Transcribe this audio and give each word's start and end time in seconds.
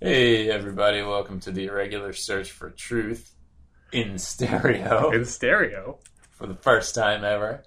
Hey, 0.00 0.48
everybody, 0.50 1.02
welcome 1.02 1.40
to 1.40 1.50
the 1.50 1.66
irregular 1.66 2.12
search 2.12 2.52
for 2.52 2.70
truth 2.70 3.34
in 3.92 4.18
stereo 4.18 5.10
in 5.10 5.24
stereo. 5.24 5.98
for 6.30 6.46
the 6.46 6.54
first 6.54 6.94
time 6.94 7.24
ever. 7.24 7.64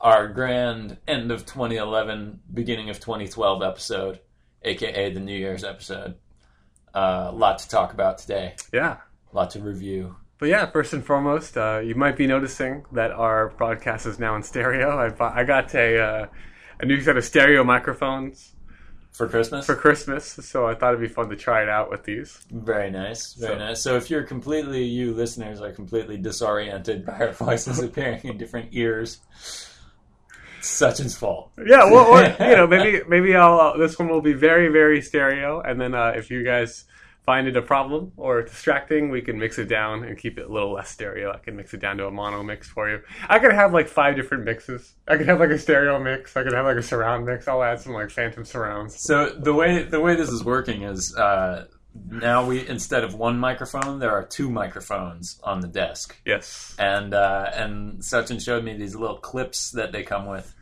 Our 0.00 0.28
grand 0.28 0.98
end 1.06 1.30
of 1.30 1.46
2011, 1.46 2.40
beginning 2.52 2.90
of 2.90 2.98
2012 3.00 3.62
episode, 3.62 4.20
aka 4.62 5.12
the 5.12 5.20
New 5.20 5.36
Year's 5.36 5.64
episode. 5.64 6.16
A 6.92 7.30
lot 7.32 7.58
to 7.60 7.68
talk 7.68 7.92
about 7.92 8.18
today, 8.18 8.54
Yeah. 8.72 8.98
a 9.32 9.36
lot 9.36 9.50
to 9.50 9.60
review. 9.60 10.16
But 10.38 10.48
yeah, 10.48 10.66
first 10.66 10.92
and 10.92 11.04
foremost, 11.04 11.56
uh, 11.56 11.80
you 11.84 11.94
might 11.94 12.16
be 12.16 12.26
noticing 12.26 12.84
that 12.92 13.12
our 13.12 13.50
broadcast 13.50 14.06
is 14.06 14.18
now 14.18 14.34
in 14.36 14.42
stereo. 14.42 14.98
I, 14.98 15.08
bought, 15.10 15.36
I 15.36 15.44
got 15.44 15.72
a, 15.74 15.98
uh, 16.00 16.26
a 16.80 16.86
new 16.86 17.00
set 17.00 17.16
of 17.16 17.24
stereo 17.24 17.62
microphones 17.64 18.53
For 19.14 19.28
Christmas? 19.28 19.64
for 19.64 19.76
Christmas, 19.76 20.24
so 20.26 20.66
I 20.66 20.74
thought 20.74 20.88
it'd 20.94 21.00
be 21.00 21.06
fun 21.06 21.28
to 21.30 21.36
try 21.36 21.62
it 21.62 21.68
out 21.68 21.88
with 21.88 22.02
these. 22.02 22.36
Very 22.50 22.90
nice, 22.90 23.34
very 23.34 23.52
So- 23.54 23.58
nice. 23.58 23.80
So 23.80 23.96
if 23.96 24.10
you're 24.10 24.24
completely, 24.24 24.82
you 24.84 25.12
listeners 25.14 25.60
are 25.60 25.70
completely 25.70 26.16
disoriented 26.16 27.06
by 27.06 27.12
our 27.20 27.32
voices 27.32 27.78
appearing 27.82 28.22
in 28.24 28.36
different 28.38 28.70
ears, 28.72 29.20
Such 30.60 30.96
Sachin's 30.96 31.16
fault. 31.16 31.52
Yeah, 31.58 31.84
well, 31.90 32.06
or, 32.06 32.22
you 32.48 32.56
know, 32.56 32.66
maybe 32.66 33.02
maybe 33.08 33.36
I'll 33.36 33.60
uh, 33.60 33.76
this 33.76 33.98
one 33.98 34.08
will 34.08 34.20
be 34.22 34.32
very 34.32 34.68
very 34.68 35.00
stereo, 35.00 35.60
and 35.60 35.80
then 35.80 35.94
uh, 35.94 36.12
if 36.16 36.30
you 36.30 36.42
guys 36.42 36.84
find 37.26 37.48
it 37.48 37.56
a 37.56 37.62
problem 37.62 38.12
or 38.16 38.42
distracting, 38.42 39.08
we 39.08 39.22
can 39.22 39.38
mix 39.38 39.58
it 39.58 39.66
down 39.68 40.04
and 40.04 40.18
keep 40.18 40.38
it 40.38 40.46
a 40.46 40.52
little 40.52 40.72
less 40.72 40.90
stereo. 40.90 41.32
I 41.32 41.38
can 41.38 41.56
mix 41.56 41.72
it 41.72 41.80
down 41.80 41.96
to 41.96 42.06
a 42.06 42.10
mono 42.10 42.42
mix 42.42 42.68
for 42.68 42.90
you. 42.90 43.00
I 43.28 43.38
could 43.38 43.52
have 43.52 43.72
like 43.72 43.88
five 43.88 44.14
different 44.16 44.44
mixes. 44.44 44.92
I 45.08 45.16
could 45.16 45.26
have 45.28 45.40
like 45.40 45.50
a 45.50 45.58
stereo 45.58 45.98
mix. 45.98 46.36
I 46.36 46.42
could 46.42 46.52
have 46.52 46.66
like 46.66 46.76
a 46.76 46.82
surround 46.82 47.24
mix. 47.26 47.48
I'll 47.48 47.62
add 47.62 47.80
some 47.80 47.92
like 47.94 48.10
phantom 48.10 48.44
surrounds. 48.44 49.00
So 49.00 49.30
the 49.30 49.54
way 49.54 49.82
the 49.84 50.00
way 50.00 50.16
this 50.16 50.28
is 50.28 50.44
working 50.44 50.82
is 50.82 51.16
uh, 51.16 51.66
now 52.10 52.44
we 52.44 52.66
instead 52.68 53.04
of 53.04 53.14
one 53.14 53.38
microphone, 53.38 54.00
there 54.00 54.10
are 54.12 54.24
two 54.24 54.50
microphones 54.50 55.40
on 55.44 55.60
the 55.60 55.68
desk, 55.68 56.16
Yes. 56.26 56.74
and 56.78 57.14
uh, 57.14 57.50
and 57.54 58.00
Sachin 58.00 58.44
showed 58.44 58.64
me 58.64 58.76
these 58.76 58.94
little 58.96 59.16
clips 59.18 59.70
that 59.70 59.92
they 59.92 60.02
come 60.02 60.26
with, 60.26 60.54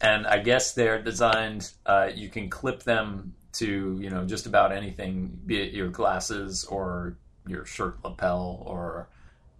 and 0.00 0.26
I 0.26 0.38
guess 0.38 0.72
they're 0.72 1.00
designed. 1.00 1.70
Uh, 1.86 2.08
you 2.14 2.28
can 2.30 2.48
clip 2.48 2.82
them 2.84 3.34
to 3.58 3.98
you 4.00 4.10
know 4.10 4.24
just 4.24 4.46
about 4.46 4.72
anything, 4.72 5.38
be 5.46 5.60
it 5.62 5.72
your 5.72 5.88
glasses 5.88 6.64
or 6.64 7.16
your 7.46 7.64
shirt 7.64 7.96
lapel, 8.04 8.62
or 8.66 9.08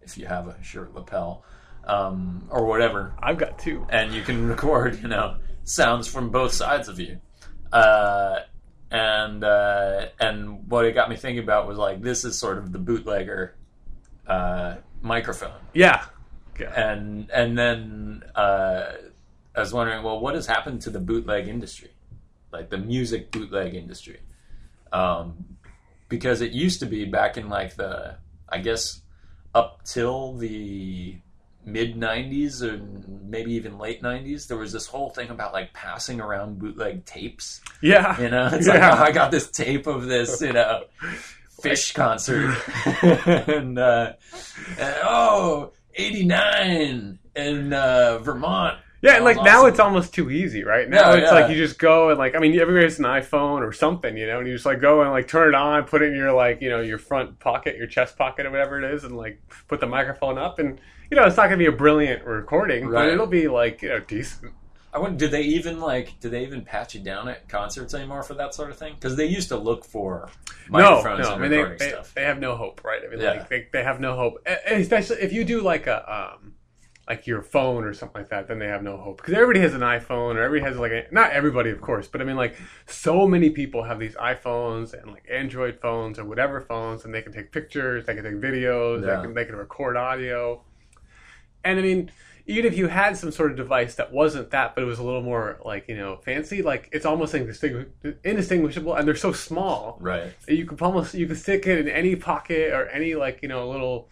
if 0.02 0.18
you 0.18 0.27
have 0.27 0.48
a 0.48 0.62
shirt 0.62 0.94
lapel, 0.94 1.44
um, 1.86 2.46
or 2.50 2.66
whatever 2.66 3.14
I've 3.22 3.38
got 3.38 3.58
two. 3.58 3.86
and 3.91 4.12
you 4.14 4.22
can 4.22 4.48
record, 4.54 5.00
you 5.02 5.08
know, 5.08 5.36
sounds 5.64 6.06
from 6.08 6.30
both 6.30 6.52
sides 6.52 6.88
of 6.88 6.98
you. 7.00 7.20
Uh, 7.72 8.41
and 8.91 9.44
uh, 9.44 10.06
and 10.19 10.69
what 10.70 10.84
it 10.86 10.92
got 10.94 11.10
me 11.10 11.16
thinking 11.16 11.42
about 11.42 11.66
was 11.69 11.76
like 11.78 12.00
this 12.00 12.24
is 12.24 12.38
sort 12.38 12.58
of 12.58 12.72
the 12.72 12.78
bootlegger 12.78 13.54
uh, 14.26 14.76
microphone, 15.02 15.52
Yeah. 15.74 16.04
Yeah. 16.58 16.72
and 16.74 17.30
and 17.30 17.56
then 17.56 18.22
uh, 18.34 18.92
I 19.54 19.60
was 19.60 19.72
wondering, 19.72 20.02
well, 20.02 20.19
what 20.20 20.34
has 20.34 20.46
happened 20.46 20.80
to 20.82 20.91
the 20.91 20.98
bootleg 21.00 21.46
industry, 21.48 21.91
like 22.52 22.70
the 22.70 22.78
music 22.78 23.30
bootleg 23.30 23.74
industry? 23.74 24.20
Um, 24.92 25.44
because 26.08 26.41
it 26.41 26.52
used 26.52 26.80
to 26.80 26.86
be 26.86 27.04
back 27.04 27.36
in 27.36 27.48
like 27.48 27.77
the, 27.77 28.16
I 28.48 28.58
guess, 28.58 29.02
up 29.54 29.84
till 29.84 30.34
the 30.34 31.16
mid 31.64 31.96
90s 31.96 32.62
or 32.62 32.80
maybe 33.26 33.52
even 33.52 33.76
late 33.76 34.00
90s 34.02 34.46
there 34.46 34.56
was 34.56 34.72
this 34.72 34.86
whole 34.86 35.10
thing 35.10 35.28
about 35.28 35.52
like 35.52 35.70
passing 35.74 36.19
around 36.19 36.58
bootleg 36.58 37.04
tapes 37.04 37.60
Yeah. 37.82 38.19
you 38.19 38.30
know 38.30 38.48
it's 38.50 38.66
Yeah. 38.66 38.88
like 38.94 39.00
oh, 39.00 39.02
i 39.04 39.12
got 39.12 39.30
this 39.30 39.50
tape 39.50 39.86
of 39.86 40.06
this 40.06 40.41
you 40.41 40.54
know 40.54 40.84
Phish 41.60 41.92
concert 41.92 42.56
and, 43.48 43.78
uh, 43.78 44.12
and 44.78 44.94
oh 45.02 45.72
89 45.94 47.19
in 47.36 47.72
uh, 47.75 48.19
vermont 48.22 48.78
Yeah, 49.00 49.16
and 49.16 49.25
like 49.25 49.36
was 49.36 49.44
now 49.44 49.66
it's 49.66 49.78
almost 49.78 50.12
too 50.12 50.31
easy, 50.31 50.64
right? 50.64 50.88
Now 50.88 51.12
Yeah, 51.12 51.16
it's 51.19 51.31
yeah. 51.32 51.38
like 51.38 51.50
you 51.50 51.56
just 51.56 51.78
go 51.78 52.10
and 52.10 52.19
like 52.19 52.34
I 52.34 52.38
mean 52.38 52.59
everybody 52.59 52.84
has 52.84 52.98
an 52.98 53.04
iPhone 53.04 53.60
or 53.60 53.72
something, 53.72 54.16
you 54.16 54.26
know, 54.26 54.38
and 54.38 54.48
you 54.48 54.54
just 54.54 54.66
like 54.66 54.81
go 54.81 55.03
and 55.03 55.10
like 55.10 55.28
turn 55.28 55.48
it 55.48 55.54
on, 55.54 55.84
put 55.84 56.03
it 56.03 56.06
in 56.12 56.16
your 56.16 56.32
like 56.32 56.60
you 56.60 56.69
know 56.69 56.81
your 56.81 56.98
front 56.98 57.38
pocket, 57.38 57.76
your 57.76 57.87
chest 57.87 58.16
pocket 58.19 58.47
or 58.47 58.50
whatever 58.50 58.82
it 58.82 58.92
is, 58.92 59.04
and 59.04 59.16
like 59.16 59.41
put 59.69 59.81
the 59.81 59.87
microphone 59.87 60.37
up, 60.38 60.58
and 60.58 60.81
you 61.10 61.16
know 61.16 61.25
it's 61.25 61.37
not 61.37 61.44
gonna 61.44 61.56
be 61.58 61.66
a 61.66 61.72
brilliant 61.72 62.25
recording, 62.25 62.91
but 62.91 63.08
it'll 63.08 63.26
be 63.26 63.47
like 63.48 63.82
you 63.82 63.88
know 63.88 64.00
decent. 64.00 64.53
I 64.92 64.98
wonder, 64.98 65.19
did 65.19 65.31
they 65.32 65.42
even 65.42 65.81
like? 65.81 66.19
Did 66.19 66.31
they 66.32 66.42
even 66.44 66.64
patch 66.64 66.97
it 66.97 67.04
down 67.04 67.28
at 67.28 67.48
concerts 67.48 67.92
anymore 67.94 68.22
for 68.22 68.34
that 68.34 68.54
sort 68.54 68.70
of 68.70 68.78
thing? 68.78 68.94
Because 68.94 69.16
they 69.16 69.26
used 69.26 69.48
to 69.50 69.56
look 69.56 69.84
for 69.84 70.31
microphones 70.70 71.20
no, 71.20 71.28
I 71.28 71.32
and 71.34 71.42
mean 71.42 71.50
they, 71.50 71.58
recording 71.58 71.78
they, 71.78 71.88
stuff. 71.91 72.14
they 72.14 72.22
have 72.25 72.41
no 72.41 72.56
hope, 72.56 72.82
right? 72.84 73.03
I 73.04 73.08
mean 73.10 73.20
Yeah. 73.20 73.31
like 73.32 73.48
they, 73.48 73.69
they 73.72 73.84
have 73.84 74.00
no 74.00 74.16
hope, 74.16 74.47
especially 74.66 75.19
if 75.19 75.32
you 75.32 75.44
do 75.44 75.60
like 75.60 75.87
a 75.87 76.10
um 76.10 76.54
like 77.08 77.26
your 77.26 77.41
phone 77.41 77.84
or 77.84 77.94
something 77.94 78.20
like 78.20 78.28
that, 78.30 78.48
then 78.48 78.58
they 78.58 78.66
have 78.66 78.82
no 78.82 78.96
hope 78.98 79.16
because 79.16 79.32
everybody 79.34 79.60
has 79.60 79.72
an 79.74 79.80
iPhone 79.80 80.34
or 80.36 80.42
everybody 80.42 80.70
has 80.70 80.78
like 80.78 80.92
a, 80.92 81.06
not 81.10 81.30
everybody 81.32 81.70
of 81.70 81.80
course, 81.80 82.06
but 82.06 82.20
I 82.20 82.24
mean 82.24 82.36
like 82.36 82.56
so 82.86 83.26
many 83.26 83.50
people 83.50 83.82
have 83.84 83.98
these 83.98 84.14
iPhones 84.16 84.92
and 84.92 85.10
like 85.12 85.24
Android 85.30 85.78
phones 85.80 86.19
or 86.19 86.24
whatever 86.24 86.60
phones, 86.60 87.04
and 87.04 87.14
they 87.14 87.22
can 87.22 87.32
take 87.32 87.50
pictures, 87.50 88.04
they 88.04 88.14
can 88.14 88.24
take 88.24 88.34
videos, 88.34 89.00
Yeah. 89.06 89.16
they 89.16 89.22
can 89.22 89.34
they 89.34 89.44
can 89.46 89.56
record 89.56 89.96
audio, 89.96 90.62
and 91.64 91.78
I 91.78 91.82
mean. 91.82 92.10
Even 92.50 92.64
if 92.64 92.78
you 92.78 92.86
had 92.86 93.14
some 93.14 93.30
sort 93.30 93.50
of 93.50 93.58
device 93.58 93.96
that 93.96 94.10
wasn't 94.10 94.48
that, 94.52 94.75
but 94.75 94.82
it 94.82 94.86
was 94.86 94.98
a 94.98 95.02
little 95.02 95.20
more 95.20 95.58
like 95.66 95.86
you 95.86 95.94
know 95.94 96.16
fancy, 96.25 96.62
like 96.62 96.88
it's 96.92 97.04
almost 97.04 97.34
indistingu- 97.34 97.90
indistinguishable, 98.25 98.94
and 98.94 99.06
they're 99.06 99.14
so 99.14 99.32
small 99.32 99.98
right. 100.00 100.32
you 100.48 100.64
could 100.64 100.80
almost 100.80 101.12
you 101.12 101.26
could 101.26 101.36
stick 101.36 101.66
it 101.66 101.78
in 101.78 101.88
any 101.88 102.16
pocket 102.16 102.72
or 102.72 102.88
any 102.88 103.14
like 103.14 103.42
you 103.42 103.48
know 103.48 103.69
little 103.69 104.08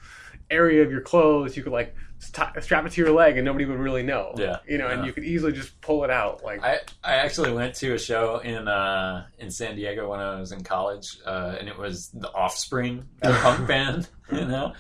area 0.51 0.83
of 0.83 0.91
your 0.91 1.01
clothes. 1.01 1.57
You 1.57 1.63
could 1.63 1.73
like 1.73 1.95
st- 2.19 2.63
strap 2.63 2.87
it 2.87 2.93
to 2.93 3.01
your 3.01 3.13
leg 3.13 3.37
and 3.37 3.45
nobody 3.45 3.65
would 3.65 3.79
really 3.79 4.03
know. 4.03 4.33
Yeah. 4.37 4.59
you 4.69 4.79
know, 4.79 4.89
and 4.89 5.05
you 5.07 5.13
could 5.13 5.25
easily 5.25 5.53
just 5.53 5.81
pull 5.81 6.05
it 6.05 6.11
out. 6.11 6.43
Like 6.45 6.63
I, 6.63 6.81
I 7.05 7.15
actually 7.17 7.53
went 7.53 7.75
to 7.77 7.95
a 7.95 7.99
show 7.99 8.39
in 8.39 8.69
uh, 8.69 9.27
in 9.39 9.51
San 9.51 9.77
Diego 9.77 10.11
when 10.11 10.21
I 10.21 10.39
was 10.41 10.53
in 10.53 10.63
college, 10.65 11.19
uh, 11.25 11.57
and 11.59 11.69
it 11.69 11.79
was 11.79 12.09
the 12.11 12.33
Offspring, 12.33 13.05
a 13.23 13.33
punk 13.43 13.67
band, 13.69 14.09
you 14.31 14.45
know. 14.45 14.73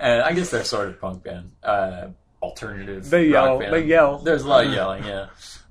And 0.00 0.22
I 0.22 0.32
guess 0.32 0.50
they're 0.50 0.64
sort 0.64 0.88
of 0.88 1.00
punk 1.00 1.22
band, 1.24 1.52
uh, 1.62 2.08
alternative. 2.42 3.08
they 3.10 3.28
rock 3.30 3.32
yell, 3.46 3.58
band. 3.58 3.72
they 3.74 3.84
yell. 3.84 4.18
There's 4.18 4.42
a 4.42 4.48
lot 4.48 4.66
of 4.66 4.72
yelling, 4.74 5.04
yeah. 5.04 5.26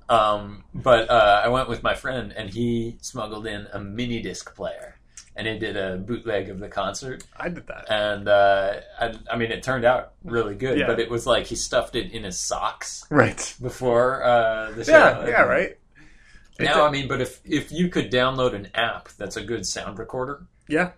Um, 0.08 0.64
but 0.74 1.08
uh, 1.10 1.42
I 1.44 1.48
went 1.48 1.68
with 1.68 1.82
my 1.82 1.94
friend, 1.94 2.32
and 2.36 2.48
he 2.50 2.98
smuggled 3.00 3.46
in 3.46 3.66
a 3.72 3.80
mini 3.80 4.20
disc 4.22 4.54
player, 4.54 4.96
and 5.36 5.46
he 5.46 5.58
did 5.58 5.76
a 5.76 5.96
bootleg 5.96 6.48
of 6.48 6.58
the 6.60 6.68
concert. 6.68 7.24
I 7.36 7.48
did 7.48 7.66
that. 7.66 7.90
And 7.90 8.28
uh, 8.28 8.74
I, 9.00 9.14
I 9.30 9.36
mean, 9.36 9.50
it 9.50 9.62
turned 9.62 9.84
out 9.84 10.12
really 10.22 10.54
good, 10.54 10.78
Yeah. 10.78 10.86
but 10.86 11.00
it 11.00 11.10
was 11.10 11.26
like 11.26 11.46
he 11.46 11.56
stuffed 11.56 11.96
it 11.96 12.12
in 12.12 12.22
his 12.24 12.40
socks 12.40 13.04
Right. 13.10 13.54
before 13.60 14.22
uh, 14.22 14.70
the 14.72 14.84
show. 14.84 14.92
Yeah. 14.92 15.26
Yeah. 15.28 15.42
Right. 15.42 15.78
Now, 16.60 16.86
I 16.86 16.90
mean, 16.92 17.08
but 17.08 17.20
if 17.20 17.40
if 17.44 17.72
you 17.72 17.88
could 17.88 18.12
download 18.12 18.54
an 18.54 18.68
app 18.74 19.08
that's 19.18 19.36
a 19.36 19.42
good 19.42 19.66
sound 19.66 19.98
recorder, 19.98 20.46
Yeah. 20.68 20.92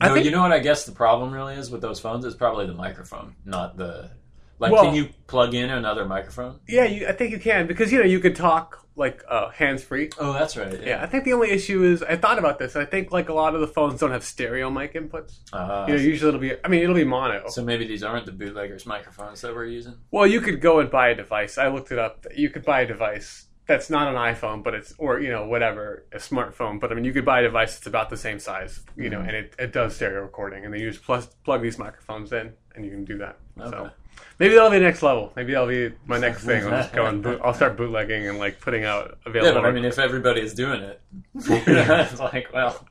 I 0.00 0.08
no, 0.08 0.14
think- 0.14 0.24
you 0.24 0.30
know 0.30 0.40
what 0.42 0.52
I 0.52 0.60
guess 0.60 0.84
the 0.86 0.92
problem 0.92 1.30
really 1.32 1.56
is 1.56 1.70
with 1.70 1.82
those 1.82 2.00
phones 2.00 2.24
is 2.24 2.34
probably 2.34 2.66
the 2.66 2.72
microphone, 2.74 3.34
not 3.44 3.76
the 3.76 4.10
like. 4.58 4.72
Well- 4.72 4.84
can 4.84 4.94
you 4.94 5.08
plug 5.26 5.54
in 5.54 5.70
another 5.70 6.04
microphone? 6.04 6.60
Yeah. 6.68 6.84
You, 6.84 7.06
I 7.08 7.12
think 7.12 7.32
you 7.32 7.38
can 7.38 7.66
because 7.66 7.92
you 7.92 7.98
know 7.98 8.04
you 8.04 8.20
could 8.20 8.36
talk 8.36 8.84
like 8.96 9.22
uh, 9.28 9.50
hands 9.50 9.84
free. 9.84 10.10
Oh, 10.18 10.32
that's 10.32 10.56
right. 10.56 10.82
Yeah, 10.82 11.00
I 11.02 11.06
think 11.06 11.22
the 11.24 11.32
only 11.32 11.50
issue 11.50 11.84
is 11.84 12.02
I 12.02 12.16
thought 12.16 12.36
about 12.38 12.58
this. 12.58 12.74
I 12.74 12.84
think 12.84 13.12
like 13.12 13.28
a 13.28 13.32
lot 13.32 13.54
of 13.54 13.60
the 13.60 13.68
phones 13.68 14.00
don't 14.00 14.10
have 14.10 14.24
stereo 14.24 14.70
mic 14.70 14.94
inputs. 14.94 15.38
Uh, 15.52 15.84
You 15.88 15.94
know, 15.94 16.00
usually 16.00 16.28
it'll 16.30 16.40
be. 16.40 16.54
I 16.64 16.68
mean, 16.68 16.82
it'll 16.82 16.96
be 16.96 17.04
mono. 17.04 17.48
so 17.48 17.62
maybe 17.64 17.86
these 17.86 18.02
aren't 18.02 18.26
the 18.26 18.32
bootleggers 18.32 18.86
microphones 18.86 19.40
that 19.42 19.54
we're 19.54 19.66
using. 19.66 19.94
Well, 20.10 20.26
you 20.26 20.40
could 20.40 20.60
go 20.60 20.80
and 20.80 20.90
buy 20.90 21.10
a 21.10 21.14
device. 21.14 21.58
I 21.58 21.68
looked 21.68 21.92
it 21.92 21.98
up. 21.98 22.26
You 22.34 22.50
could 22.50 22.64
buy 22.64 22.80
a 22.80 22.86
device 22.86 23.44
that's 23.68 23.90
not 23.90 24.08
an 24.08 24.14
iPhone, 24.14 24.64
but 24.64 24.74
it's 24.74 24.92
or 24.98 25.20
you 25.20 25.30
know 25.30 25.46
whatever 25.46 26.04
a 26.12 26.16
smartphone. 26.16 26.80
But 26.80 26.90
I 26.90 26.94
mean, 26.96 27.04
you 27.04 27.12
could 27.12 27.24
buy 27.26 27.38
a 27.40 27.42
device 27.44 27.74
that's 27.76 27.86
about 27.86 28.10
the 28.10 28.16
same 28.16 28.40
size, 28.40 28.80
you 28.96 29.10
know, 29.10 29.20
and 29.20 29.30
it, 29.30 29.54
it 29.60 29.72
does 29.72 29.94
stereo 29.94 30.22
recording. 30.22 30.64
And 30.64 30.72
then 30.74 30.80
you 30.80 30.90
just 30.90 31.04
plus 31.04 31.26
plug 31.44 31.62
these 31.62 31.78
microphones 31.78 32.32
in, 32.32 32.52
and 32.74 32.84
you 32.84 32.90
can 32.90 33.04
do 33.04 33.18
that. 33.18 33.36
So 33.58 33.62
Okay. 33.64 33.94
Maybe 34.38 34.54
that'll 34.54 34.70
be 34.70 34.78
next 34.80 35.02
level. 35.02 35.32
Maybe 35.36 35.52
that'll 35.52 35.68
be 35.68 35.92
my 36.06 36.18
next 36.18 36.44
thing. 36.44 36.64
I'll 36.64 36.70
just 36.82 36.92
go 36.92 37.06
and 37.06 37.22
boot, 37.24 37.40
I'll 37.44 37.54
start 37.54 37.76
bootlegging 37.76 38.26
and 38.28 38.38
like 38.38 38.60
putting 38.60 38.84
out 38.84 39.18
available. 39.26 39.32
Yeah, 39.34 39.40
available. 39.40 39.62
but 39.62 39.68
I 39.68 39.72
mean, 39.72 39.84
if 39.84 39.98
everybody 39.98 40.40
is 40.40 40.54
doing 40.54 40.82
it, 40.82 41.00
it's 41.34 42.20
like, 42.20 42.52
well, 42.52 42.86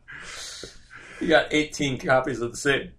you 1.19 1.27
got 1.27 1.47
18 1.51 1.97
copies 1.99 2.41
of 2.41 2.51
the 2.51 2.57
same 2.57 2.91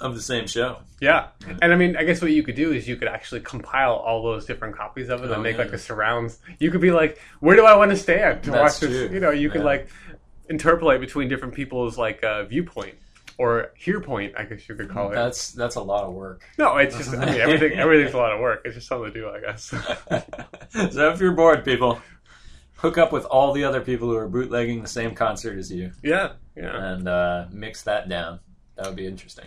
of 0.00 0.14
the 0.14 0.20
same 0.22 0.46
show. 0.46 0.78
Yeah, 1.00 1.28
and 1.62 1.72
I 1.72 1.76
mean, 1.76 1.96
I 1.96 2.04
guess 2.04 2.20
what 2.22 2.30
you 2.30 2.42
could 2.42 2.54
do 2.54 2.72
is 2.72 2.86
you 2.88 2.96
could 2.96 3.08
actually 3.08 3.40
compile 3.40 3.92
all 3.94 4.22
those 4.22 4.44
different 4.46 4.76
copies 4.76 5.08
of 5.10 5.22
it 5.24 5.30
Oh, 5.30 5.34
and 5.34 5.42
make 5.42 5.56
yeah. 5.56 5.64
like 5.64 5.72
a 5.72 5.78
surrounds. 5.78 6.38
You 6.58 6.70
could 6.70 6.80
be 6.80 6.90
like, 6.90 7.18
where 7.40 7.56
do 7.56 7.64
I 7.66 7.76
want 7.76 7.90
to 7.92 7.96
stand 7.96 8.42
to 8.44 8.50
That's 8.50 8.80
watch 8.80 8.80
this? 8.80 9.06
true. 9.08 9.14
You 9.14 9.20
know, 9.20 9.30
you 9.30 9.50
could 9.50 9.62
like 9.62 9.88
interpolate 10.48 11.00
between 11.00 11.28
different 11.28 11.54
people's 11.54 11.98
like 11.98 12.22
uh, 12.24 12.44
viewpoint 12.44 12.94
or 13.38 13.70
hear 13.76 14.00
point, 14.00 14.32
I 14.36 14.44
guess 14.44 14.68
you 14.68 14.74
could 14.74 14.88
call 14.88 15.10
it. 15.12 15.14
That's 15.14 15.52
that's 15.52 15.74
a 15.76 15.82
lot 15.82 16.04
of 16.04 16.14
work. 16.14 16.44
no, 16.58 16.76
it's 16.78 16.96
just 16.96 17.14
I 17.14 17.26
mean 17.26 17.40
everything. 17.40 17.72
Everything's 17.78 18.14
a 18.14 18.18
lot 18.18 18.32
of 18.32 18.40
work. 18.40 18.62
It's 18.64 18.74
just 18.74 18.88
something 18.88 19.12
to 19.12 19.20
do, 19.20 19.28
I 19.28 19.40
guess. 19.40 19.62
so 20.92 21.10
if 21.12 21.20
you're 21.20 21.32
bored, 21.32 21.64
people, 21.64 22.00
hook 22.76 22.98
up 22.98 23.12
with 23.12 23.24
all 23.26 23.52
the 23.52 23.64
other 23.64 23.80
people 23.80 24.08
who 24.08 24.16
are 24.16 24.28
bootlegging 24.28 24.82
the 24.82 24.88
same 24.88 25.14
concert 25.14 25.58
as 25.58 25.70
you 25.70 25.92
Yeah, 26.02 26.32
yeah. 26.56 26.92
and 26.92 27.08
uh, 27.08 27.46
mix 27.50 27.82
that 27.82 28.08
down. 28.08 28.40
That 28.76 28.86
would 28.86 28.96
be 28.96 29.06
interesting. 29.06 29.46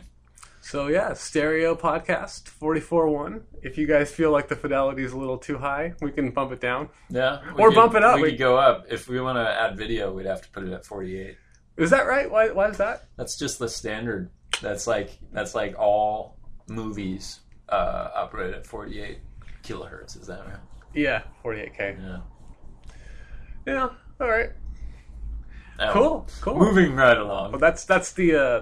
So 0.62 0.88
yeah, 0.88 1.14
stereo 1.14 1.74
podcast 1.76 2.48
forty 2.48 2.80
four 2.82 3.08
one. 3.10 3.44
If 3.64 3.78
you 3.78 3.88
guys 3.88 4.12
feel 4.12 4.30
like 4.32 4.50
the 4.50 4.56
fidelity 4.56 5.04
is 5.04 5.14
a 5.14 5.18
little 5.18 5.38
too 5.40 5.58
high, 5.58 5.94
we 6.02 6.12
can 6.12 6.30
bump 6.30 6.52
it 6.52 6.62
down. 6.62 6.90
Yeah, 7.10 7.40
Or 7.58 7.70
could- 7.70 7.76
bump 7.76 7.96
it 7.96 8.04
up. 8.04 8.18
We, 8.18 8.22
We- 8.24 8.30
could 8.32 8.40
go 8.40 8.58
up 8.58 8.86
if 8.90 9.08
we 9.08 9.20
want 9.20 9.38
to 9.38 9.50
add 9.50 9.78
video. 9.78 10.14
We'd 10.14 10.28
have 10.28 10.42
to 10.44 10.50
put 10.50 10.64
it 10.64 10.72
at 10.74 10.86
forty-eight. 10.86 11.38
Is 11.80 11.90
that 11.92 12.06
right? 12.08 12.30
Why? 12.30 12.50
Why 12.52 12.68
is 12.68 12.78
that? 12.78 13.06
That's 13.16 13.38
just 13.38 13.58
the 13.58 13.70
standard. 13.70 14.30
That's 14.62 14.86
like 14.86 15.18
that's 15.32 15.56
like 15.56 15.80
all 15.80 16.38
movies 16.68 17.40
uh, 17.70 18.10
operate 18.14 18.54
at 18.54 18.68
forty-eight 18.68 19.20
kilohertz. 19.64 20.20
Is 20.20 20.28
that 20.28 20.46
right? 20.46 20.60
Yeah, 20.94 21.22
forty 21.42 21.62
eight 21.62 21.76
k. 21.78 21.96
Yeah. 22.00 22.18
Yeah. 23.66 23.90
All 24.20 24.28
right. 24.28 24.50
Now, 25.78 25.94
Cool. 25.94 26.28
Cool. 26.42 26.58
Moving 26.60 26.96
right 26.96 27.18
along. 27.18 27.52
Well, 27.52 27.60
that's 27.60 27.86
that's 27.86 28.12
the 28.12 28.36
uh, 28.36 28.62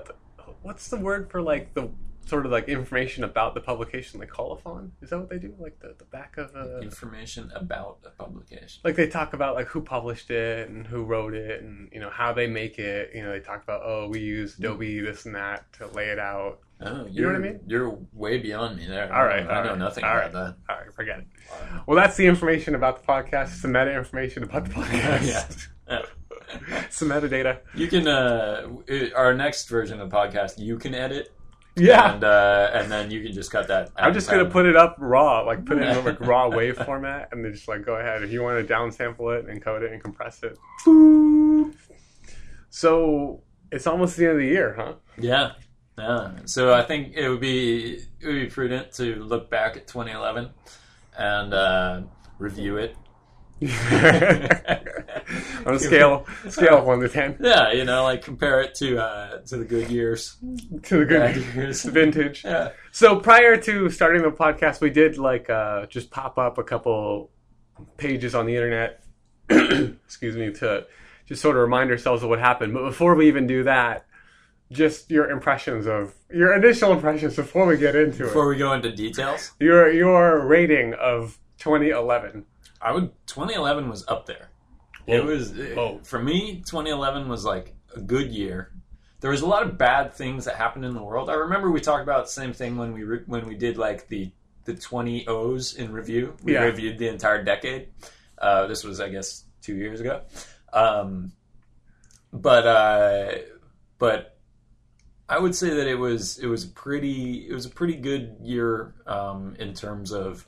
what's 0.61 0.89
the 0.89 0.97
word 0.97 1.31
for 1.31 1.41
like 1.41 1.73
the 1.73 1.89
sort 2.27 2.45
of 2.45 2.51
like 2.51 2.67
information 2.67 3.23
about 3.23 3.53
the 3.53 3.61
publication, 3.61 4.19
like 4.19 4.29
colophon? 4.29 4.91
Is 5.01 5.09
that 5.09 5.19
what 5.19 5.29
they 5.29 5.39
do? 5.39 5.53
Like 5.59 5.79
the, 5.79 5.95
the 5.97 6.05
back 6.05 6.37
of 6.37 6.55
uh, 6.55 6.79
Information 6.79 7.51
about 7.55 8.01
the 8.03 8.09
publication. 8.11 8.81
like 8.83 8.95
they 8.95 9.07
talk 9.07 9.33
about 9.33 9.55
like 9.55 9.67
who 9.67 9.81
published 9.81 10.29
it 10.29 10.69
and 10.69 10.85
who 10.85 11.03
wrote 11.03 11.33
it 11.33 11.61
and 11.63 11.89
you 11.91 11.99
know 11.99 12.09
how 12.09 12.33
they 12.33 12.47
make 12.47 12.79
it. 12.79 13.11
You 13.15 13.23
know, 13.23 13.31
they 13.31 13.39
talk 13.39 13.63
about 13.63 13.81
oh 13.83 14.07
we 14.09 14.19
use 14.19 14.57
Adobe 14.59 14.99
this 15.01 15.25
and 15.25 15.35
that 15.35 15.71
to 15.73 15.87
lay 15.87 16.07
it 16.09 16.19
out. 16.19 16.59
Oh, 16.79 17.07
You 17.09 17.23
know 17.23 17.29
what 17.29 17.35
I 17.37 17.39
mean? 17.39 17.59
You're 17.65 17.97
way 18.13 18.37
beyond 18.37 18.77
me 18.77 18.85
there. 18.85 19.11
All 19.11 19.25
right, 19.25 19.39
I 19.41 19.43
know, 19.45 19.49
I 19.49 19.63
know 19.63 19.69
right, 19.71 19.79
nothing 19.79 20.03
all 20.03 20.15
about 20.17 20.33
that. 20.33 20.55
All 20.69 20.77
right, 20.79 20.93
forget 20.93 21.19
it. 21.19 21.27
Well, 21.87 21.95
that's 21.97 22.17
the 22.17 22.27
information 22.27 22.75
about 22.75 23.01
the 23.01 23.07
podcast. 23.11 23.45
It's 23.53 23.61
the 23.63 23.67
meta 23.67 23.95
information 23.97 24.43
about 24.43 24.65
the 24.65 24.71
podcast. 24.75 25.67
yeah. 25.89 25.99
Yeah. 25.99 26.01
Some 26.89 27.09
metadata. 27.09 27.59
You 27.73 27.87
can 27.87 28.07
uh 28.07 28.67
our 29.15 29.33
next 29.33 29.67
version 29.69 29.99
of 29.99 30.09
the 30.09 30.15
podcast 30.15 30.59
you 30.59 30.77
can 30.77 30.93
edit 30.93 31.33
Yeah. 31.77 32.15
and 32.15 32.23
uh 32.23 32.71
and 32.73 32.91
then 32.91 33.11
you 33.11 33.23
can 33.23 33.33
just 33.33 33.51
cut 33.51 33.67
that 33.67 33.91
I'm 33.95 34.13
just 34.13 34.29
gonna 34.29 34.49
put 34.49 34.65
it 34.65 34.75
up 34.75 34.95
raw, 34.99 35.41
like 35.41 35.65
put 35.65 35.77
it 35.77 35.83
in 35.83 36.03
like 36.03 36.19
raw 36.19 36.49
wave 36.49 36.77
format, 36.77 37.29
and 37.31 37.45
then 37.45 37.53
just 37.53 37.67
like 37.67 37.85
go 37.85 37.95
ahead 37.95 38.23
if 38.23 38.31
you 38.31 38.41
want 38.41 38.67
to 38.67 38.73
downsample 38.73 39.37
it, 39.37 39.47
encode 39.47 39.83
it, 39.83 39.91
and 39.91 40.01
compress 40.01 40.41
it. 40.43 40.57
So 42.69 43.41
it's 43.71 43.87
almost 43.87 44.17
the 44.17 44.23
end 44.25 44.33
of 44.33 44.37
the 44.39 44.45
year, 44.47 44.73
huh? 44.77 44.93
Yeah. 45.17 45.51
Yeah. 45.97 46.31
So 46.45 46.73
I 46.73 46.83
think 46.83 47.13
it 47.15 47.27
would 47.29 47.39
be 47.39 48.03
it 48.19 48.25
would 48.25 48.33
be 48.33 48.47
prudent 48.47 48.91
to 48.93 49.15
look 49.15 49.49
back 49.49 49.77
at 49.77 49.87
2011 49.87 50.49
and 51.17 51.53
uh 51.53 52.01
review 52.39 52.77
it. 52.77 52.95
On 55.65 55.73
a 55.75 55.79
scale 55.79 56.25
scale 56.49 56.77
of 56.77 56.85
one 56.85 56.99
to 56.99 57.09
ten 57.09 57.35
Yeah, 57.39 57.71
you 57.73 57.83
know, 57.83 58.03
like 58.03 58.21
compare 58.23 58.61
it 58.61 58.75
to 58.75 58.97
uh 58.97 59.37
to 59.39 59.57
the 59.57 59.65
good 59.65 59.89
years. 59.89 60.37
to 60.83 60.99
the 60.99 61.05
good 61.05 61.35
years. 61.55 61.83
vintage. 61.83 62.43
Yeah. 62.45 62.69
So 62.91 63.19
prior 63.19 63.57
to 63.57 63.89
starting 63.89 64.21
the 64.21 64.31
podcast, 64.31 64.79
we 64.79 64.89
did 64.89 65.17
like 65.17 65.49
uh, 65.49 65.85
just 65.87 66.11
pop 66.11 66.37
up 66.37 66.57
a 66.57 66.63
couple 66.63 67.31
pages 67.97 68.35
on 68.35 68.45
the 68.45 68.55
internet. 68.55 69.03
excuse 69.49 70.35
me 70.35 70.51
to 70.51 70.85
just 71.25 71.41
sort 71.41 71.55
of 71.57 71.61
remind 71.61 71.89
ourselves 71.91 72.23
of 72.23 72.29
what 72.29 72.39
happened. 72.39 72.73
But 72.73 72.83
before 72.85 73.15
we 73.15 73.27
even 73.27 73.47
do 73.47 73.63
that, 73.63 74.05
just 74.71 75.09
your 75.11 75.29
impressions 75.29 75.87
of 75.87 76.13
your 76.31 76.53
initial 76.55 76.91
impressions 76.93 77.35
before 77.35 77.65
we 77.65 77.77
get 77.77 77.95
into 77.95 78.09
Before 78.19 78.25
it. 78.25 78.29
Before 78.29 78.47
we 78.49 78.57
go 78.57 78.73
into 78.73 78.91
details, 78.95 79.51
Your 79.59 79.91
your 79.91 80.45
rating 80.45 80.93
of 80.93 81.37
2011. 81.59 82.45
I 82.81 82.91
would 82.91 83.11
2011 83.27 83.89
was 83.89 84.05
up 84.07 84.25
there. 84.25 84.49
It 85.05 85.23
was 85.23 85.53
Whoa. 85.53 85.99
for 86.03 86.19
me 86.21 86.57
2011 86.65 87.27
was 87.29 87.45
like 87.45 87.75
a 87.95 88.01
good 88.01 88.31
year. 88.31 88.71
There 89.19 89.31
was 89.31 89.41
a 89.41 89.47
lot 89.47 89.63
of 89.63 89.77
bad 89.77 90.13
things 90.13 90.45
that 90.45 90.55
happened 90.55 90.85
in 90.85 90.93
the 90.93 91.01
world. 91.01 91.29
I 91.29 91.33
remember 91.33 91.71
we 91.71 91.81
talked 91.81 92.03
about 92.03 92.25
the 92.25 92.31
same 92.31 92.53
thing 92.53 92.77
when 92.77 92.93
we 92.93 93.03
re- 93.03 93.23
when 93.25 93.47
we 93.47 93.55
did 93.55 93.77
like 93.77 94.07
the 94.07 94.31
the 94.65 94.73
20 94.75 95.27
O's 95.27 95.75
in 95.75 95.91
review. 95.93 96.35
We 96.43 96.53
Yeah. 96.53 96.63
reviewed 96.65 96.97
the 96.99 97.07
entire 97.07 97.43
decade. 97.43 97.87
Uh, 98.37 98.67
this 98.67 98.83
was 98.83 98.99
I 98.99 99.09
guess 99.09 99.45
2 99.61 99.75
years 99.75 100.01
ago. 100.01 100.21
Um, 100.73 101.31
but 102.33 102.67
uh, 102.67 103.31
but 103.97 104.37
I 105.29 105.39
would 105.39 105.55
say 105.55 105.69
that 105.69 105.87
it 105.87 105.95
was 105.95 106.37
it 106.39 106.47
was 106.47 106.65
a 106.65 106.69
pretty 106.69 107.47
it 107.49 107.53
was 107.53 107.65
a 107.65 107.69
pretty 107.69 107.95
good 107.95 108.37
year 108.41 108.93
um, 109.07 109.55
in 109.57 109.73
terms 109.73 110.11
of 110.11 110.45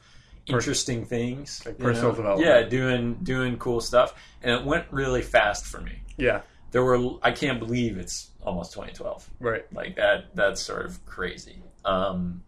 interesting 0.50 1.06
things, 1.06 1.62
Like 1.66 1.78
personal 1.78 2.12
know? 2.12 2.16
development. 2.18 2.48
Yeah, 2.48 2.62
doing 2.70 3.16
doing 3.24 3.58
cool 3.58 3.82
stuff, 3.82 4.14
and 4.42 4.52
it 4.52 4.66
went 4.66 4.86
really 4.92 5.22
fast 5.22 5.66
for 5.66 5.80
me. 5.82 6.02
Yeah, 6.18 6.42
There 6.72 6.84
were 6.84 7.18
I 7.22 7.32
can't 7.32 7.60
believe 7.60 7.98
it's 7.98 8.30
almost 8.42 8.74
2012. 8.74 9.30
right. 9.40 9.66
Like 9.74 9.96
that 9.98 10.36
that's 10.36 10.62
sort 10.62 10.86
of 10.86 11.06
crazy. 11.06 11.62
Um, 11.86 12.44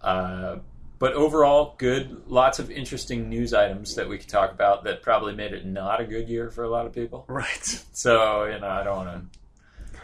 uh, 0.00 0.58
but 0.98 1.12
overall, 1.12 1.74
good. 1.78 2.22
Lots 2.28 2.58
of 2.58 2.70
interesting 2.70 3.28
news 3.28 3.52
items 3.52 3.96
that 3.96 4.08
we 4.08 4.16
could 4.18 4.28
talk 4.28 4.50
about 4.52 4.84
that 4.84 5.02
probably 5.02 5.34
made 5.34 5.52
it 5.52 5.66
not 5.66 6.00
a 6.00 6.04
good 6.04 6.28
year 6.28 6.50
for 6.50 6.64
a 6.64 6.70
lot 6.70 6.86
of 6.86 6.92
people. 6.94 7.24
Right. 7.28 7.84
So 7.92 8.44
you 8.44 8.58
know, 8.60 8.68
I 8.68 8.82
don't 8.84 8.96
want 8.96 9.32
to 9.32 9.38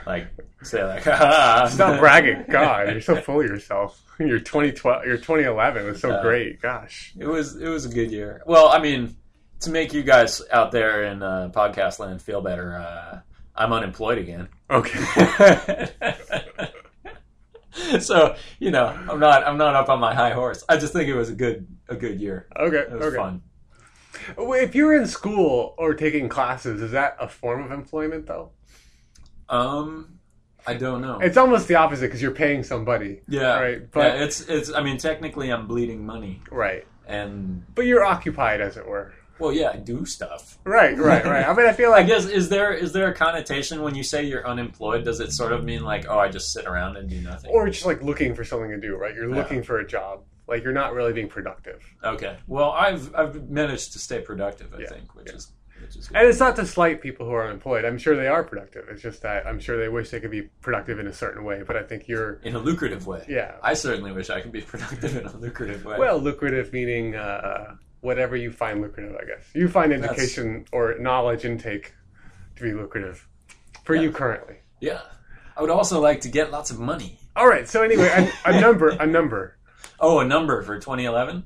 like 0.06 0.28
say 0.62 0.84
like, 0.84 1.04
"Ha 1.04 1.68
Stop 1.72 1.98
bragging. 2.00 2.44
God, 2.48 2.90
you're 2.90 3.00
so 3.00 3.16
full 3.16 3.40
of 3.40 3.46
yourself. 3.46 4.02
Your 4.18 4.38
2012, 4.38 5.04
your 5.06 5.16
2011 5.16 5.84
was 5.84 6.00
so 6.00 6.12
Uh, 6.12 6.22
great. 6.22 6.60
Gosh. 6.62 7.12
It 7.18 7.26
was 7.26 7.56
it 7.56 7.66
was 7.68 7.86
a 7.86 7.88
good 7.88 8.12
year. 8.12 8.42
Well, 8.46 8.68
I 8.68 8.78
mean, 8.78 9.16
to 9.60 9.70
make 9.70 9.92
you 9.92 10.02
guys 10.04 10.40
out 10.52 10.70
there 10.70 11.04
in 11.04 11.22
uh, 11.22 11.50
podcast 11.52 11.98
land 11.98 12.22
feel 12.22 12.40
better, 12.40 12.76
uh, 12.76 13.20
I'm 13.56 13.72
unemployed 13.72 14.18
again. 14.18 14.48
Okay. 14.70 15.88
so 18.00 18.36
you 18.60 18.70
know, 18.70 18.86
I'm 18.86 19.18
not 19.18 19.44
I'm 19.46 19.56
not 19.56 19.74
up 19.74 19.88
on 19.88 19.98
my 19.98 20.14
high 20.14 20.32
horse. 20.32 20.62
I 20.68 20.76
just 20.76 20.92
think 20.92 21.08
it 21.08 21.14
was 21.14 21.30
a 21.30 21.34
good 21.34 21.66
a 21.88 21.96
good 21.96 22.20
year. 22.20 22.46
Okay. 22.56 22.76
It 22.76 22.92
was 22.92 23.06
okay. 23.06 23.16
fun. 23.16 23.42
If 24.38 24.74
you're 24.74 24.94
in 24.94 25.06
school 25.06 25.74
or 25.78 25.94
taking 25.94 26.28
classes, 26.28 26.80
is 26.80 26.92
that 26.92 27.16
a 27.18 27.28
form 27.28 27.64
of 27.64 27.72
employment 27.72 28.26
though? 28.26 28.50
Um, 29.48 30.18
I 30.66 30.74
don't 30.74 31.00
know. 31.02 31.18
It's 31.20 31.36
almost 31.36 31.66
the 31.68 31.74
opposite 31.74 32.06
because 32.06 32.22
you're 32.22 32.30
paying 32.30 32.62
somebody. 32.62 33.20
yeah, 33.28 33.58
right, 33.60 33.90
but- 33.90 34.14
yeah, 34.16 34.24
it's 34.24 34.40
it's. 34.48 34.72
I 34.72 34.82
mean, 34.82 34.96
technically, 34.98 35.50
I'm 35.50 35.66
bleeding 35.66 36.06
money, 36.06 36.40
Right. 36.50 36.86
and 37.06 37.64
But 37.74 37.86
you're 37.86 38.04
occupied, 38.04 38.60
as 38.60 38.76
it 38.76 38.86
were. 38.86 39.12
well, 39.40 39.52
yeah, 39.52 39.70
I 39.74 39.76
do 39.78 40.06
stuff. 40.06 40.58
Right, 40.64 40.96
right, 40.96 41.24
right. 41.24 41.44
I 41.48 41.52
mean, 41.52 41.66
I 41.66 41.72
feel 41.72 41.90
I 41.92 41.98
like 41.98 42.06
guess 42.06 42.26
is 42.26 42.48
there 42.48 42.72
is 42.72 42.92
there 42.92 43.08
a 43.08 43.14
connotation 43.14 43.82
when 43.82 43.96
you 43.96 44.04
say 44.04 44.22
you're 44.22 44.46
unemployed? 44.46 45.04
Does 45.04 45.18
it 45.18 45.32
sort 45.32 45.52
of 45.52 45.64
mean 45.64 45.82
like, 45.82 46.06
oh, 46.08 46.18
I 46.18 46.28
just 46.28 46.52
sit 46.52 46.66
around 46.66 46.96
and 46.96 47.08
do 47.10 47.20
nothing? 47.20 47.50
or 47.50 47.68
just 47.68 47.84
like 47.84 48.00
looking 48.02 48.34
for 48.36 48.44
something 48.44 48.70
to 48.70 48.78
do, 48.80 48.94
right? 48.96 49.14
You're 49.14 49.28
Yeah. 49.30 49.36
looking 49.36 49.62
for 49.64 49.78
a 49.80 49.86
job. 49.86 50.22
Like 50.46 50.62
you're 50.62 50.72
not 50.72 50.92
really 50.94 51.12
being 51.12 51.28
productive. 51.28 51.82
Okay. 52.04 52.36
Well, 52.46 52.70
I've 52.70 53.12
I've 53.16 53.48
managed 53.50 53.94
to 53.94 53.98
stay 53.98 54.20
productive. 54.20 54.72
I 54.74 54.82
Yeah. 54.82 54.88
think, 54.90 55.14
which 55.16 55.28
Yeah. 55.30 55.34
is 55.36 55.46
which 55.46 55.46
is 55.46 55.46
good. 55.46 55.61
And 56.14 56.28
it's 56.28 56.38
not 56.40 56.56
to 56.56 56.66
slight 56.66 57.00
people 57.00 57.26
who 57.26 57.32
are 57.32 57.44
unemployed. 57.46 57.84
I'm 57.84 57.98
sure 57.98 58.16
they 58.16 58.28
are 58.28 58.42
productive. 58.44 58.86
It's 58.90 59.02
just 59.02 59.22
that 59.22 59.46
I'm 59.46 59.58
sure 59.60 59.78
they 59.78 59.88
wish 59.88 60.10
they 60.10 60.20
could 60.20 60.30
be 60.30 60.42
productive 60.60 60.98
in 60.98 61.06
a 61.06 61.12
certain 61.12 61.44
way. 61.44 61.62
But 61.66 61.76
I 61.76 61.82
think 61.82 62.08
you're, 62.08 62.34
in 62.42 62.54
a 62.54 62.58
lucrative 62.58 63.06
way. 63.06 63.24
yeah. 63.28 63.56
I 63.62 63.74
certainly 63.74 64.12
wish 64.12 64.30
I 64.30 64.40
could 64.40 64.52
be 64.52 64.60
productive 64.72 65.16
in 65.16 65.26
a 65.26 65.36
lucrative 65.36 65.84
way. 65.84 65.98
Well, 65.98 66.18
lucrative 66.18 66.72
meaning 66.72 67.14
uh, 67.16 67.76
whatever 68.00 68.36
you 68.36 68.50
find 68.52 68.80
lucrative, 68.80 69.14
I 69.16 69.24
guess. 69.24 69.44
You 69.54 69.68
find 69.68 69.92
That's- 69.92 70.10
education 70.10 70.64
or 70.72 70.96
knowledge 70.98 71.44
intake 71.44 71.94
to 72.56 72.62
be 72.62 72.72
lucrative 72.72 73.26
for 73.84 73.94
you 73.94 74.10
currently. 74.12 74.56
yeah. 74.80 75.00
I 75.54 75.60
would 75.60 75.70
also 75.70 76.00
like 76.00 76.22
to 76.22 76.28
get 76.30 76.50
lots 76.50 76.70
of 76.70 76.80
money. 76.80 77.18
All 77.36 77.46
right. 77.46 77.68
So 77.68 77.82
anyway, 77.82 78.30
a, 78.46 78.50
a 78.50 78.60
number, 78.62 78.88
a 78.88 79.06
number, 79.06 79.58
Oh, 80.00 80.20
a 80.20 80.24
number 80.24 80.62
for 80.62 80.76
2011, 80.78 81.44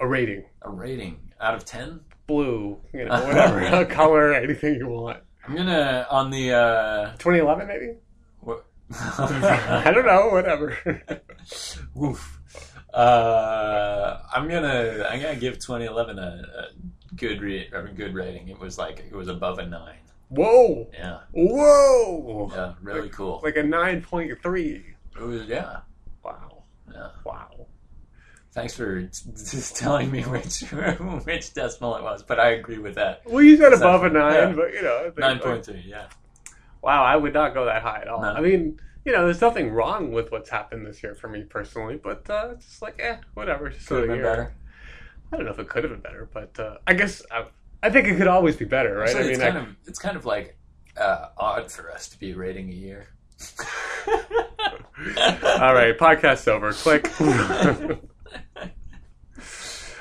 a 0.00 0.06
rating, 0.08 0.44
a 0.62 0.70
rating 0.70 1.18
out 1.38 1.54
of 1.54 1.64
10. 1.66 2.00
Blue, 2.36 2.78
you 2.94 3.04
know, 3.04 3.24
whatever, 3.26 3.84
color, 3.94 4.32
anything 4.32 4.74
you 4.76 4.88
want. 4.88 5.18
I'm 5.46 5.54
gonna 5.56 6.06
on 6.10 6.30
the. 6.30 6.52
uh 6.52 7.10
2011, 7.18 7.66
maybe. 7.68 7.94
what? 8.40 8.64
I 8.98 9.90
don't 9.92 10.06
know. 10.06 10.28
Whatever. 10.30 10.76
Woof. 11.94 12.38
Uh, 12.94 14.20
I'm 14.34 14.48
gonna 14.48 15.04
I'm 15.08 15.20
gonna 15.20 15.36
give 15.36 15.54
2011 15.54 16.18
a, 16.18 16.22
a 16.22 17.16
good 17.16 17.40
re- 17.40 17.68
a 17.72 17.82
good 17.82 18.14
rating. 18.14 18.48
It 18.48 18.58
was 18.58 18.78
like 18.78 18.98
it 19.10 19.14
was 19.14 19.28
above 19.28 19.58
a 19.58 19.66
nine. 19.66 19.96
Whoa. 20.28 20.88
Yeah, 20.92 21.18
Whoa. 21.32 22.50
yeah, 22.54 22.72
really 22.82 23.08
cool. 23.10 23.40
Like 23.42 23.56
a 23.56 23.62
9.3. 23.62 24.82
It 25.16 25.20
was 25.20 25.42
yeah, 25.46 25.80
Wow. 26.24 26.62
yeah. 26.90 27.08
Wow. 27.24 27.50
Thanks 28.52 28.74
for 28.74 29.02
t- 29.02 29.08
t- 29.46 29.58
telling 29.74 30.10
me 30.10 30.22
which 30.22 30.60
which 31.24 31.54
decimal 31.54 31.96
it 31.96 32.02
was, 32.02 32.22
but 32.22 32.38
I 32.38 32.50
agree 32.50 32.78
with 32.78 32.96
that. 32.96 33.22
Well, 33.24 33.42
you 33.42 33.56
said 33.56 33.72
above 33.72 34.04
a 34.04 34.10
nine, 34.10 34.32
yeah. 34.32 34.52
but 34.52 34.74
you 34.74 34.82
know, 34.82 34.98
I 34.98 35.02
think, 35.04 35.18
Nine 35.18 35.32
like, 35.36 35.42
point 35.42 35.66
three. 35.66 35.84
Yeah. 35.86 36.06
Wow, 36.82 37.04
I 37.04 37.16
would 37.16 37.32
not 37.32 37.54
go 37.54 37.64
that 37.64 37.82
high 37.82 38.00
at 38.02 38.08
all. 38.08 38.20
No. 38.20 38.28
I 38.28 38.40
mean, 38.40 38.78
you 39.04 39.12
know, 39.12 39.24
there's 39.24 39.40
nothing 39.40 39.70
wrong 39.70 40.12
with 40.12 40.30
what's 40.32 40.50
happened 40.50 40.84
this 40.86 41.02
year 41.02 41.14
for 41.14 41.28
me 41.28 41.44
personally, 41.44 41.96
but 41.96 42.28
uh, 42.28 42.50
it's 42.52 42.66
just 42.66 42.82
like, 42.82 43.00
eh, 43.00 43.16
whatever. 43.34 43.70
Just 43.70 43.86
Could 43.86 44.00
have 44.00 44.08
been 44.08 44.16
year. 44.16 44.24
better. 44.24 44.54
I 45.32 45.36
don't 45.36 45.46
know 45.46 45.52
if 45.52 45.58
it 45.58 45.68
could 45.68 45.84
have 45.84 45.92
been 45.92 46.00
better, 46.00 46.28
but 46.32 46.58
uh, 46.60 46.76
I 46.86 46.94
guess 46.94 47.22
I, 47.30 47.46
I 47.82 47.90
think 47.90 48.06
it 48.06 48.16
could 48.16 48.26
always 48.26 48.56
be 48.56 48.64
better, 48.66 48.96
right? 48.96 49.14
I 49.16 49.20
it's 49.20 49.38
kind 49.40 49.58
I- 49.58 49.60
of 49.62 49.76
it's 49.86 49.98
kind 49.98 50.16
of 50.16 50.26
like 50.26 50.56
uh, 50.96 51.28
odd 51.38 51.72
for 51.72 51.90
us 51.90 52.08
to 52.08 52.18
be 52.18 52.34
rating 52.34 52.68
a 52.68 52.74
year. 52.74 53.08
all 54.06 55.74
right, 55.74 55.96
podcast 55.98 56.48
over. 56.48 56.72
Click. 56.72 57.10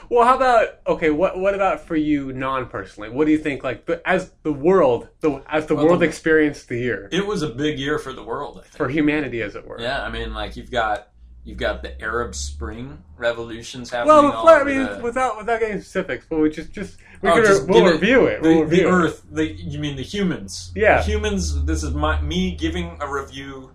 Well, 0.10 0.26
how 0.28 0.36
about 0.36 0.80
okay? 0.88 1.10
What 1.10 1.40
what 1.40 1.56
about 1.56 1.82
for 1.88 1.96
you 1.96 2.34
non 2.34 2.68
personally? 2.68 3.10
What 3.10 3.26
do 3.26 3.32
you 3.32 3.38
think? 3.38 3.64
Like, 3.64 3.86
the, 3.86 4.08
as 4.08 4.32
the 4.44 4.52
world, 4.52 5.08
the 5.22 5.42
as 5.50 5.68
the 5.68 5.76
Well, 5.76 5.86
world 5.86 6.02
the- 6.02 6.06
experienced 6.06 6.68
the 6.68 6.78
year 6.80 7.08
It 7.12 7.26
was 7.26 7.42
a 7.44 7.50
big 7.50 7.80
year 7.80 7.98
for 7.98 8.12
the 8.14 8.24
world. 8.24 8.58
I 8.58 8.62
think. 8.64 8.76
for 8.76 8.90
humanity, 8.90 9.42
as 9.42 9.56
it 9.56 9.66
were. 9.66 9.80
Yeah, 9.80 10.04
I 10.04 10.10
mean, 10.10 10.34
like 10.34 10.56
you've 10.58 10.72
got 10.72 11.08
you've 11.44 11.58
got 11.58 11.82
the 11.82 12.00
Arab 12.02 12.36
Spring 12.36 13.02
revolutions 13.18 13.90
happening. 13.90 14.16
Well, 14.16 14.32
before, 14.32 14.62
I 14.62 14.64
mean, 14.64 14.84
the, 14.98 15.00
without 15.02 15.38
without 15.38 15.60
getting 15.62 15.80
specifics, 15.82 16.26
but 16.30 16.40
we 16.40 16.50
just 16.50 16.72
just 16.74 16.98
we 17.22 17.30
Oh, 17.30 17.36
could 17.36 17.46
just 17.46 17.68
we'll 17.68 17.88
it- 17.88 17.92
review 17.94 18.26
it. 18.26 18.42
the, 18.44 18.50
We'll 18.50 18.58
the 18.60 18.64
review 18.66 18.88
it. 18.88 18.92
Earth. 18.92 19.26
The 19.32 19.46
you 19.50 19.80
mean 19.80 19.96
the 19.96 20.04
humans? 20.04 20.72
Yeah. 20.76 20.98
the 20.98 21.04
humans. 21.04 21.64
This 21.64 21.84
is 21.84 21.92
my 21.94 22.22
me 22.22 22.56
giving 22.56 22.98
a 23.00 23.08
review 23.10 23.72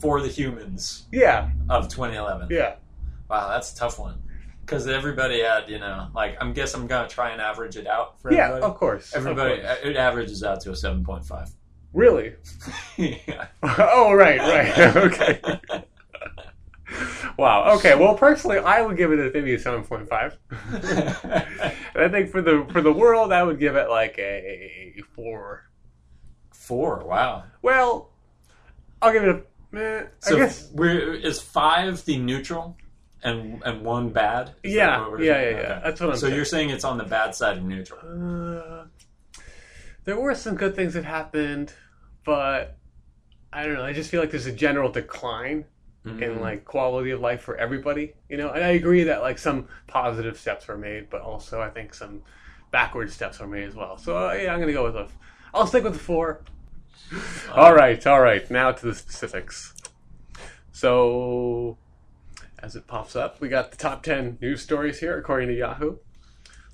for 0.00 0.20
the 0.20 0.28
humans 0.28 1.06
Yeah, 1.10 1.48
of 1.70 1.88
2011. 1.88 2.48
yeah. 2.50 2.74
Wow, 3.28 3.48
that's 3.48 3.72
a 3.72 3.76
tough 3.76 3.98
one 3.98 4.22
because 4.60 4.86
everybody 4.86 5.40
had 5.42 5.68
you 5.68 5.78
know 5.78 6.08
like 6.14 6.36
I'm 6.40 6.52
guess 6.52 6.74
I'm 6.74 6.86
gonna 6.86 7.08
try 7.08 7.30
and 7.30 7.40
average 7.40 7.76
it 7.76 7.86
out 7.86 8.20
for 8.20 8.32
Yeah, 8.32 8.48
everybody. 8.48 8.72
of 8.72 8.78
course. 8.78 9.12
of 9.14 9.26
Everybody, 9.26 9.60
course. 9.62 9.78
it 9.82 9.96
averages 9.96 10.42
out 10.44 10.60
to 10.62 10.70
a 10.70 10.74
7.5. 10.74 11.50
Really? 11.92 12.34
yeah. 12.96 13.46
oh, 13.62 14.12
right, 14.14 14.40
right. 14.40 14.96
okay. 14.96 15.40
Wow. 17.36 17.74
Okay. 17.76 17.94
Well, 17.96 18.14
personally, 18.14 18.58
I 18.58 18.82
would 18.82 18.96
give 18.96 19.10
it 19.12 19.18
a, 19.18 19.30
maybe 19.32 19.54
a 19.54 19.58
seven 19.58 19.82
point 19.82 20.08
five. 20.08 20.36
And 20.70 22.04
I 22.04 22.08
think 22.08 22.30
for 22.30 22.42
the 22.42 22.66
for 22.70 22.80
the 22.80 22.92
world, 22.92 23.32
I 23.32 23.42
would 23.42 23.58
give 23.58 23.74
it 23.76 23.88
like 23.88 24.18
a 24.18 25.00
four. 25.14 25.68
Four. 26.52 27.04
Wow. 27.04 27.44
Well, 27.62 28.10
I'll 29.02 29.12
give 29.12 29.24
it 29.24 29.28
a. 29.74 29.78
Eh, 29.78 30.06
So 30.20 30.36
I 30.36 30.38
guess. 30.40 30.70
we're, 30.72 31.14
is 31.14 31.40
five 31.40 32.04
the 32.04 32.16
neutral 32.18 32.76
and 33.24 33.62
and 33.64 33.82
one 33.82 34.10
bad? 34.10 34.52
Is 34.62 34.74
Yeah, 34.74 35.08
yeah, 35.18 35.24
yeah, 35.24 35.50
yeah. 35.50 35.80
That's 35.82 36.00
what 36.00 36.10
I'm 36.10 36.16
So 36.16 36.26
saying. 36.26 36.36
you're 36.36 36.44
saying 36.44 36.70
it's 36.70 36.84
on 36.84 36.98
the 36.98 37.04
bad 37.04 37.34
side 37.34 37.56
of 37.58 37.64
neutral. 37.64 37.98
Uh, 38.00 38.84
there 40.04 40.20
were 40.20 40.34
some 40.34 40.54
good 40.54 40.76
things 40.76 40.94
that 40.94 41.04
happened, 41.04 41.72
but 42.24 42.76
I 43.52 43.64
don't 43.64 43.74
know. 43.74 43.84
I 43.84 43.92
just 43.92 44.10
feel 44.10 44.20
like 44.20 44.30
there's 44.30 44.46
a 44.46 44.52
general 44.52 44.90
decline 44.90 45.64
in 46.04 46.18
Mhm. 46.18 46.40
like 46.40 46.66
quality 46.66 47.10
of 47.12 47.20
life 47.20 47.40
for 47.40 47.56
everybody. 47.56 48.12
You 48.28 48.36
know, 48.36 48.50
and 48.50 48.62
I 48.62 48.68
agree 48.70 49.04
that 49.04 49.22
like 49.22 49.38
some 49.38 49.68
positive 49.86 50.38
steps 50.38 50.68
were 50.68 50.76
made, 50.76 51.08
but 51.08 51.22
also 51.22 51.62
I 51.62 51.70
think 51.70 51.94
some 51.94 52.22
backward 52.70 53.10
steps 53.10 53.40
were 53.40 53.46
made 53.46 53.64
as 53.64 53.74
well. 53.74 53.96
So 53.96 54.28
uh, 54.28 54.32
yeah, 54.34 54.52
I'm 54.52 54.60
gonna 54.60 54.72
go 54.74 54.84
with 54.84 54.96
a. 54.96 55.08
I'll 55.54 55.66
stick 55.66 55.82
with 55.84 55.94
the 55.94 55.98
four. 55.98 56.42
all 57.54 57.74
right, 57.74 58.06
all 58.06 58.20
right. 58.20 58.48
Now 58.50 58.72
to 58.72 58.86
the 58.86 58.94
specifics. 58.94 59.72
So, 60.72 61.78
as 62.64 62.74
it 62.74 62.86
pops 62.86 63.14
up, 63.14 63.40
we 63.40 63.48
got 63.48 63.70
the 63.70 63.76
top 63.76 64.02
ten 64.02 64.38
news 64.40 64.62
stories 64.62 64.98
here 64.98 65.18
according 65.18 65.48
to 65.48 65.54
Yahoo. 65.54 65.96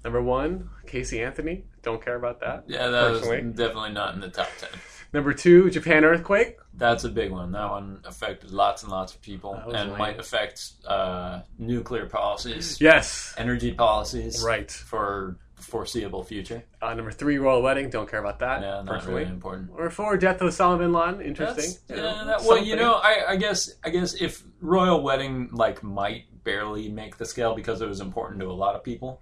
Number 0.04 0.22
one, 0.22 0.70
Casey 0.86 1.20
Anthony. 1.20 1.64
Don't 1.82 2.02
care 2.02 2.14
about 2.16 2.40
that. 2.40 2.64
Yeah, 2.68 2.88
that 2.88 3.10
was 3.10 3.20
personally. 3.22 3.52
definitely 3.52 3.90
not 3.92 4.14
in 4.14 4.20
the 4.20 4.28
top 4.28 4.48
ten. 4.58 4.70
Number 5.12 5.32
two, 5.34 5.68
Japan 5.70 6.04
earthquake. 6.04 6.58
That's 6.74 7.02
a 7.02 7.08
big 7.08 7.32
one. 7.32 7.50
That 7.52 7.68
one 7.68 8.00
affected 8.04 8.52
lots 8.52 8.84
and 8.84 8.92
lots 8.92 9.12
of 9.14 9.20
people 9.20 9.54
and 9.54 9.90
lame. 9.90 9.98
might 9.98 10.20
affect 10.20 10.70
uh, 10.86 11.40
nuclear 11.58 12.06
policies, 12.06 12.80
Yes. 12.80 13.34
energy 13.36 13.72
policies, 13.72 14.42
Right. 14.44 14.70
for 14.70 15.36
foreseeable 15.60 16.24
future. 16.24 16.64
Uh, 16.80 16.94
number 16.94 17.10
three, 17.10 17.38
royal 17.38 17.62
wedding. 17.62 17.90
Don't 17.90 18.10
care 18.10 18.20
about 18.20 18.38
that. 18.40 18.62
Yeah, 18.62 18.82
not 18.82 18.86
personally. 18.86 19.22
really 19.22 19.32
important. 19.32 19.70
Or 19.76 19.90
four, 19.90 20.16
death 20.16 20.40
of 20.40 20.50
Osama 20.50 20.78
bin 20.78 20.92
Laden. 20.92 21.20
Interesting. 21.20 21.76
That's, 21.86 22.00
You 22.00 22.04
yeah, 22.04 22.24
that, 22.24 22.42
well, 22.42 22.62
you 22.62 22.76
know, 22.76 22.94
I, 22.94 23.30
I 23.30 23.36
guess 23.36 23.70
I 23.84 23.90
guess 23.90 24.14
if 24.14 24.42
royal 24.60 25.02
wedding 25.02 25.50
like 25.52 25.82
might 25.82 26.24
barely 26.44 26.88
make 26.88 27.16
the 27.16 27.24
scale 27.24 27.54
because 27.54 27.80
it 27.80 27.88
was 27.88 28.00
important 28.00 28.40
to 28.40 28.46
a 28.46 28.52
lot 28.52 28.74
of 28.74 28.82
people. 28.82 29.20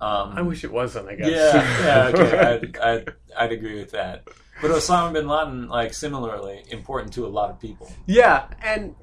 Um, 0.00 0.32
I 0.36 0.42
wish 0.42 0.62
it 0.62 0.72
wasn't. 0.72 1.08
I 1.08 1.16
guess. 1.16 1.28
yeah, 1.30 1.84
yeah, 1.84 2.06
okay, 2.14 2.38
I'd, 2.38 2.78
I'd, 2.78 3.12
I'd 3.36 3.52
agree 3.52 3.78
with 3.78 3.90
that. 3.92 4.28
But 4.60 4.70
Osama 4.70 5.12
bin 5.12 5.28
Laden, 5.28 5.68
like 5.68 5.94
similarly 5.94 6.64
important 6.70 7.12
to 7.14 7.26
a 7.26 7.28
lot 7.28 7.50
of 7.50 7.60
people. 7.60 7.92
Yeah, 8.06 8.46
and 8.62 8.94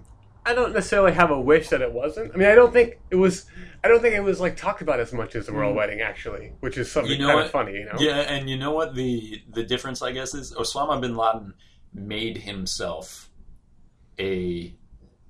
I 0.46 0.54
don't 0.54 0.74
necessarily 0.74 1.14
have 1.14 1.32
a 1.32 1.40
wish 1.40 1.70
that 1.70 1.82
it 1.82 1.92
wasn't. 1.92 2.34
I 2.34 2.38
mean, 2.38 2.48
I 2.48 2.56
don't 2.56 2.72
think 2.72 3.00
it 3.10 3.16
was. 3.16 3.46
I 3.86 3.88
don't 3.88 4.02
think 4.02 4.16
it 4.16 4.24
was 4.24 4.40
like 4.40 4.58
talked 4.58 4.82
about 4.82 5.00
as 5.00 5.14
much 5.14 5.36
as 5.36 5.46
the 5.46 5.52
royal 5.54 5.74
wedding, 5.76 6.02
actually, 6.02 6.54
which 6.60 6.76
is 6.78 6.92
something 6.92 7.12
Mm. 7.12 7.16
You 7.16 7.20
know 7.22 7.28
kind 7.28 7.38
what? 7.38 7.46
of 7.46 7.52
funny. 7.52 7.74
You 7.74 7.86
know. 7.86 7.96
Yeah, 8.00 8.20
and 8.22 8.50
you 8.50 8.58
know 8.58 8.72
what 8.72 8.96
the 8.96 9.42
the 9.54 9.64
difference 9.64 10.02
I 10.02 10.12
guess 10.12 10.34
is 10.34 10.54
Osama 10.56 11.00
bin 11.00 11.16
Laden 11.16 11.54
made 11.94 12.38
himself 12.40 13.30
a 14.20 14.74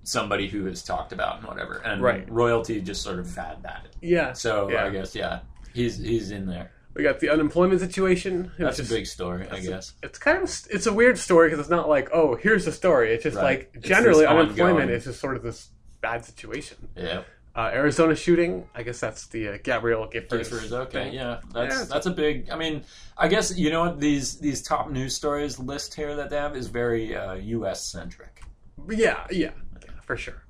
somebody 0.03 0.47
who 0.47 0.67
is 0.67 0.83
talked 0.83 1.11
about 1.11 1.39
and 1.39 1.47
whatever, 1.47 1.81
and 1.83 2.01
Right. 2.01 2.29
royalty 2.29 2.79
just 2.81 3.01
sort 3.01 3.19
of 3.19 3.35
had 3.35 3.63
that. 3.63 3.87
Yeah. 4.01 4.33
So 4.33 4.69
Yeah. 4.69 4.85
I 4.85 4.89
guess 4.89 5.15
yeah, 5.15 5.39
he's 5.73 5.97
he's 5.97 6.31
in 6.31 6.45
there. 6.45 6.71
We 6.93 7.03
got 7.03 7.19
the 7.19 7.29
unemployment 7.29 7.81
situation. 7.81 8.51
That's 8.57 8.77
just- 8.77 8.89
a 8.89 8.93
big 8.95 9.05
story, 9.05 9.47
I 9.47 9.49
that's 9.55 9.65
a- 9.65 9.69
guess. 9.69 9.93
It's 10.03 10.17
kind 10.19 10.37
of 10.43 10.43
it's 10.69 10.85
a 10.85 10.93
weird 10.93 11.17
story 11.17 11.49
because 11.49 11.59
it's 11.59 11.69
not 11.69 11.89
like 11.89 12.09
oh 12.13 12.35
here's 12.35 12.65
the 12.65 12.71
story. 12.71 13.13
It's 13.13 13.23
just 13.23 13.35
Right. 13.35 13.67
like 13.73 13.81
generally 13.83 14.25
unemployment 14.25 14.91
is 14.91 15.03
just 15.05 15.19
sort 15.19 15.35
of 15.35 15.43
this 15.43 15.69
bad 16.01 16.23
situation. 16.23 16.77
Yeah, 16.95 17.23
Uh, 17.55 17.71
Arizona 17.73 18.13
shooting. 18.15 18.67
I 18.75 18.83
guess 18.83 18.99
that's 18.99 19.27
the 19.27 19.47
uh, 19.47 19.57
Gabrielle 19.63 20.07
Gifford. 20.07 20.39
Gifford, 20.43 20.71
okay, 20.73 21.05
thing. 21.05 21.13
yeah, 21.13 21.39
that's 21.53 21.73
Yeah, 21.75 21.85
that's 21.85 22.05
a 22.05 22.11
big. 22.11 22.49
I 22.49 22.57
mean, 22.57 22.83
I 23.17 23.29
guess 23.29 23.57
you 23.57 23.69
know 23.69 23.81
what 23.85 23.99
these 23.99 24.39
these 24.39 24.61
top 24.61 24.89
news 24.91 25.15
stories 25.15 25.57
list 25.57 25.93
here 25.93 26.15
that 26.17 26.29
they 26.29 26.35
have 26.35 26.55
is 26.57 26.67
very 26.67 27.15
uh, 27.15 27.33
U.S. 27.35 27.81
centric. 27.89 28.41
Yeah, 28.89 29.25
yeah, 29.31 29.51
yeah, 29.81 29.91
for 30.03 30.17
sure. 30.17 30.43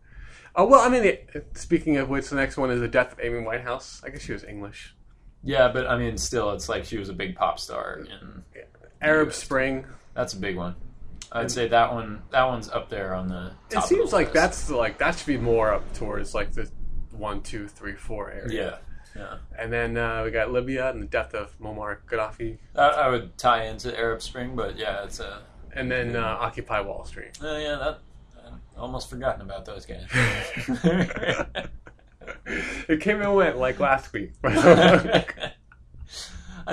Uh, 0.56 0.66
well, 0.68 0.82
I 0.82 0.90
mean, 0.90 1.04
it, 1.04 1.48
speaking 1.54 1.98
of 1.98 2.10
which, 2.10 2.30
the 2.30 2.38
next 2.38 2.58
one 2.58 2.72
is 2.72 2.80
the 2.80 2.88
death 2.88 3.12
of 3.14 3.20
Amy 3.20 3.44
Whitehouse. 3.44 4.02
I 4.04 4.10
guess 4.10 4.22
she 4.24 4.34
was 4.34 4.44
English. 4.44 4.96
Yeah, 5.44 5.68
but 5.72 5.86
I 5.86 5.98
mean, 6.00 6.18
still, 6.18 6.52
it's 6.54 6.68
like 6.70 6.86
she 6.86 6.98
was 6.98 7.10
a 7.10 7.14
big 7.14 7.36
pop 7.36 7.60
star, 7.60 8.04
and 8.10 8.42
Arab 9.00 9.28
Yes. 9.28 9.38
Spring. 9.38 9.86
that's 10.16 10.34
a 10.34 10.38
big 10.40 10.56
one. 10.58 10.76
I'd 11.32 11.52
say 11.52 11.68
that 11.68 11.94
one 11.94 12.22
that 12.32 12.46
one's 12.46 12.70
up 12.70 12.90
there 12.90 13.14
on 13.14 13.28
the. 13.28 13.52
It 13.70 13.74
Top 13.74 13.84
of 13.84 13.90
seems 13.90 14.10
the 14.12 14.16
like 14.16 14.28
list. 14.28 14.34
that's 14.34 14.70
like 14.72 14.98
that 15.00 15.18
should 15.18 15.28
be 15.28 15.38
more 15.38 15.74
up 15.74 15.94
towards 15.94 16.34
like 16.34 16.54
the 16.54 16.70
one, 17.17 17.41
two, 17.41 17.67
three, 17.67 17.95
four 17.95 18.31
area. 18.31 18.79
yeah, 19.15 19.15
yeah. 19.15 19.38
And 19.57 19.72
then 19.72 19.98
uh, 19.98 20.24
we 20.24 20.31
got 20.31 20.51
Libya 20.51 20.89
and 20.89 21.01
the 21.01 21.05
death 21.07 21.34
of 21.34 21.57
Muammar 21.60 21.98
Gaddafi, 22.10 22.57
That 22.74 22.93
I 22.95 23.10
would 23.10 23.38
tie 23.38 23.65
into 23.65 23.98
Arab 23.98 24.22
Spring, 24.22 24.55
but 24.55 24.77
yeah, 24.77 25.03
it's 25.03 25.19
a. 25.19 25.41
and 25.74 25.91
then 25.91 26.15
uh, 26.15 26.38
Occupy 26.39 26.81
Wall 26.81 27.05
Street. 27.05 27.38
Uh, 27.41 27.57
yeah, 27.57 27.75
that. 27.75 28.00
I 28.77 28.79
almost 28.79 29.10
forgotten 29.10 29.41
about 29.41 29.65
those 29.65 29.86
guys. 29.86 30.05
it 32.88 33.01
came 33.01 33.22
and 33.22 33.36
went 33.36 33.57
like 33.57 33.79
last 33.79 34.12
week. 34.13 34.34
I 34.43 35.25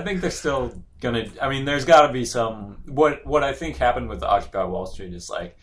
think 0.03 0.21
they're 0.21 0.31
still 0.31 0.73
gonna. 1.01 1.27
I 1.41 1.49
mean, 1.49 1.65
there's 1.65 1.85
got 1.85 2.07
to 2.07 2.13
be 2.13 2.25
some. 2.25 2.79
What 2.87 3.27
what 3.27 3.43
I 3.45 3.53
think 3.53 3.77
happened 3.77 4.09
with 4.09 4.21
the 4.21 4.29
Occupy 4.29 4.65
Wall 4.65 4.87
Street 4.87 5.13
is 5.15 5.29
like, 5.31 5.57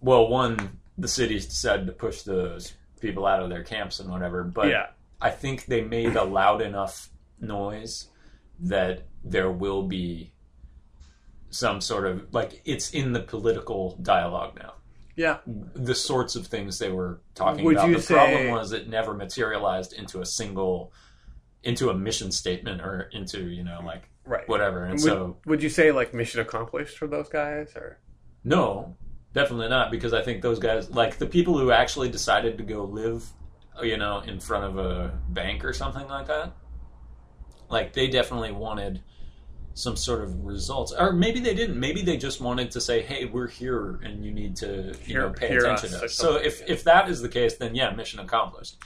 well, 0.00 0.28
one, 0.28 0.78
the 0.98 1.08
cities 1.08 1.46
decided 1.46 1.86
to 1.86 1.92
push 1.92 2.22
those 2.22 2.74
people 3.00 3.26
out 3.26 3.42
of 3.42 3.48
their 3.50 3.62
camps 3.64 4.00
and 4.00 4.10
whatever, 4.10 4.44
but 4.44 4.68
yeah, 4.68 4.88
I 5.20 5.30
think 5.30 5.66
they 5.66 5.82
made 5.82 6.16
a 6.16 6.24
loud 6.24 6.60
enough 6.62 7.08
noise 7.40 8.08
that 8.60 9.02
there 9.24 9.50
will 9.50 9.82
be 9.82 10.32
some 11.50 11.80
sort 11.80 12.06
of 12.06 12.32
like 12.32 12.60
it's 12.64 12.90
in 12.90 13.12
the 13.12 13.20
political 13.20 13.96
dialogue 14.02 14.54
now. 14.56 14.74
yeah. 15.16 15.38
The 15.46 15.94
sorts 15.94 16.36
of 16.36 16.46
things 16.46 16.78
they 16.78 16.90
were 16.90 17.20
talking 17.34 17.64
Would 17.64 17.76
about. 17.76 17.90
the 17.92 18.00
say- 18.02 18.14
problem 18.14 18.50
was 18.50 18.72
it 18.72 18.88
never 18.88 19.12
materialized 19.14 19.92
into 19.92 20.20
a 20.20 20.26
single 20.26 20.92
into 21.62 21.90
a 21.90 21.94
mission 21.94 22.30
statement 22.32 22.80
or 22.80 23.10
into, 23.12 23.48
you 23.50 23.62
know, 23.64 23.80
like 23.84 24.04
Right. 24.24 24.48
whatever. 24.48 24.84
And 24.84 24.92
would, 24.92 25.00
so 25.00 25.36
would 25.46 25.62
you 25.62 25.68
say 25.68 25.92
like 25.92 26.14
mission 26.14 26.40
accomplished 26.40 26.96
for 26.96 27.06
those 27.08 27.28
guys, 27.28 27.74
or 27.76 27.98
no, 28.44 28.96
definitely 29.32 29.68
not 29.68 29.90
because 29.90 30.12
I 30.12 30.22
think 30.22 30.42
those 30.42 30.58
guys 30.58 30.90
like 30.90 31.18
the 31.18 31.26
people 31.26 31.58
who 31.58 31.70
actually 31.70 32.08
decided 32.08 32.58
to 32.58 32.64
go 32.64 32.84
live, 32.84 33.24
you 33.82 33.96
know, 33.96 34.20
in 34.20 34.40
front 34.40 34.64
of 34.64 34.78
a 34.78 35.18
bank 35.28 35.64
or 35.64 35.72
something 35.72 36.06
like 36.08 36.26
that. 36.26 36.52
Like 37.68 37.92
they 37.92 38.08
definitely 38.08 38.52
wanted 38.52 39.02
some 39.74 39.96
sort 39.96 40.22
of 40.22 40.44
results, 40.44 40.92
or 40.92 41.12
maybe 41.12 41.38
they 41.40 41.54
didn't. 41.54 41.78
Maybe 41.78 42.02
they 42.02 42.16
just 42.16 42.40
wanted 42.40 42.72
to 42.72 42.80
say, 42.80 43.02
"Hey, 43.02 43.24
we're 43.24 43.46
here, 43.46 44.00
and 44.02 44.24
you 44.24 44.32
need 44.32 44.56
to, 44.56 44.88
you 44.88 44.94
Hear- 45.04 45.20
know, 45.28 45.30
pay 45.30 45.56
attention 45.56 45.94
us," 45.94 46.00
to 46.00 46.04
us." 46.06 46.14
So 46.14 46.34
if 46.36 46.68
if 46.68 46.84
that 46.84 47.08
is 47.08 47.22
the 47.22 47.28
case, 47.28 47.56
then 47.56 47.74
yeah, 47.74 47.90
mission 47.90 48.18
accomplished. 48.18 48.76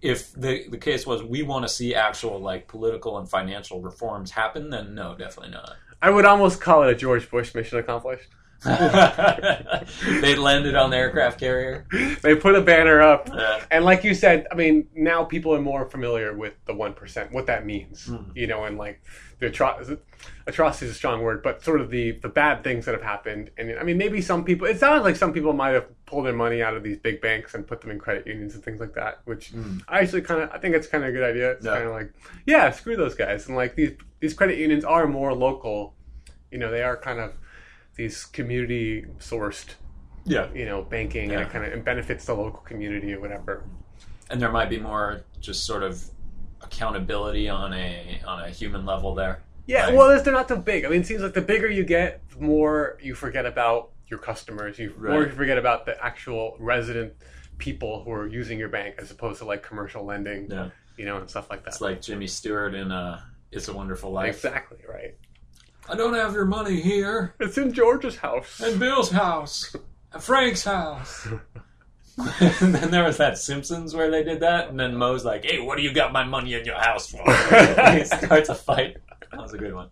If 0.00 0.32
the 0.32 0.68
the 0.68 0.78
case 0.78 1.06
was 1.06 1.22
we 1.22 1.42
want 1.44 1.64
to 1.64 1.68
see 1.68 1.94
actual 1.94 2.40
like 2.40 2.66
political 2.66 3.18
and 3.18 3.30
financial 3.30 3.80
reforms 3.80 4.32
happen, 4.32 4.70
then 4.70 4.96
no, 4.96 5.14
definitely 5.14 5.52
not. 5.52 5.76
I 6.02 6.10
would 6.10 6.24
almost 6.24 6.60
call 6.60 6.82
it 6.82 6.90
a 6.90 6.94
George 6.96 7.30
Bush 7.30 7.54
mission 7.54 7.78
accomplished. 7.78 8.28
they 10.20 10.34
landed 10.36 10.74
on 10.74 10.90
the 10.90 10.96
aircraft 10.96 11.38
carrier. 11.40 11.86
they 12.22 12.34
put 12.34 12.54
a 12.54 12.60
banner 12.60 13.00
up, 13.00 13.28
Yeah. 13.32 13.64
and 13.70 13.84
like 13.84 14.04
you 14.04 14.14
said, 14.14 14.46
I 14.50 14.54
mean, 14.54 14.88
now 14.94 15.24
people 15.24 15.54
are 15.54 15.60
more 15.60 15.84
familiar 15.86 16.34
with 16.36 16.54
the 16.66 16.74
one 16.74 16.94
percent, 16.94 17.32
what 17.32 17.46
that 17.46 17.66
means, 17.66 18.06
Hmm. 18.06 18.30
you 18.34 18.46
know, 18.46 18.64
and 18.64 18.78
like 18.78 19.02
the 19.38 19.50
atro- 19.50 19.98
atrocity 20.46 20.86
is 20.86 20.92
a 20.92 20.94
strong 20.94 21.22
word, 21.22 21.42
but 21.42 21.62
sort 21.64 21.80
of 21.80 21.90
the 21.90 22.12
the 22.12 22.28
bad 22.28 22.62
things 22.62 22.84
that 22.86 22.92
have 22.94 23.02
happened. 23.02 23.50
And 23.58 23.76
I 23.78 23.82
mean, 23.82 23.98
maybe 23.98 24.20
some 24.20 24.44
people. 24.44 24.66
It 24.68 24.78
sounds 24.78 25.02
like 25.04 25.16
some 25.16 25.32
people 25.32 25.52
might 25.52 25.70
have 25.70 25.86
pulled 26.06 26.26
their 26.26 26.32
money 26.32 26.62
out 26.62 26.76
of 26.76 26.82
these 26.84 26.98
big 26.98 27.20
banks 27.20 27.54
and 27.54 27.66
put 27.66 27.80
them 27.80 27.90
in 27.90 27.98
credit 27.98 28.26
unions 28.26 28.54
and 28.54 28.62
things 28.62 28.78
like 28.80 28.94
that. 28.94 29.20
Which 29.24 29.48
Hmm. 29.50 29.78
I 29.88 30.00
actually 30.00 30.22
kind 30.22 30.42
of, 30.42 30.50
I 30.52 30.58
think 30.58 30.74
it's 30.76 30.86
kind 30.86 31.02
of 31.02 31.10
a 31.10 31.12
good 31.12 31.24
idea. 31.24 31.52
It's 31.52 31.64
Yeah. 31.66 31.74
kind 31.74 31.86
of 31.86 31.92
like, 31.92 32.12
yeah, 32.46 32.70
screw 32.70 32.96
those 32.96 33.14
guys. 33.16 33.48
And 33.48 33.56
like 33.56 33.74
these 33.74 33.92
these 34.20 34.34
credit 34.34 34.58
unions 34.58 34.84
are 34.84 35.06
more 35.08 35.34
local. 35.34 35.94
You 36.52 36.58
know, 36.58 36.70
they 36.70 36.82
are 36.84 36.96
kind 36.96 37.18
of 37.18 37.32
these 37.96 38.24
community 38.24 39.04
sourced, 39.18 39.74
Yeah. 40.24 40.48
you 40.54 40.64
know, 40.64 40.82
banking, 40.82 41.30
and 41.32 41.42
it 41.42 41.50
kind 41.50 41.64
of 41.64 41.72
it 41.72 41.84
benefits 41.84 42.24
the 42.26 42.34
local 42.34 42.60
community 42.60 43.12
or 43.12 43.20
whatever. 43.20 43.64
And 44.30 44.40
there 44.40 44.50
might 44.50 44.70
be 44.70 44.78
more 44.78 45.24
just 45.40 45.66
sort 45.66 45.82
of 45.82 46.02
accountability 46.62 47.48
on 47.48 47.72
a 47.74 48.20
on 48.26 48.40
a 48.44 48.50
human 48.50 48.86
level 48.86 49.14
there. 49.14 49.42
Yeah, 49.66 49.86
Right. 49.86 49.94
well, 49.94 50.08
it's- 50.10 50.24
they're 50.24 50.32
not 50.34 50.48
so 50.48 50.56
big. 50.56 50.84
I 50.84 50.88
mean, 50.88 51.02
it 51.02 51.06
seems 51.06 51.22
like 51.22 51.34
the 51.34 51.40
bigger 51.42 51.68
you 51.68 51.84
get, 51.84 52.20
the 52.30 52.38
more 52.40 52.98
you 53.00 53.14
forget 53.14 53.46
about 53.46 53.90
your 54.08 54.18
customers. 54.18 54.78
You 54.78 54.92
more 54.98 55.22
you 55.24 55.30
forget 55.30 55.58
about 55.58 55.86
the 55.86 56.02
actual 56.04 56.56
resident 56.58 57.14
people 57.58 58.02
who 58.04 58.10
are 58.12 58.26
using 58.26 58.58
your 58.58 58.68
bank, 58.68 58.96
as 58.98 59.10
opposed 59.10 59.38
to 59.38 59.44
like 59.44 59.62
commercial 59.62 60.04
lending, 60.04 60.50
Yeah. 60.50 60.70
you 60.96 61.04
know, 61.04 61.18
and 61.18 61.30
stuff 61.30 61.48
like 61.50 61.62
that. 61.64 61.68
It's 61.68 61.80
like 61.80 62.00
Jimmy 62.02 62.26
Stewart 62.26 62.74
in 62.74 62.90
uh, 62.90 63.20
It's 63.52 63.68
a 63.68 63.72
Wonderful 63.72 64.10
Life. 64.10 64.34
exactly 64.36 64.78
right. 64.78 64.81
I 65.88 65.96
don't 65.96 66.14
have 66.14 66.34
your 66.34 66.44
money 66.46 66.80
here. 66.80 67.34
It's 67.40 67.58
in 67.58 67.72
George's 67.72 68.16
house. 68.16 68.60
At 68.60 68.78
Bill's 68.78 69.10
house. 69.10 69.74
At 70.14 70.22
Frank's 70.22 70.64
house. 70.64 71.28
and 72.18 72.74
then 72.74 72.90
there 72.90 73.04
was 73.04 73.16
that 73.16 73.38
Simpsons 73.38 73.94
where 73.94 74.10
they 74.10 74.22
did 74.22 74.40
that, 74.40 74.68
and 74.68 74.78
then 74.78 74.96
Moe's 74.96 75.24
like, 75.24 75.44
"Hey, 75.44 75.60
what 75.60 75.78
do 75.78 75.82
you 75.82 75.94
got 75.94 76.12
my 76.12 76.24
money 76.24 76.52
in 76.52 76.64
your 76.66 76.78
house 76.78 77.08
for?" 77.08 77.22
And 77.26 77.98
he 77.98 78.04
starts 78.04 78.50
a 78.50 78.54
fight. 78.54 78.98
That 79.30 79.40
was 79.40 79.54
a 79.54 79.58
good 79.58 79.72
one. 79.74 79.88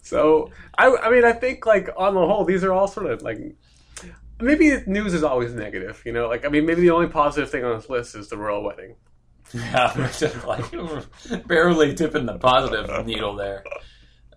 So 0.00 0.50
I, 0.76 0.88
I 0.88 1.10
mean, 1.10 1.24
I 1.24 1.32
think 1.32 1.66
like 1.66 1.90
on 1.96 2.14
the 2.14 2.20
whole, 2.20 2.44
these 2.44 2.64
are 2.64 2.72
all 2.72 2.88
sort 2.88 3.06
of 3.06 3.20
like 3.20 3.38
maybe 4.40 4.82
news 4.86 5.12
is 5.12 5.22
always 5.22 5.52
negative. 5.52 6.02
You 6.06 6.12
know, 6.12 6.28
like 6.28 6.46
I 6.46 6.48
mean, 6.48 6.64
maybe 6.64 6.80
the 6.80 6.90
only 6.90 7.08
positive 7.08 7.50
thing 7.50 7.64
on 7.64 7.76
this 7.76 7.90
list 7.90 8.14
is 8.14 8.28
the 8.28 8.38
royal 8.38 8.62
wedding. 8.62 8.96
Yeah, 9.52 9.92
we're 9.98 10.10
just 10.12 10.46
like 10.46 11.46
barely 11.46 11.94
tipping 11.94 12.24
the 12.24 12.38
positive 12.38 13.04
needle 13.04 13.36
there. 13.36 13.64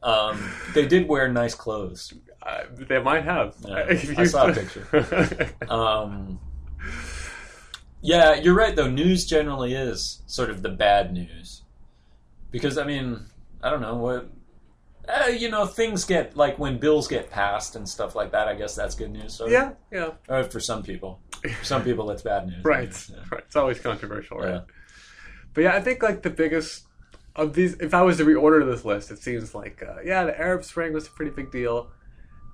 Um, 0.05 0.51
they 0.73 0.85
did 0.87 1.07
wear 1.09 1.27
nice 1.31 1.55
clothes. 1.55 2.13
Uh, 2.41 2.63
they 2.87 3.01
might 3.01 3.23
have. 3.23 3.55
Yeah, 3.67 3.85
I 4.17 4.25
saw 4.25 4.47
a 4.47 4.53
picture. 4.53 5.49
Um, 5.67 6.39
yeah, 8.01 8.35
you're 8.35 8.53
right. 8.55 8.75
Though 8.75 8.89
news 8.89 9.25
generally 9.25 9.73
is 9.73 10.21
sort 10.27 10.49
of 10.51 10.61
the 10.61 10.69
bad 10.69 11.11
news, 11.11 11.63
because 12.51 12.77
I 12.77 12.83
mean, 12.85 13.25
I 13.63 13.69
don't 13.71 13.81
know 13.81 13.95
what. 13.95 14.29
Uh, 15.07 15.27
you 15.27 15.49
know, 15.51 15.65
things 15.67 16.03
get 16.03 16.35
like 16.35 16.57
when 16.57 16.79
bills 16.79 17.07
get 17.07 17.29
passed 17.29 17.75
and 17.75 17.87
stuff 17.87 18.15
like 18.15 18.31
that. 18.31 18.47
I 18.47 18.55
guess 18.55 18.75
that's 18.75 18.95
good 18.95 19.11
news. 19.11 19.35
So, 19.35 19.47
yeah, 19.47 19.73
yeah. 19.91 20.11
uh, 20.29 20.41
for 20.43 20.59
some 20.59 20.81
people, 20.81 21.19
for 21.43 21.63
some 21.65 21.83
people, 21.83 22.09
it's 22.11 22.23
bad 22.23 22.47
news. 22.47 22.61
Right, 22.63 22.89
Yeah. 23.11 23.17
right. 23.31 23.43
It's 23.45 23.55
always 23.55 23.79
controversial, 23.79 24.37
right? 24.37 24.49
Yeah. 24.53 24.61
But 25.53 25.61
yeah, 25.61 25.75
I 25.75 25.81
think 25.81 26.01
like 26.01 26.23
the 26.23 26.31
biggest 26.31 26.84
of 27.35 27.53
these, 27.53 27.73
if 27.75 27.93
I 27.93 28.01
was 28.01 28.17
to 28.17 28.25
reorder 28.25 28.65
this 28.65 28.85
list, 28.85 29.11
it 29.11 29.19
seems 29.19 29.53
like 29.53 29.83
uh, 29.87 30.01
yeah, 30.03 30.23
the 30.23 30.39
Arab 30.39 30.63
Spring 30.63 30.93
was 30.93 31.07
a 31.07 31.11
pretty 31.11 31.31
big 31.31 31.51
deal, 31.51 31.91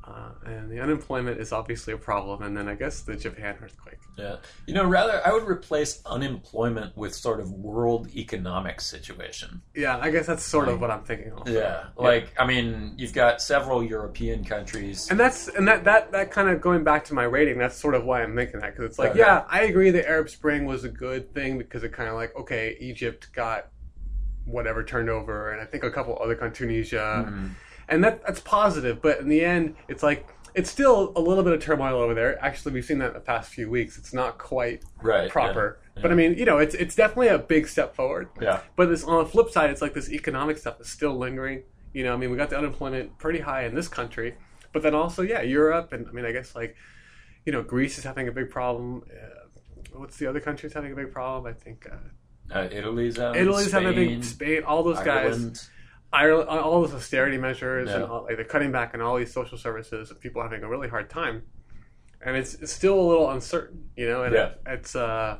uh, 0.03 0.31
and 0.45 0.71
the 0.71 0.79
unemployment 0.79 1.39
is 1.39 1.51
obviously 1.51 1.93
a 1.93 1.97
problem, 1.97 2.41
and 2.41 2.57
then 2.57 2.67
I 2.67 2.73
guess 2.73 3.01
the 3.01 3.15
Japan 3.15 3.55
earthquake. 3.61 3.99
Yeah. 4.17 4.37
You 4.65 4.73
know, 4.73 4.85
rather, 4.85 5.21
I 5.25 5.31
would 5.31 5.47
replace 5.47 6.01
unemployment 6.05 6.97
with 6.97 7.13
sort 7.13 7.39
of 7.39 7.51
world 7.51 8.09
economic 8.15 8.81
situation. 8.81 9.61
Yeah, 9.75 9.97
I 9.99 10.09
guess 10.09 10.25
that's 10.25 10.43
sort 10.43 10.67
of 10.67 10.81
what 10.81 10.89
I'm 10.89 11.03
thinking. 11.03 11.31
Also. 11.31 11.53
Yeah. 11.53 11.85
Like, 11.95 12.33
I 12.39 12.45
mean, 12.45 12.95
you've 12.97 13.13
got 13.13 13.41
several 13.41 13.83
European 13.83 14.43
countries. 14.43 15.09
And 15.11 15.19
that's 15.19 15.47
and 15.47 15.67
that 15.67 15.83
that 15.83 16.11
that 16.11 16.31
kind 16.31 16.49
of 16.49 16.59
going 16.61 16.83
back 16.83 17.05
to 17.05 17.13
my 17.13 17.23
rating. 17.23 17.59
That's 17.59 17.77
sort 17.77 17.93
of 17.93 18.03
why 18.03 18.23
I'm 18.23 18.35
thinking 18.35 18.59
that 18.59 18.71
because 18.75 18.85
it's 18.85 18.99
like, 18.99 19.11
Okay. 19.11 19.19
yeah, 19.19 19.45
I 19.47 19.61
agree. 19.63 19.91
The 19.91 20.07
Arab 20.07 20.29
Spring 20.29 20.65
was 20.65 20.83
a 20.83 20.89
good 20.89 21.33
thing 21.33 21.57
because 21.59 21.83
it 21.83 21.93
kind 21.93 22.09
of 22.09 22.15
like, 22.15 22.35
okay, 22.35 22.75
Egypt 22.79 23.29
got 23.33 23.67
whatever 24.45 24.83
turned 24.83 25.09
over, 25.09 25.51
and 25.51 25.61
I 25.61 25.65
think 25.65 25.83
a 25.83 25.91
couple 25.91 26.17
other 26.21 26.35
countries, 26.35 26.57
Tunisia, 26.89 27.25
Mhm. 27.29 27.49
and 27.89 28.03
that 28.03 28.23
that's 28.25 28.39
positive. 28.39 29.01
But 29.01 29.19
in 29.19 29.29
the 29.29 29.43
end, 29.43 29.75
it's 29.87 30.03
like 30.03 30.27
it's 30.53 30.69
still 30.69 31.13
a 31.15 31.21
little 31.21 31.43
bit 31.45 31.53
of 31.53 31.61
turmoil 31.61 31.95
over 32.01 32.13
there. 32.13 32.37
Actually, 32.43 32.73
we've 32.73 32.83
seen 32.85 32.97
that 32.99 33.07
in 33.09 33.13
the 33.13 33.19
past 33.21 33.53
few 33.53 33.69
weeks. 33.69 33.97
It's 33.97 34.13
not 34.13 34.37
quite 34.37 34.83
Right. 35.01 35.29
proper, 35.29 35.79
yeah. 35.95 36.01
but 36.01 36.11
I 36.11 36.15
mean, 36.15 36.33
you 36.33 36.43
know, 36.45 36.57
it's 36.57 36.75
it's 36.75 36.95
definitely 36.95 37.29
a 37.29 37.37
big 37.39 37.67
step 37.67 37.95
forward. 37.95 38.27
Yeah. 38.41 38.59
But 38.75 38.89
this 38.89 39.03
on 39.03 39.23
the 39.23 39.29
flip 39.29 39.49
side, 39.49 39.69
it's 39.69 39.81
like 39.81 39.93
this 39.93 40.09
economic 40.11 40.57
stuff 40.57 40.81
is 40.81 40.89
still 40.89 41.17
lingering. 41.17 41.63
You 41.93 42.03
know, 42.03 42.13
I 42.13 42.17
mean, 42.17 42.31
we 42.31 42.37
got 42.37 42.49
the 42.49 42.57
unemployment 42.57 43.17
pretty 43.17 43.39
high 43.39 43.63
in 43.65 43.75
this 43.75 43.87
country, 43.87 44.35
but 44.73 44.81
then 44.81 44.93
also, 44.95 45.21
yeah, 45.21 45.41
Europe, 45.41 45.93
and 45.93 46.07
I 46.07 46.11
mean, 46.11 46.25
I 46.25 46.31
guess 46.31 46.55
like, 46.55 46.75
you 47.45 47.51
know, 47.51 47.61
Greece 47.63 47.97
is 47.97 48.03
having 48.03 48.27
a 48.27 48.31
big 48.31 48.49
problem. 48.49 49.03
Uh, 49.11 49.47
what's 49.93 50.17
the 50.17 50.27
other 50.27 50.39
countries 50.39 50.73
having 50.73 50.91
a 50.91 50.95
big 50.95 51.11
problem? 51.11 51.45
I 51.45 51.57
think 51.57 51.87
uh, 51.91 51.95
Uh, 52.53 52.67
Italy's 52.71 53.17
having 53.17 53.41
Italy's 53.41 53.67
Spain, 53.69 53.83
having 53.83 53.97
a 54.03 54.07
big 54.15 54.23
Spain. 54.23 54.63
All 54.63 54.83
those 54.83 54.99
guys, 54.99 55.35
Ireland. 55.35 55.67
Ireland, 56.13 56.49
all 56.49 56.81
those 56.81 56.93
austerity 56.93 57.37
measures, 57.37 57.89
and 57.89 58.03
all, 58.03 58.23
like 58.23 58.35
they're 58.35 58.45
cutting 58.45 58.71
back 58.71 58.93
on 58.93 59.01
all 59.01 59.17
these 59.17 59.33
social 59.33 59.57
services, 59.57 60.11
and 60.11 60.19
people 60.19 60.41
are 60.41 60.45
having 60.45 60.63
a 60.63 60.67
really 60.69 60.89
hard 60.89 61.09
time. 61.09 61.43
And 62.23 62.35
it's, 62.35 62.53
it's 62.55 62.71
still 62.73 62.99
a 62.99 63.07
little 63.07 63.31
uncertain, 63.31 63.89
you 63.95 64.07
know, 64.07 64.23
and 64.23 64.33
Yeah. 64.35 64.45
it, 64.47 64.61
it's 64.67 64.95
uh, 64.95 65.37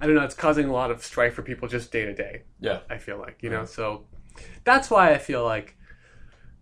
I 0.00 0.06
don't 0.06 0.14
know, 0.16 0.24
it's 0.24 0.34
causing 0.34 0.66
a 0.68 0.72
lot 0.72 0.90
of 0.90 1.04
strife 1.04 1.34
for 1.34 1.42
people 1.42 1.68
just 1.68 1.92
day 1.92 2.04
to 2.04 2.14
day. 2.14 2.42
Yeah. 2.60 2.80
I 2.90 2.98
feel 2.98 3.18
like, 3.18 3.42
you 3.42 3.50
know, 3.50 3.64
so 3.64 4.06
that's 4.64 4.90
why 4.90 5.12
I 5.12 5.18
feel 5.18 5.44
like 5.44 5.76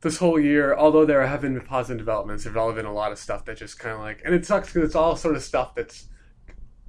this 0.03 0.19
whole 0.19 0.39
year, 0.39 0.75
although 0.77 1.07
there 1.07 1.27
have 1.27 1.41
been 1.41 1.59
positive 1.63 1.97
developments, 1.99 2.45
there've 2.45 2.57
all 2.57 2.73
been 2.75 2.85
a 2.85 2.93
lot 2.93 3.11
of 3.11 3.19
stuff 3.19 3.45
that 3.47 3.57
just 3.57 3.79
kind 3.79 3.95
of 3.95 4.01
like, 4.01 4.21
and 4.25 4.35
it 4.35 4.45
sucks 4.45 4.69
because 4.73 4.87
it's 4.87 4.95
all 4.97 5.17
sort 5.17 5.35
of 5.35 5.43
stuff 5.43 5.75
that's 5.75 6.09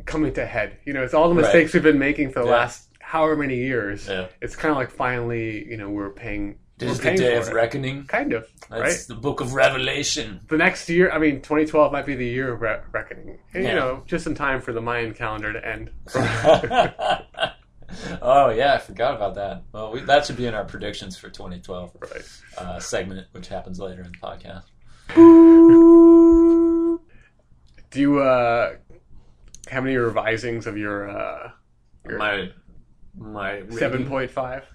coming 0.06 0.34
to 0.34 0.46
head. 0.46 0.78
You 0.86 0.94
know, 0.94 1.04
it's 1.04 1.14
all 1.14 1.30
the 1.30 1.36
Right. 1.36 1.44
mistakes 1.44 1.74
we've 1.74 1.82
been 1.84 1.98
making 1.98 2.32
for 2.32 2.40
the 2.42 2.48
Yeah. 2.48 2.52
last 2.56 2.90
however 3.06 3.36
many 3.36 3.58
years. 3.58 4.08
Yeah. 4.08 4.28
It's 4.42 4.56
kind 4.56 4.72
of 4.72 4.78
like 4.78 4.90
finally, 4.90 5.64
you 5.70 5.78
know, 5.78 5.90
we're 5.90 6.10
paying. 6.10 6.58
This 6.78 6.88
we're 6.88 6.92
is 6.94 7.00
the 7.00 7.16
day 7.24 7.38
of 7.38 7.48
it. 7.48 7.54
reckoning. 7.54 8.06
Kind 8.06 8.34
of, 8.34 8.50
That's 8.70 8.82
right? 8.82 9.06
the 9.08 9.16
book 9.16 9.40
of 9.40 9.54
Revelation. 9.54 10.42
The 10.50 10.58
next 10.58 10.90
year, 10.90 11.10
I 11.10 11.20
mean, 11.20 11.36
2012 11.42 11.94
might 11.94 12.06
be 12.06 12.16
the 12.16 12.26
year 12.26 12.52
of 12.54 12.60
re- 12.62 12.82
reckoning. 12.92 13.38
And, 13.54 13.64
Yeah. 13.64 13.70
You 13.70 13.76
know, 13.76 14.04
just 14.06 14.28
in 14.28 14.36
time 14.36 14.60
for 14.60 14.74
the 14.74 14.82
Mayan 14.82 15.14
calendar 15.14 15.54
to 15.54 15.66
end. 15.66 15.92
oh 18.22 18.50
yeah, 18.50 18.74
I 18.74 18.78
forgot 18.80 19.16
about 19.16 19.36
that. 19.36 19.64
Well, 19.72 19.94
we, 19.94 20.02
that 20.02 20.26
should 20.26 20.36
be 20.36 20.48
in 20.48 20.54
our 20.54 20.66
predictions 20.66 21.18
for 21.18 21.30
2012 21.30 21.92
right. 22.02 22.42
uh, 22.58 22.80
segment, 22.80 23.28
which 23.32 23.48
happens 23.48 23.80
later 23.80 24.02
in 24.02 24.12
the 24.12 24.18
podcast. 24.18 24.64
Do 27.92 28.02
you 28.02 28.20
uh, 28.20 28.76
have 29.70 29.86
any 29.86 29.96
revisings 29.96 30.66
of 30.66 30.78
your 30.78 31.10
uh, 31.10 31.52
your 32.06 32.18
My 32.18 32.50
my 33.18 33.64
seven 33.70 34.08
point 34.08 34.32
five? 34.32 34.66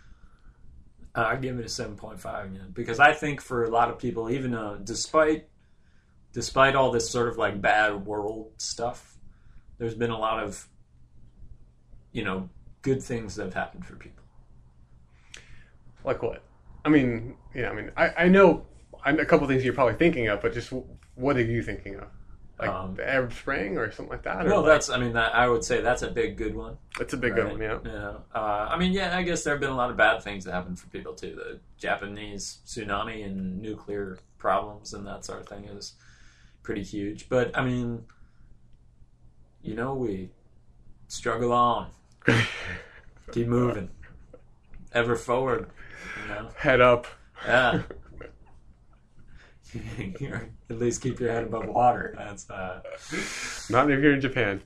uh, 1.14 1.22
I 1.22 1.36
give 1.36 1.58
it 1.58 1.64
a 1.64 1.68
seven 1.68 1.96
point 1.96 2.20
five 2.20 2.46
again 2.46 2.70
because 2.72 3.00
I 3.00 3.12
think 3.12 3.40
for 3.40 3.64
a 3.64 3.70
lot 3.70 3.90
of 3.90 3.98
people, 3.98 4.30
even 4.30 4.54
uh, 4.54 4.78
despite 4.82 5.48
despite 6.32 6.76
all 6.76 6.92
this 6.92 7.10
sort 7.10 7.28
of 7.28 7.36
like 7.36 7.60
bad 7.60 8.06
world 8.06 8.52
stuff, 8.58 9.16
there's 9.78 9.94
been 9.94 10.10
a 10.10 10.18
lot 10.18 10.42
of 10.42 10.68
you 12.12 12.24
know 12.24 12.48
good 12.82 13.02
things 13.02 13.34
that 13.36 13.44
have 13.44 13.54
happened 13.54 13.84
for 13.84 13.96
people. 13.96 14.24
Like 16.04 16.22
what? 16.22 16.42
I 16.84 16.88
mean, 16.88 17.34
you 17.54 17.62
know, 17.62 17.68
I 17.68 17.74
mean, 17.74 17.90
I, 17.96 18.10
I 18.24 18.28
know 18.28 18.66
I 19.04 19.12
know 19.12 19.22
a 19.22 19.26
couple 19.26 19.46
things 19.48 19.64
you're 19.64 19.74
probably 19.74 19.94
thinking 19.94 20.28
of, 20.28 20.40
but 20.40 20.54
just 20.54 20.72
what 21.16 21.36
are 21.36 21.42
you 21.42 21.62
thinking 21.62 21.96
of? 21.96 22.06
Like 22.60 22.68
Um, 22.68 22.94
the 22.94 23.08
Arab 23.08 23.32
Spring 23.32 23.78
or 23.78 23.90
something 23.90 24.10
like 24.10 24.22
that? 24.24 24.44
Well, 24.44 24.58
like- 24.60 24.66
that's 24.66 24.90
I 24.90 24.98
mean 24.98 25.14
that, 25.14 25.34
I 25.34 25.48
would 25.48 25.64
say 25.64 25.80
that's 25.80 26.02
a 26.02 26.10
big 26.10 26.36
good 26.36 26.54
one. 26.54 26.76
it's 27.00 27.14
a 27.14 27.16
big 27.16 27.32
right? 27.32 27.42
good 27.44 27.52
one, 27.52 27.60
yeah. 27.62 27.78
Yeah. 27.84 28.12
Uh, 28.34 28.68
I 28.70 28.76
mean, 28.78 28.92
yeah, 28.92 29.16
I 29.16 29.22
guess 29.22 29.42
there 29.44 29.54
have 29.54 29.60
been 29.60 29.70
a 29.70 29.76
lot 29.76 29.90
of 29.90 29.96
bad 29.96 30.22
things 30.22 30.44
that 30.44 30.52
happened 30.52 30.78
for 30.78 30.86
people 30.88 31.14
too. 31.14 31.34
The 31.36 31.60
Japanese 31.78 32.58
tsunami 32.66 33.24
and 33.24 33.62
nuclear 33.62 34.18
problems 34.36 34.92
and 34.92 35.06
that 35.06 35.24
sort 35.24 35.40
of 35.40 35.48
thing 35.48 35.64
is 35.64 35.94
pretty 36.62 36.82
huge. 36.82 37.28
But 37.30 37.56
I 37.56 37.64
mean, 37.64 38.04
you 39.62 39.74
know, 39.74 39.94
we 39.94 40.30
struggle 41.08 41.52
on, 41.52 41.88
keep 43.32 43.46
moving, 43.46 43.90
ever 44.92 45.16
forward. 45.16 45.70
You 46.22 46.34
know, 46.34 46.48
Head 46.56 46.80
up. 46.80 47.06
yeah. 47.46 47.82
At 50.70 50.78
least 50.78 51.02
keep 51.02 51.20
your 51.20 51.30
head 51.30 51.44
above 51.44 51.66
water. 51.66 52.14
That's 52.16 52.48
uh, 52.50 52.80
Not 53.70 53.90
if 53.90 54.00
you're 54.00 54.14
in 54.14 54.20
Japan. 54.20 54.62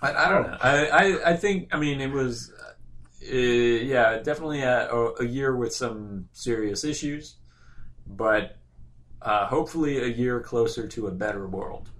I, 0.00 0.12
I 0.12 0.28
don't 0.28 0.42
know. 0.42 0.56
I, 0.60 0.86
I, 0.86 1.30
I 1.30 1.36
think, 1.36 1.68
I 1.74 1.78
mean, 1.78 2.00
it 2.00 2.10
was, 2.10 2.52
uh, 3.32 3.36
yeah, 3.36 4.18
definitely 4.18 4.62
a, 4.62 4.88
a 5.20 5.24
year 5.24 5.56
with 5.56 5.72
some 5.74 6.28
serious 6.32 6.84
issues, 6.84 7.36
but 8.06 8.56
uh, 9.20 9.46
hopefully 9.46 9.98
a 9.98 10.06
year 10.06 10.40
closer 10.40 10.88
to 10.88 11.06
a 11.06 11.10
better 11.12 11.46
world. 11.46 11.90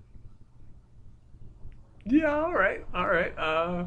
Yeah, 2.05 2.35
all 2.35 2.53
right, 2.53 2.85
all 2.93 3.07
right. 3.07 3.37
Uh, 3.39 3.85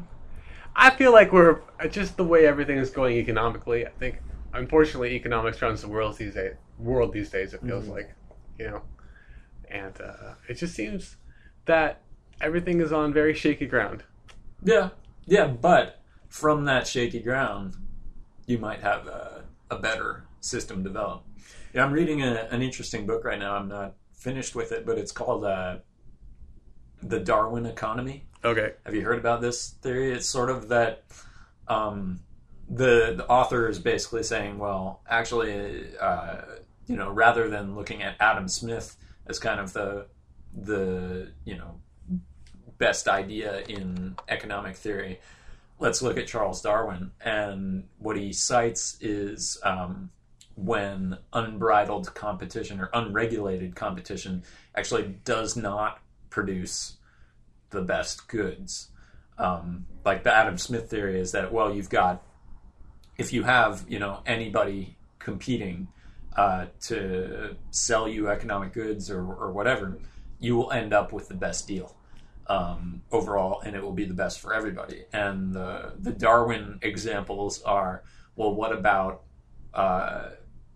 I 0.74 0.90
feel 0.90 1.12
like 1.12 1.32
we're 1.32 1.60
just 1.90 2.16
the 2.16 2.24
way 2.24 2.46
everything 2.46 2.78
is 2.78 2.90
going 2.90 3.16
economically. 3.18 3.86
I 3.86 3.90
think, 3.90 4.20
unfortunately, 4.54 5.10
economics 5.14 5.60
runs 5.60 5.82
the 5.82 5.88
world 5.88 6.16
these 6.16 6.34
days. 6.34 6.54
World 6.78 7.12
these 7.12 7.30
days, 7.30 7.52
it 7.52 7.60
feels 7.62 7.84
Mhm. 7.84 7.90
like, 7.90 8.14
you 8.58 8.66
know, 8.66 8.82
and 9.70 10.00
uh, 10.00 10.34
it 10.48 10.54
just 10.54 10.74
seems 10.74 11.16
that 11.66 12.00
everything 12.40 12.80
is 12.80 12.92
on 12.92 13.12
very 13.12 13.34
shaky 13.34 13.66
ground. 13.66 14.04
Yeah, 14.62 14.90
yeah, 15.26 15.46
but 15.46 16.00
from 16.28 16.64
that 16.64 16.86
shaky 16.86 17.20
ground, 17.20 17.76
you 18.46 18.58
might 18.58 18.80
have 18.80 19.06
a, 19.06 19.44
a 19.70 19.78
better 19.78 20.24
system 20.40 20.82
develop. 20.82 21.24
Yeah, 21.74 21.84
I'm 21.84 21.92
reading 21.92 22.22
a, 22.22 22.48
an 22.50 22.62
interesting 22.62 23.06
book 23.06 23.24
right 23.24 23.38
now. 23.38 23.54
I'm 23.56 23.68
not 23.68 23.94
finished 24.12 24.54
with 24.54 24.72
it, 24.72 24.86
but 24.86 24.98
it's 24.98 25.12
called 25.12 25.44
uh, 25.44 25.78
"The 27.02 27.20
Darwin 27.20 27.66
Economy." 27.66 28.26
Okay. 28.44 28.72
Have 28.84 28.94
you 28.94 29.02
heard 29.02 29.18
about 29.18 29.40
this 29.40 29.70
theory? 29.82 30.12
It's 30.12 30.26
sort 30.26 30.50
of 30.50 30.68
that 30.68 31.04
um, 31.68 32.20
the 32.68 33.14
the 33.16 33.26
author 33.28 33.68
is 33.68 33.78
basically 33.78 34.22
saying, 34.22 34.58
well, 34.58 35.02
actually, 35.08 35.96
uh, 36.00 36.42
you 36.86 36.96
know, 36.96 37.10
rather 37.10 37.48
than 37.48 37.74
looking 37.74 38.02
at 38.02 38.16
Adam 38.20 38.48
Smith 38.48 38.96
as 39.26 39.38
kind 39.38 39.60
of 39.60 39.72
the 39.72 40.06
the 40.54 41.28
you 41.44 41.56
know 41.56 41.80
best 42.78 43.08
idea 43.08 43.62
in 43.68 44.16
economic 44.28 44.76
theory, 44.76 45.20
let's 45.78 46.02
look 46.02 46.16
at 46.16 46.26
Charles 46.26 46.62
Darwin. 46.62 47.10
And 47.20 47.84
what 47.98 48.16
he 48.16 48.32
cites 48.32 48.98
is 49.00 49.58
um, 49.62 50.10
when 50.54 51.18
unbridled 51.32 52.14
competition 52.14 52.80
or 52.80 52.90
unregulated 52.92 53.74
competition 53.74 54.42
actually 54.74 55.16
does 55.24 55.56
not 55.56 56.00
produce 56.30 56.96
the 57.70 57.82
best 57.82 58.28
goods. 58.28 58.88
Um, 59.38 59.86
like 60.04 60.22
the 60.22 60.32
Adam 60.32 60.56
Smith 60.56 60.88
theory 60.88 61.20
is 61.20 61.32
that 61.32 61.52
well, 61.52 61.74
you've 61.74 61.90
got 61.90 62.22
if 63.18 63.32
you 63.32 63.42
have 63.42 63.84
you 63.88 63.98
know 63.98 64.20
anybody 64.26 64.96
competing 65.18 65.88
uh, 66.36 66.66
to 66.82 67.56
sell 67.70 68.06
you 68.06 68.28
economic 68.28 68.72
goods 68.72 69.10
or, 69.10 69.20
or 69.20 69.52
whatever, 69.52 69.98
you 70.38 70.54
will 70.56 70.70
end 70.70 70.92
up 70.92 71.12
with 71.12 71.28
the 71.28 71.34
best 71.34 71.66
deal 71.66 71.96
um, 72.48 73.02
overall, 73.10 73.60
and 73.62 73.74
it 73.74 73.82
will 73.82 73.92
be 73.92 74.04
the 74.04 74.14
best 74.14 74.40
for 74.40 74.54
everybody. 74.54 75.04
And 75.12 75.52
the 75.54 75.92
the 75.98 76.12
Darwin 76.12 76.78
examples 76.82 77.62
are 77.62 78.02
well, 78.36 78.54
what 78.54 78.72
about 78.72 79.22
uh, 79.72 80.30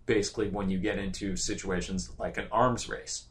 basically 0.06 0.48
when 0.48 0.70
you 0.70 0.78
get 0.78 0.98
into 0.98 1.36
situations 1.36 2.10
like 2.18 2.38
an 2.38 2.46
arms 2.50 2.88
race, 2.88 3.26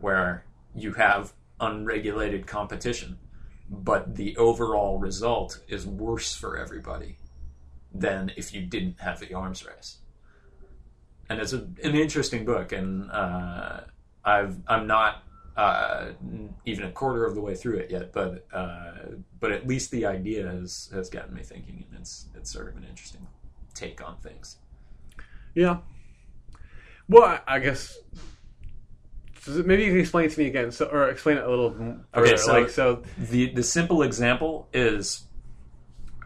where 0.00 0.44
you 0.74 0.92
have 0.92 1.32
unregulated 1.58 2.46
competition, 2.46 3.18
but 3.70 4.14
the 4.14 4.36
overall 4.36 4.98
result 4.98 5.60
is 5.68 5.86
worse 5.86 6.34
for 6.34 6.58
everybody 6.58 7.16
than 7.92 8.30
if 8.36 8.52
you 8.52 8.60
didn't 8.60 9.00
have 9.00 9.20
the 9.20 9.32
arms 9.32 9.64
race. 9.64 9.98
And 11.28 11.40
it's 11.40 11.52
a, 11.52 11.58
an 11.82 11.94
interesting 11.94 12.44
book, 12.44 12.72
and 12.72 13.10
uh, 13.10 13.80
I've 14.24 14.56
I'm 14.68 14.86
not 14.86 15.24
uh, 15.56 16.08
even 16.64 16.84
a 16.84 16.90
quarter 16.92 17.24
of 17.24 17.34
the 17.34 17.40
way 17.40 17.54
through 17.56 17.78
it 17.78 17.90
yet, 17.90 18.12
but 18.12 18.46
uh, 18.52 18.92
but 19.40 19.50
at 19.52 19.66
least 19.66 19.90
the 19.90 20.06
idea 20.06 20.46
has 20.48 20.88
has 20.92 21.10
gotten 21.10 21.34
me 21.34 21.42
thinking, 21.42 21.84
and 21.90 22.00
it's 22.00 22.26
it's 22.36 22.50
sort 22.52 22.68
of 22.68 22.76
an 22.76 22.84
interesting 22.88 23.26
take 23.74 24.06
on 24.06 24.16
things. 24.18 24.58
Yeah. 25.54 25.78
Well, 27.08 27.24
I- 27.24 27.56
I 27.56 27.58
guess 27.60 27.98
maybe 29.48 29.84
you 29.84 29.90
can 29.92 30.00
explain 30.00 30.26
it 30.26 30.32
to 30.32 30.38
me 30.40 30.46
again, 30.46 30.70
so 30.70 30.86
or 30.86 31.08
explain 31.08 31.38
it 31.38 31.44
a 31.44 31.48
little. 31.50 31.70
m- 31.70 32.04
Okay, 32.14 32.36
so- 32.36 32.52
like 32.52 32.70
so, 32.70 33.02
the 33.18 33.52
the 33.52 33.62
simple 33.62 34.02
example 34.02 34.68
is 34.72 35.22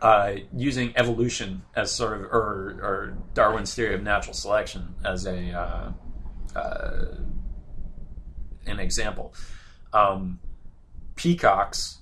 uh, 0.03 0.33
using 0.57 0.93
evolution 0.97 1.63
as 1.75 1.93
sort 1.93 2.15
of 2.15 2.23
or, 2.33 2.79
or 2.83 3.19
Darwin's 3.35 3.75
theory 3.75 3.95
of 3.95 4.03
natural 4.03 4.35
selection 4.35 4.95
as 5.05 5.27
a 5.27 5.51
uh, 5.53 5.93
uh, 6.59 7.05
an 8.67 8.81
example. 8.81 9.35
Um, 9.93 10.39
peacocks 11.17 11.99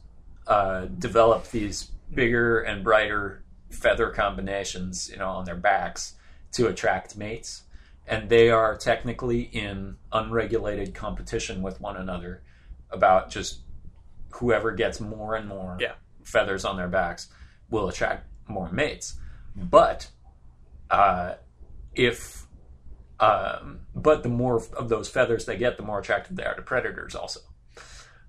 uh, 0.46 0.87
develop 0.87 1.50
these 1.50 1.90
bigger 2.14 2.61
and 2.61 2.84
brighter 2.84 3.42
feather 3.70 4.11
combinations, 4.11 5.11
you 5.11 5.16
know, 5.18 5.28
on 5.28 5.44
their 5.44 5.56
backs 5.56 6.14
to 6.52 6.68
attract 6.68 7.16
mates, 7.16 7.64
and 8.06 8.28
they 8.28 8.50
are 8.50 8.76
technically 8.76 9.42
in 9.42 9.96
unregulated 10.12 10.94
competition 10.94 11.62
with 11.62 11.80
one 11.80 11.96
another 11.96 12.42
about 12.90 13.30
just 13.30 13.61
whoever 14.30 14.72
gets 14.72 15.00
more 15.00 15.34
and 15.34 15.48
more 15.48 15.76
Yeah. 15.80 15.92
feathers 16.24 16.64
on 16.64 16.76
their 16.76 16.88
backs 16.88 17.28
will 17.70 17.88
attract 17.88 18.26
more 18.48 18.70
mates. 18.70 19.14
But 19.54 20.09
uh, 20.90 21.35
if 21.94 22.46
um, 23.20 23.81
but 23.94 24.22
the 24.22 24.28
more 24.28 24.62
of 24.76 24.88
those 24.88 25.09
feathers 25.09 25.44
they 25.44 25.57
get, 25.57 25.76
the 25.76 25.83
more 25.83 25.98
attractive 25.98 26.37
they 26.37 26.44
are 26.44 26.54
to 26.54 26.62
predators, 26.62 27.14
also, 27.14 27.40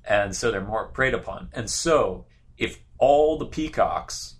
and 0.04 0.36
so 0.36 0.49
they're 0.49 0.62
more 0.62 0.88
preyed 0.88 1.13
upon. 1.13 1.49
And 1.54 1.69
so, 1.69 2.25
if 2.58 2.80
all 2.97 3.38
the 3.38 3.45
peacocks 3.45 4.36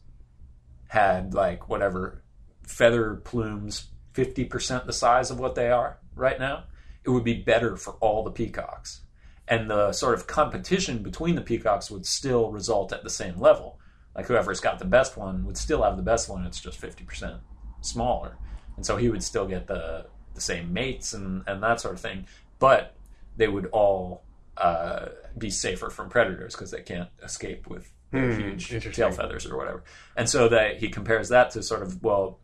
had 0.88 1.34
like 1.34 1.70
whatever 1.70 2.24
feather 2.64 3.16
plumes, 3.16 3.90
fifty 4.14 4.44
percent 4.44 4.86
the 4.88 4.94
size 4.94 5.30
of 5.30 5.40
what 5.40 5.56
they 5.56 5.70
are 5.70 6.00
right 6.16 6.40
now, 6.40 6.64
it 7.04 7.12
would 7.12 7.24
be 7.24 7.36
better 7.36 7.78
for 7.78 7.94
all 7.96 8.24
the 8.24 8.32
peacocks 8.32 9.02
and 9.50 9.70
the 9.70 9.92
sort 9.92 10.14
of 10.14 10.28
competition 10.28 11.02
between 11.02 11.36
the 11.36 11.42
peacocks 11.42 11.90
would 11.90 12.06
still 12.06 12.52
result 12.52 12.94
at 12.94 13.04
the 13.04 13.10
same 13.10 13.38
level. 13.40 13.79
Like 14.16 14.28
whoever's 14.28 14.60
got 14.60 14.80
the 14.80 14.86
best 14.86 15.18
one 15.18 15.46
would 15.46 15.58
still 15.58 15.84
have 15.84 15.98
the 15.98 16.04
best 16.04 16.30
one. 16.30 16.46
It's 16.46 16.60
just 16.60 16.80
fifty 16.80 17.04
percent 17.04 17.38
smaller, 17.82 18.38
and 18.76 18.86
so 18.86 18.98
he 18.98 19.10
would 19.10 19.24
still 19.24 19.48
get 19.48 19.68
the 19.68 20.08
the 20.36 20.42
same 20.42 20.74
mates 20.74 21.14
and 21.14 21.44
and 21.48 21.62
that 21.64 21.80
sort 21.82 21.94
of 21.94 22.02
thing. 22.02 22.26
But 22.60 22.96
they 23.38 23.48
would 23.48 23.68
all 23.68 24.24
uh, 24.58 25.08
be 25.38 25.50
safer 25.50 25.90
from 25.90 26.10
predators 26.10 26.54
because 26.54 26.72
they 26.72 26.82
can't 26.82 27.10
escape 27.24 27.68
with 27.68 27.92
their 28.12 28.34
Hmm, 28.34 28.42
huge 28.42 28.96
tail 28.96 29.12
feathers 29.12 29.46
or 29.46 29.58
whatever. 29.58 29.84
And 30.16 30.28
so 30.28 30.50
that 30.50 30.78
he 30.78 30.90
compares 30.90 31.30
that 31.30 31.52
to 31.52 31.64
sort 31.64 31.84
of 31.84 32.04
well, 32.04 32.40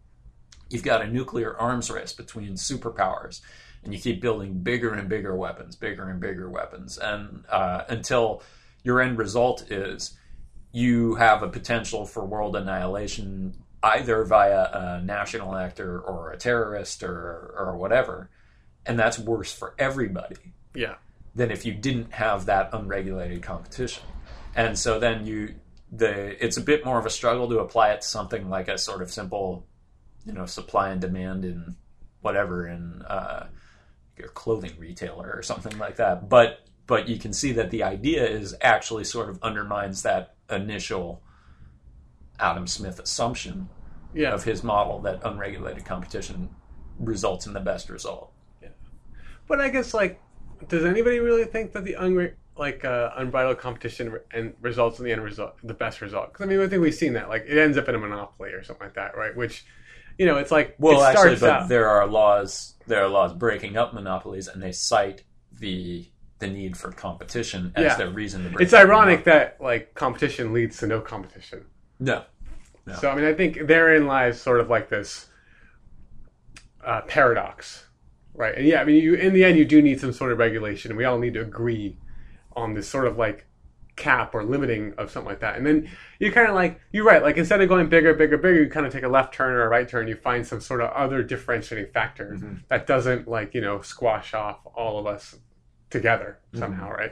you've 0.69 0.83
got 0.83 1.01
a 1.01 1.07
nuclear 1.07 1.57
arms 1.57 1.89
race 1.91 2.13
between 2.13 2.53
superpowers 2.53 3.41
and 3.83 3.93
you 3.93 3.99
keep 3.99 4.21
building 4.21 4.59
bigger 4.59 4.93
and 4.93 5.07
bigger 5.07 5.35
weapons, 5.35 5.75
bigger 5.75 6.09
and 6.09 6.19
bigger 6.19 6.49
weapons, 6.49 6.97
and 6.97 7.45
uh, 7.49 7.83
until 7.87 8.41
your 8.83 9.01
end 9.01 9.17
result 9.17 9.69
is 9.71 10.17
you 10.75 11.15
have 11.15 11.41
a 11.41 11.47
potential 11.47 12.05
for 12.05 12.25
world 12.25 12.53
annihilation 12.53 13.53
either 13.81 14.25
via 14.25 14.67
a 14.73 15.01
national 15.01 15.55
actor 15.55 16.01
or 16.01 16.31
a 16.31 16.37
terrorist 16.37 17.01
or 17.01 17.55
or 17.57 17.77
whatever, 17.77 18.29
and 18.85 18.99
that's 18.99 19.17
worse 19.17 19.53
for 19.53 19.73
everybody 19.79 20.53
yeah, 20.73 20.95
than 21.33 21.49
if 21.49 21.65
you 21.65 21.73
didn't 21.73 22.11
have 22.11 22.47
that 22.47 22.71
unregulated 22.73 23.41
competition. 23.41 24.03
And 24.53 24.77
so 24.77 24.99
then 24.99 25.25
you 25.25 25.55
the 25.93 26.43
it's 26.43 26.57
a 26.57 26.61
bit 26.61 26.83
more 26.83 26.99
of 26.99 27.05
a 27.05 27.09
struggle 27.09 27.47
to 27.47 27.59
apply 27.59 27.91
it 27.91 28.01
to 28.01 28.07
something 28.07 28.49
like 28.49 28.67
a 28.67 28.77
sort 28.77 29.01
of 29.01 29.09
simple, 29.09 29.65
you 30.25 30.33
know, 30.33 30.45
supply 30.45 30.89
and 30.89 30.99
demand 30.99 31.45
in 31.45 31.77
whatever 32.19 32.67
in 32.67 33.01
uh, 33.03 33.47
your 34.17 34.27
clothing 34.27 34.73
retailer 34.77 35.31
or 35.33 35.41
something 35.41 35.77
like 35.77 35.95
that. 35.95 36.27
But 36.27 36.67
but 36.85 37.07
you 37.07 37.17
can 37.17 37.31
see 37.31 37.53
that 37.53 37.71
the 37.71 37.83
idea 37.83 38.27
is 38.27 38.53
actually 38.59 39.05
sort 39.05 39.29
of 39.29 39.41
undermines 39.41 40.03
that 40.03 40.34
initial 40.49 41.21
Adam 42.39 42.67
Smith 42.67 42.99
assumption 42.99 43.69
yeah. 44.13 44.33
of 44.33 44.43
his 44.43 44.63
model 44.63 44.99
that 45.01 45.21
unregulated 45.23 45.85
competition 45.85 46.49
results 46.99 47.45
in 47.45 47.53
the 47.53 47.59
best 47.59 47.89
result. 47.89 48.31
Yeah. 48.61 48.69
But 49.47 49.61
I 49.61 49.69
guess 49.69 49.93
like, 49.93 50.21
does 50.67 50.85
anybody 50.85 51.19
really 51.19 51.45
think 51.45 51.73
that 51.73 51.83
the 51.83 51.95
unre- 51.99 52.33
like 52.57 52.85
uh, 52.85 53.11
unbridled 53.17 53.57
competition 53.59 54.11
re- 54.11 54.19
and 54.31 54.53
results 54.61 54.99
in 54.99 55.05
the 55.05 55.11
end 55.11 55.23
result, 55.23 55.55
the 55.63 55.73
best 55.73 56.01
result? 56.01 56.31
Because 56.31 56.45
I 56.45 56.49
mean, 56.49 56.59
I 56.59 56.67
think 56.67 56.81
we've 56.81 56.95
seen 56.95 57.13
that. 57.13 57.29
Like, 57.29 57.45
it 57.47 57.57
ends 57.57 57.77
up 57.77 57.89
in 57.89 57.95
a 57.95 57.99
monopoly 57.99 58.51
or 58.51 58.63
something 58.63 58.87
like 58.87 58.95
that, 58.95 59.17
right? 59.17 59.35
Which, 59.35 59.65
you 60.17 60.25
know, 60.25 60.37
it's 60.37 60.51
like 60.51 60.75
Well, 60.79 61.01
it 61.01 61.05
actually, 61.05 61.35
but 61.35 61.49
out. 61.49 61.69
there 61.69 61.89
are 61.89 62.07
laws. 62.07 62.75
There 62.87 63.03
are 63.03 63.09
laws 63.09 63.33
breaking 63.33 63.77
up 63.77 63.93
monopolies, 63.93 64.47
and 64.47 64.61
they 64.61 64.71
cite 64.71 65.23
the 65.51 66.07
the 66.39 66.47
need 66.47 66.75
for 66.77 66.91
competition 66.91 67.71
as 67.75 67.83
Yeah. 67.83 67.95
their 67.95 68.09
reason 68.09 68.51
to. 68.51 68.57
It's 68.59 68.73
up 68.73 68.81
ironic 68.81 69.23
that 69.25 69.57
like 69.61 69.93
competition 69.93 70.51
leads 70.53 70.77
to 70.79 70.87
no 70.87 71.01
competition. 71.01 71.65
monopoly. 71.99 72.29
No, 72.87 72.93
So 72.95 73.09
I 73.09 73.15
mean, 73.15 73.25
I 73.25 73.33
think 73.33 73.67
therein 73.67 74.05
lies 74.05 74.39
sort 74.39 74.59
of 74.59 74.69
like 74.69 74.89
this 74.89 75.27
uh, 76.85 77.01
paradox, 77.01 77.85
right? 78.33 78.55
And 78.55 78.67
yeah, 78.67 78.81
I 78.81 78.85
mean, 78.85 79.01
you 79.03 79.15
in 79.15 79.33
the 79.33 79.43
end, 79.43 79.57
you 79.57 79.65
do 79.65 79.81
need 79.81 79.99
some 79.99 80.13
sort 80.13 80.31
of 80.31 80.37
regulation, 80.37 80.91
and 80.91 80.97
we 80.97 81.05
all 81.05 81.17
need 81.17 81.33
to 81.33 81.41
agree 81.41 81.97
on 82.55 82.73
this 82.73 82.87
sort 82.87 83.07
of 83.07 83.17
like 83.17 83.45
cap 83.95 84.35
or 84.35 84.43
limiting 84.43 84.93
of 84.97 85.09
something 85.09 85.29
like 85.29 85.39
that. 85.39 85.55
And 85.55 85.65
then 85.65 85.89
you 86.19 86.31
kind 86.31 86.47
of 86.47 86.53
like 86.53 86.79
you're 86.91 87.05
right. 87.05 87.23
Like 87.23 87.37
instead 87.37 87.61
of 87.61 87.69
going 87.69 87.87
bigger, 87.89 88.13
bigger, 88.13 88.37
bigger, 88.37 88.63
you 88.63 88.69
kind 88.69 88.85
of 88.85 88.91
take 88.93 89.03
a 89.03 89.07
left 89.07 89.33
turn 89.33 89.53
or 89.53 89.63
a 89.63 89.67
right 89.69 89.87
turn. 89.87 90.07
You 90.07 90.15
find 90.15 90.45
some 90.45 90.59
sort 90.61 90.81
of 90.81 90.91
other 90.91 91.23
differentiating 91.23 91.91
factor 91.91 92.33
Mm-hmm. 92.35 92.53
that 92.67 92.85
doesn't 92.85 93.27
like 93.27 93.53
you 93.55 93.61
know 93.61 93.81
squash 93.81 94.33
off 94.33 94.59
all 94.75 94.99
of 94.99 95.07
us 95.07 95.37
together 95.89 96.39
somehow, 96.53 96.89
Mm-hmm. 96.89 96.93
right? 97.01 97.11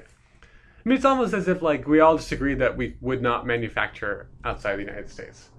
I 0.86 0.90
mean, 0.90 0.96
it's 0.98 1.06
almost 1.06 1.34
as 1.34 1.48
if 1.48 1.62
like 1.62 1.88
we 1.88 2.00
all 2.02 2.18
just 2.18 2.32
agreed 2.32 2.60
that 2.60 2.76
we 2.78 2.98
would 3.02 3.22
not 3.22 3.46
manufacture 3.48 4.30
outside 4.44 4.76
the 4.78 4.84
United 4.84 5.10
States. 5.10 5.50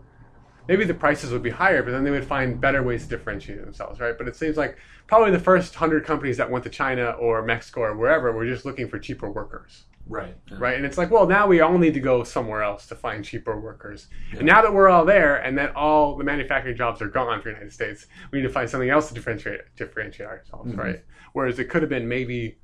Maybe 0.69 0.85
the 0.87 0.95
prices 0.95 1.31
would 1.31 1.43
be 1.43 1.51
higher, 1.51 1.83
but 1.83 1.91
then 1.93 2.05
they 2.05 2.11
would 2.11 2.25
find 2.27 2.61
better 2.61 2.83
ways 2.83 3.05
to 3.05 3.09
differentiate 3.11 3.61
themselves, 3.61 4.01
right? 4.01 4.17
But 4.17 4.29
it 4.29 4.37
seems 4.37 4.57
like 4.57 4.79
probably 5.07 5.31
the 5.31 5.39
first 5.39 5.75
hundred 5.75 6.05
companies 6.05 6.39
that 6.39 6.51
went 6.51 6.65
to 6.65 6.71
China 6.71 7.11
or 7.11 7.43
Mexico 7.43 7.83
or 7.83 7.97
wherever 7.97 8.33
were 8.33 8.47
just 8.47 8.65
looking 8.65 8.89
for 8.89 8.99
cheaper 8.99 9.31
workers 9.31 9.85
Right. 10.07 10.37
Yeah. 10.51 10.57
right? 10.59 10.77
And 10.77 10.85
it's 10.85 10.99
like, 10.99 11.11
well, 11.11 11.27
now 11.27 11.47
we 11.47 11.61
all 11.61 11.79
need 11.79 11.95
to 11.95 12.01
go 12.01 12.25
somewhere 12.25 12.63
else 12.63 12.87
to 12.89 12.95
find 12.95 13.25
cheaper 13.25 13.59
workers. 13.59 14.09
And 14.39 14.45
now 14.47 14.61
that 14.61 14.73
we're 14.75 14.89
all 14.91 15.05
there, 15.07 15.37
and 15.37 15.57
that 15.59 15.75
all 15.77 16.17
the 16.17 16.25
manufacturing 16.25 16.77
jobs 16.77 17.01
are 17.01 17.09
gone 17.09 17.41
for 17.41 17.45
the 17.45 17.51
United 17.55 17.73
States, 17.73 18.07
we 18.31 18.39
need 18.41 18.47
to 18.47 18.53
find 18.53 18.69
something 18.69 18.91
else 18.91 19.09
to 19.09 19.15
differentiate 19.15 19.61
differentiate 19.77 20.29
ourselves, 20.29 20.75
right? 20.75 21.03
Whereas 21.33 21.59
it 21.59 21.71
could 21.71 21.83
have 21.83 21.89
been 21.89 22.07
maybe, 22.07 22.59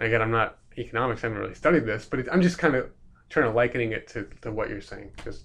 again, 0.00 0.22
I'm 0.22 0.30
not 0.30 0.58
economics, 0.78 1.22
I 1.22 1.28
haven't 1.28 1.42
really 1.42 1.54
studied 1.54 1.84
this, 1.86 2.06
but 2.06 2.20
it, 2.20 2.28
I'm 2.32 2.42
just 2.42 2.58
kind 2.58 2.74
of 2.74 2.90
trying 3.28 3.46
to 3.46 3.52
likening 3.52 3.92
it 3.92 4.08
to, 4.08 4.28
to 4.42 4.50
what 4.50 4.68
you're 4.70 4.80
saying. 4.80 5.12
Just 5.24 5.44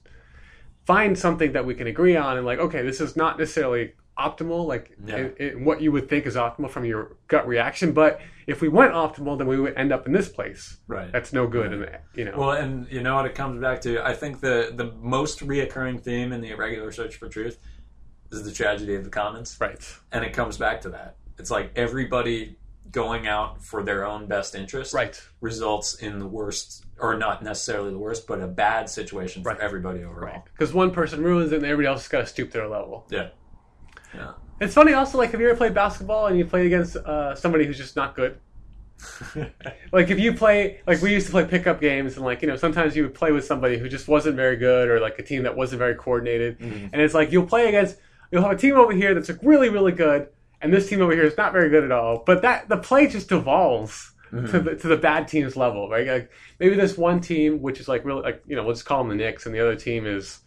find 0.86 1.18
something 1.18 1.52
that 1.54 1.66
we 1.66 1.74
can 1.76 1.88
agree 1.88 2.16
on, 2.16 2.38
and 2.38 2.46
like, 2.46 2.60
okay, 2.60 2.82
this 2.82 3.02
is 3.02 3.16
not 3.16 3.38
necessarily 3.40 3.94
optimal, 4.18 4.66
like 4.66 4.96
Yeah. 5.06 5.18
in, 5.18 5.36
in 5.38 5.66
what 5.66 5.82
you 5.82 5.92
would 5.92 6.08
think 6.10 6.26
is 6.26 6.36
optimal 6.36 6.70
from 6.70 6.86
your 6.86 7.18
gut 7.28 7.48
reaction, 7.48 7.92
but 7.92 8.22
if 8.48 8.62
we 8.62 8.70
went 8.70 8.94
optimal, 8.94 9.38
then 9.38 9.48
we 9.48 9.60
would 9.60 9.76
end 9.76 9.92
up 9.92 10.06
in 10.06 10.14
this 10.14 10.30
place. 10.30 10.78
Right. 10.88 11.12
That's 11.12 11.34
no 11.34 11.48
good, 11.48 11.74
and 11.74 11.90
you 12.14 12.26
know. 12.26 12.38
Well, 12.38 12.52
and 12.52 12.88
you 12.90 13.02
know 13.02 13.16
what 13.16 13.26
it 13.26 13.36
comes 13.36 13.60
back 13.60 13.82
to? 13.82 14.06
I 14.06 14.14
think 14.14 14.40
the 14.40 14.72
the 14.74 14.94
most 15.02 15.40
reoccurring 15.40 16.02
theme 16.02 16.32
in 16.32 16.42
the 16.42 16.52
irregular 16.52 16.92
search 16.92 17.16
for 17.18 17.28
truth 17.28 17.58
is 18.32 18.44
the 18.44 18.52
tragedy 18.52 18.96
of 18.96 19.04
the 19.04 19.10
commons, 19.10 19.58
Right. 19.60 19.80
and 20.12 20.24
it 20.24 20.32
comes 20.34 20.58
back 20.58 20.82
to 20.82 20.90
that. 20.90 21.18
It's 21.38 21.52
like 21.52 21.72
everybody 21.76 22.56
going 22.92 23.28
out 23.28 23.64
for 23.64 23.84
their 23.84 24.06
own 24.06 24.26
best 24.28 24.56
interest 24.56 24.94
Right. 24.94 25.20
results 25.42 25.96
in 25.96 26.20
the 26.20 26.28
worst, 26.28 26.86
or 27.00 27.18
not 27.18 27.44
necessarily 27.44 27.92
the 27.92 27.98
worst, 27.98 28.28
but 28.28 28.40
a 28.42 28.48
bad 28.48 28.90
situation 28.90 29.44
for 29.44 29.50
Right. 29.50 29.60
everybody 29.60 30.04
overall. 30.04 30.44
Because 30.54 30.74
one 30.74 30.92
person 30.92 31.24
ruins 31.24 31.52
it 31.52 31.58
and 31.58 31.66
everybody 31.66 31.88
else 31.88 32.04
has 32.04 32.08
got 32.08 32.20
to 32.22 32.26
stoop 32.28 32.52
their 32.52 32.68
level. 32.68 33.06
Yeah. 33.10 33.30
Yeah. 34.14 34.32
It's 34.62 34.74
funny 34.74 34.94
also, 34.94 35.18
like, 35.18 35.32
have 35.32 35.42
you 35.42 35.50
ever 35.50 35.58
played 35.58 35.74
basketball 35.74 36.28
and 36.28 36.38
you 36.38 36.46
play 36.46 36.66
against 36.66 36.96
uh, 36.96 37.36
somebody 37.36 37.66
who's 37.66 37.78
just 37.78 37.96
not 37.96 38.16
good? 38.16 38.38
Like, 39.92 40.10
if 40.10 40.20
you 40.20 40.34
play, 40.34 40.82
like, 40.88 41.02
we 41.02 41.12
used 41.14 41.26
to 41.28 41.32
play 41.32 41.46
pickup 41.46 41.80
games 41.82 42.16
and, 42.18 42.26
like, 42.26 42.42
you 42.42 42.48
know, 42.48 42.56
sometimes 42.56 42.96
you 42.96 43.04
would 43.04 43.14
play 43.14 43.32
with 43.32 43.46
somebody 43.46 43.78
who 43.78 43.88
just 43.90 44.08
wasn't 44.08 44.36
very 44.36 44.56
good 44.58 44.90
or, 44.90 45.00
like, 45.00 45.18
a 45.20 45.24
team 45.24 45.44
that 45.44 45.56
wasn't 45.56 45.80
very 45.80 45.96
coordinated. 45.96 46.60
And 46.60 46.96
it's 47.02 47.14
like, 47.14 47.32
you'll 47.32 47.46
play 47.46 47.68
against, 47.68 47.98
you'll 48.32 48.42
have 48.42 48.52
a 48.52 48.58
team 48.58 48.76
over 48.76 48.92
here 48.94 49.14
that's, 49.14 49.30
like, 49.30 49.40
really, 49.42 49.70
really 49.70 49.92
good, 49.92 50.28
and 50.66 50.74
this 50.74 50.90
team 50.90 51.02
over 51.02 51.14
here 51.14 51.24
is 51.24 51.38
not 51.38 51.54
very 51.54 51.70
good 51.70 51.84
at 51.84 51.92
all. 51.92 52.24
But 52.26 52.42
that, 52.42 52.68
the 52.68 52.78
play 52.78 53.08
just 53.08 53.30
devolves. 53.30 54.12
To 54.32 54.38
mm-hmm. 54.38 54.66
the, 54.66 54.76
to 54.76 54.88
the 54.88 54.98
bad 54.98 55.28
team's 55.30 55.56
level, 55.56 55.88
right? 55.88 56.08
Like 56.08 56.32
maybe 56.60 56.76
this 56.76 56.98
one 56.98 57.22
team, 57.22 57.62
which 57.62 57.80
is 57.80 57.88
like 57.88 58.04
really 58.04 58.24
like 58.24 58.44
you 58.48 58.56
know, 58.56 58.66
we'll 58.66 58.74
just 58.74 58.84
call 58.84 58.98
them 58.98 59.10
the 59.10 59.24
Knicks, 59.24 59.46
and 59.46 59.54
the 59.54 59.62
other 59.62 59.76
team 59.76 60.06
is 60.06 60.40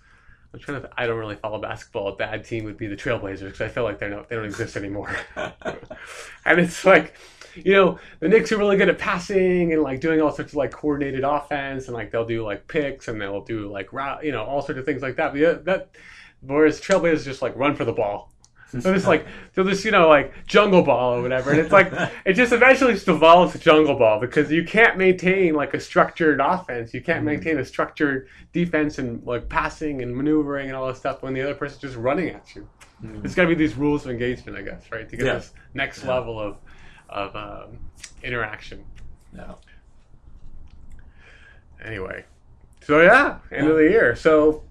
I'm 0.52 0.60
trying 0.60 0.82
to. 0.82 0.90
I 0.96 1.06
don't 1.06 1.18
really 1.18 1.36
follow 1.36 1.60
basketball. 1.60 2.08
A 2.08 2.16
bad 2.16 2.44
team 2.44 2.64
would 2.64 2.76
be 2.76 2.86
the 2.86 2.96
Trailblazers 2.96 3.44
because 3.44 3.60
I 3.60 3.68
feel 3.68 3.84
like 3.84 3.98
they're 3.98 4.10
not. 4.10 4.28
They 4.28 4.36
don't 4.36 4.46
exist 4.46 4.76
anymore. 4.76 5.14
and 5.36 6.60
it's 6.60 6.84
like, 6.84 7.14
you 7.54 7.72
know, 7.72 7.98
the 8.20 8.28
Knicks 8.28 8.50
are 8.52 8.56
really 8.56 8.76
good 8.76 8.88
at 8.88 8.98
passing 8.98 9.72
and 9.72 9.82
like 9.82 10.00
doing 10.00 10.22
all 10.22 10.32
sorts 10.32 10.52
of 10.52 10.56
like 10.56 10.70
coordinated 10.70 11.22
offense 11.22 11.86
and 11.86 11.94
like 11.94 12.10
they'll 12.10 12.26
do 12.26 12.44
like 12.44 12.66
picks 12.66 13.08
and 13.08 13.20
they'll 13.20 13.44
do 13.44 13.70
like 13.70 13.92
route, 13.92 14.24
you 14.24 14.32
know, 14.32 14.42
all 14.42 14.62
sorts 14.62 14.78
of 14.78 14.86
things 14.86 15.02
like 15.02 15.16
that. 15.16 15.32
But 15.32 15.40
yeah, 15.40 15.52
that 15.64 15.90
whereas 16.40 16.80
Trailblazers 16.80 17.24
just 17.24 17.42
like 17.42 17.54
run 17.54 17.74
for 17.74 17.84
the 17.84 17.92
ball. 17.92 18.32
So 18.80 18.92
it's 18.92 19.06
like 19.06 19.26
they'll 19.54 19.64
just 19.64 19.84
you 19.86 19.90
know 19.90 20.08
like 20.08 20.46
jungle 20.46 20.82
ball 20.82 21.14
or 21.14 21.22
whatever, 21.22 21.50
and 21.52 21.58
it's 21.58 21.72
like 21.72 21.90
it 22.26 22.34
just 22.34 22.52
eventually 22.52 22.92
just 22.92 23.08
evolves 23.08 23.52
to 23.52 23.58
jungle 23.58 23.94
ball 23.94 24.20
because 24.20 24.52
you 24.52 24.62
can't 24.62 24.98
maintain 24.98 25.54
like 25.54 25.72
a 25.72 25.80
structured 25.80 26.38
offense, 26.38 26.92
you 26.92 27.00
can't 27.00 27.24
maintain 27.24 27.58
a 27.58 27.64
structured 27.64 28.28
defense 28.52 28.98
and 28.98 29.24
like 29.26 29.48
passing 29.48 30.02
and 30.02 30.14
maneuvering 30.14 30.66
and 30.68 30.76
all 30.76 30.86
this 30.86 30.98
stuff 30.98 31.22
when 31.22 31.32
the 31.32 31.40
other 31.40 31.54
person's 31.54 31.80
just 31.80 31.96
running 31.96 32.28
at 32.28 32.54
you. 32.54 32.68
There's 33.00 33.34
got 33.34 33.44
to 33.44 33.48
be 33.48 33.54
these 33.54 33.74
rules 33.74 34.04
of 34.04 34.10
engagement, 34.10 34.58
I 34.58 34.62
guess, 34.62 34.90
right, 34.90 35.08
to 35.08 35.16
get 35.16 35.24
Yeah. 35.24 35.34
this 35.34 35.52
next 35.72 36.04
level 36.04 36.38
of 36.38 36.56
of 37.08 37.34
um, 37.36 37.78
interaction. 38.22 38.84
Yeah. 39.34 39.54
Anyway, 41.82 42.24
so 42.82 43.00
yeah, 43.00 43.38
end 43.50 43.68
of 43.68 43.76
the 43.76 43.84
year. 43.84 44.14
So 44.16 44.64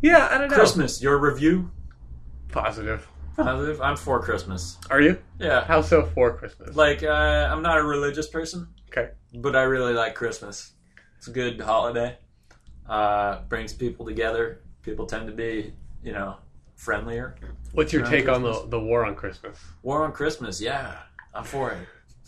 yeah, 0.00 0.28
I 0.30 0.38
don't 0.38 0.48
know. 0.48 0.54
Christmas, 0.54 1.02
your 1.02 1.18
review? 1.18 1.70
Positive. 2.48 3.06
Positive? 3.36 3.80
I'm 3.80 3.96
for 3.96 4.20
Christmas. 4.20 4.78
Are 4.90 5.00
you? 5.00 5.18
Yeah. 5.38 5.64
How 5.64 5.80
so 5.80 6.04
for 6.04 6.36
Christmas? 6.36 6.76
Like, 6.76 7.02
uh, 7.02 7.48
I'm 7.50 7.62
not 7.62 7.78
a 7.78 7.82
religious 7.82 8.28
person, 8.28 8.68
okay. 8.90 9.10
but 9.34 9.56
I 9.56 9.62
really 9.62 9.94
like 9.94 10.14
Christmas. 10.14 10.72
It's 11.18 11.28
a 11.28 11.32
good 11.32 11.60
holiday. 11.60 12.18
Uh, 12.88 13.42
brings 13.48 13.72
people 13.72 14.04
together. 14.04 14.60
People 14.82 15.06
tend 15.06 15.26
to 15.28 15.32
be, 15.32 15.72
you 16.02 16.12
know, 16.12 16.36
friendlier. 16.76 17.36
What's 17.72 17.92
your 17.92 18.04
take 18.04 18.28
on 18.28 18.42
the, 18.42 18.66
the 18.68 18.80
war 18.80 19.06
on 19.06 19.14
Christmas? 19.14 19.58
War 19.82 20.04
on 20.04 20.12
Christmas, 20.12 20.60
yeah, 20.60 20.98
I'm 21.32 21.44
for 21.44 21.70
it. 21.70 21.78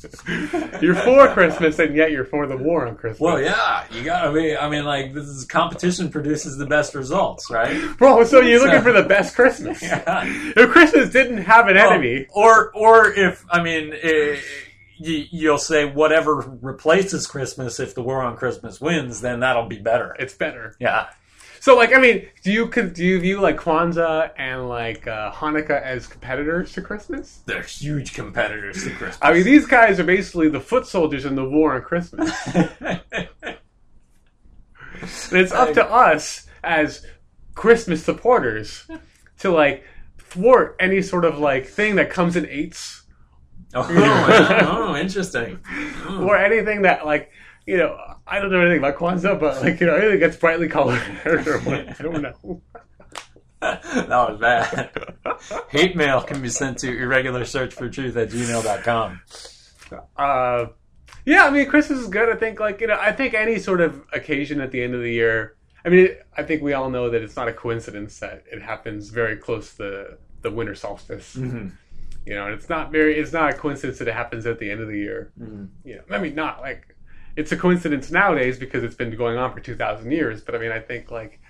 You're 0.82 0.94
for 0.96 1.28
Christmas, 1.28 1.78
and 1.78 1.96
yet 1.96 2.10
you're 2.10 2.24
for 2.26 2.46
the 2.46 2.56
war 2.56 2.86
on 2.86 2.96
Christmas. 2.96 3.20
Well, 3.20 3.40
yeah, 3.40 3.84
you 3.90 4.02
gotta 4.04 4.32
be. 4.32 4.54
I 4.56 4.68
mean, 4.68 4.84
like 4.84 5.14
this 5.14 5.24
is 5.24 5.44
competition 5.46 6.10
produces 6.10 6.58
the 6.58 6.66
best 6.66 6.94
results, 6.94 7.50
right? 7.50 7.96
bro. 7.98 8.22
So 8.24 8.40
you're 8.40 8.58
looking 8.60 8.80
So- 8.80 8.82
for 8.82 8.92
the 8.92 9.08
best 9.08 9.34
Christmas. 9.34 9.80
Yeah. 9.82 10.24
If 10.56 10.70
Christmas 10.70 11.10
didn't 11.10 11.38
have 11.38 11.68
an 11.68 11.76
enemy, 11.78 12.26
or 12.34 12.70
or 12.74 13.10
if 13.12 13.44
I 13.50 13.62
mean, 13.62 13.94
eh, 14.02 14.36
you, 14.98 15.24
you'll 15.30 15.58
say 15.58 15.84
whatever 15.86 16.34
replaces 16.60 17.26
Christmas. 17.26 17.80
If 17.80 17.94
the 17.94 18.02
war 18.02 18.22
on 18.22 18.36
Christmas 18.36 18.80
wins, 18.80 19.20
then 19.22 19.40
that'll 19.40 19.68
be 19.68 19.78
better. 19.78 20.14
it's 20.18 20.34
better. 20.34 20.74
Yeah, 20.80 21.06
So, 21.64 21.74
like, 21.74 21.94
I 21.94 21.98
mean, 21.98 22.28
do 22.42 22.52
you 22.52 22.70
do 22.70 23.02
you 23.02 23.18
view 23.20 23.40
like 23.40 23.56
Kwanzaa 23.56 24.32
and 24.36 24.68
like 24.68 25.06
uh, 25.06 25.32
Hanukkah 25.32 25.80
as 25.82 26.06
competitors 26.06 26.74
to 26.74 26.82
Christmas? 26.82 27.40
they're 27.46 27.62
huge 27.62 28.12
competitors 28.12 28.84
to 28.84 28.90
Christmas. 28.90 29.18
I 29.22 29.32
mean, 29.32 29.44
these 29.44 29.66
guys 29.66 29.98
are 29.98 30.04
basically 30.04 30.50
the 30.50 30.60
foot 30.60 30.86
soldiers 30.86 31.24
in 31.24 31.36
the 31.36 31.48
war 31.48 31.74
on 31.74 31.80
Christmas. 31.80 32.30
And 35.30 35.40
it's 35.40 35.52
up 35.52 35.72
to 35.74 35.84
us 35.84 36.46
as 36.62 37.06
Christmas 37.54 38.04
supporters 38.04 38.86
to 39.38 39.50
like 39.50 39.84
thwart 40.18 40.76
any 40.78 41.00
sort 41.00 41.24
of 41.24 41.38
like 41.38 41.66
thing 41.66 41.96
that 41.96 42.10
comes 42.10 42.36
in 42.36 42.46
eights 42.46 43.04
oh, 43.74 43.86
oh, 44.90 44.96
interesting. 44.96 45.60
Oh. 46.06 46.26
or 46.26 46.36
anything 46.36 46.82
that 46.82 47.06
like 47.06 47.30
you 47.66 47.78
know 47.78 48.13
I 48.26 48.38
don't 48.38 48.50
know 48.50 48.60
anything 48.60 48.78
about 48.78 48.96
Kwanzaa, 48.96 49.38
but 49.38 49.62
like 49.62 49.80
you 49.80 49.86
know 49.86 49.96
anything 49.96 50.20
that's 50.20 50.36
brightly 50.36 50.68
colored 50.68 51.02
or 51.26 51.58
what, 51.60 52.00
I 52.00 52.02
don't 52.02 52.22
know. 52.22 52.62
that 53.60 54.08
was 54.08 54.40
bad. 54.40 54.90
Hate 55.68 55.96
mail 55.96 56.22
can 56.22 56.40
be 56.40 56.48
sent 56.48 56.78
to 56.78 56.98
irregular 56.98 57.44
search 57.44 57.74
for 57.74 57.88
truth 57.88 58.16
at 58.16 58.30
gmail.com. 58.30 59.20
Uh, 60.16 60.66
yeah, 61.24 61.44
I 61.44 61.50
mean 61.50 61.68
Christmas 61.68 62.00
is 62.00 62.08
good. 62.08 62.28
I 62.28 62.36
think 62.36 62.60
like 62.60 62.80
you 62.80 62.86
know 62.86 62.98
I 62.98 63.12
think 63.12 63.34
any 63.34 63.58
sort 63.58 63.80
of 63.80 64.02
occasion 64.12 64.60
at 64.60 64.70
the 64.70 64.82
end 64.82 64.94
of 64.94 65.00
the 65.00 65.12
year. 65.12 65.56
I 65.84 65.90
mean, 65.90 66.16
I 66.36 66.42
think 66.42 66.62
we 66.62 66.72
all 66.72 66.88
know 66.88 67.10
that 67.10 67.20
it's 67.22 67.36
not 67.36 67.46
a 67.48 67.52
coincidence 67.52 68.18
that 68.20 68.44
it 68.50 68.62
happens 68.62 69.10
very 69.10 69.36
close 69.36 69.72
to 69.72 69.76
the, 69.76 70.18
the 70.40 70.50
winter 70.50 70.74
solstice. 70.74 71.36
Mm-hmm. 71.36 71.68
You 72.24 72.34
know, 72.34 72.46
and 72.46 72.54
it's 72.54 72.70
not 72.70 72.90
very. 72.90 73.18
It's 73.18 73.32
not 73.32 73.50
a 73.50 73.54
coincidence 73.54 73.98
that 73.98 74.08
it 74.08 74.14
happens 74.14 74.46
at 74.46 74.58
the 74.58 74.70
end 74.70 74.80
of 74.80 74.88
the 74.88 74.96
year. 74.96 75.30
Mm-hmm. 75.38 75.66
You 75.84 75.96
know, 75.96 76.16
I 76.16 76.18
mean, 76.18 76.34
not 76.34 76.62
like 76.62 76.93
it's 77.36 77.52
a 77.52 77.56
coincidence 77.56 78.10
nowadays 78.10 78.58
because 78.58 78.84
it's 78.84 78.94
been 78.94 79.14
going 79.16 79.36
on 79.36 79.52
for 79.52 79.60
two 79.60 79.76
thousand 79.76 80.10
years. 80.10 80.42
But 80.42 80.54
I 80.54 80.58
mean, 80.58 80.72
I 80.72 80.80
think 80.80 81.10
like 81.10 81.40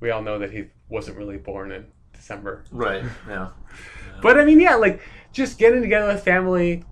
we 0.00 0.10
all 0.10 0.22
know 0.22 0.38
that 0.38 0.50
he 0.50 0.66
wasn't 0.88 1.16
really 1.16 1.38
born 1.38 1.72
in 1.72 1.86
December. 2.12 2.64
Right, 2.70 3.04
yeah. 3.28 3.50
But 4.22 4.38
I 4.38 4.44
mean, 4.44 4.60
yeah, 4.60 4.76
like 4.76 5.02
just 5.32 5.58
getting 5.58 5.82
together 5.82 6.14
with 6.14 6.22
family, 6.22 6.84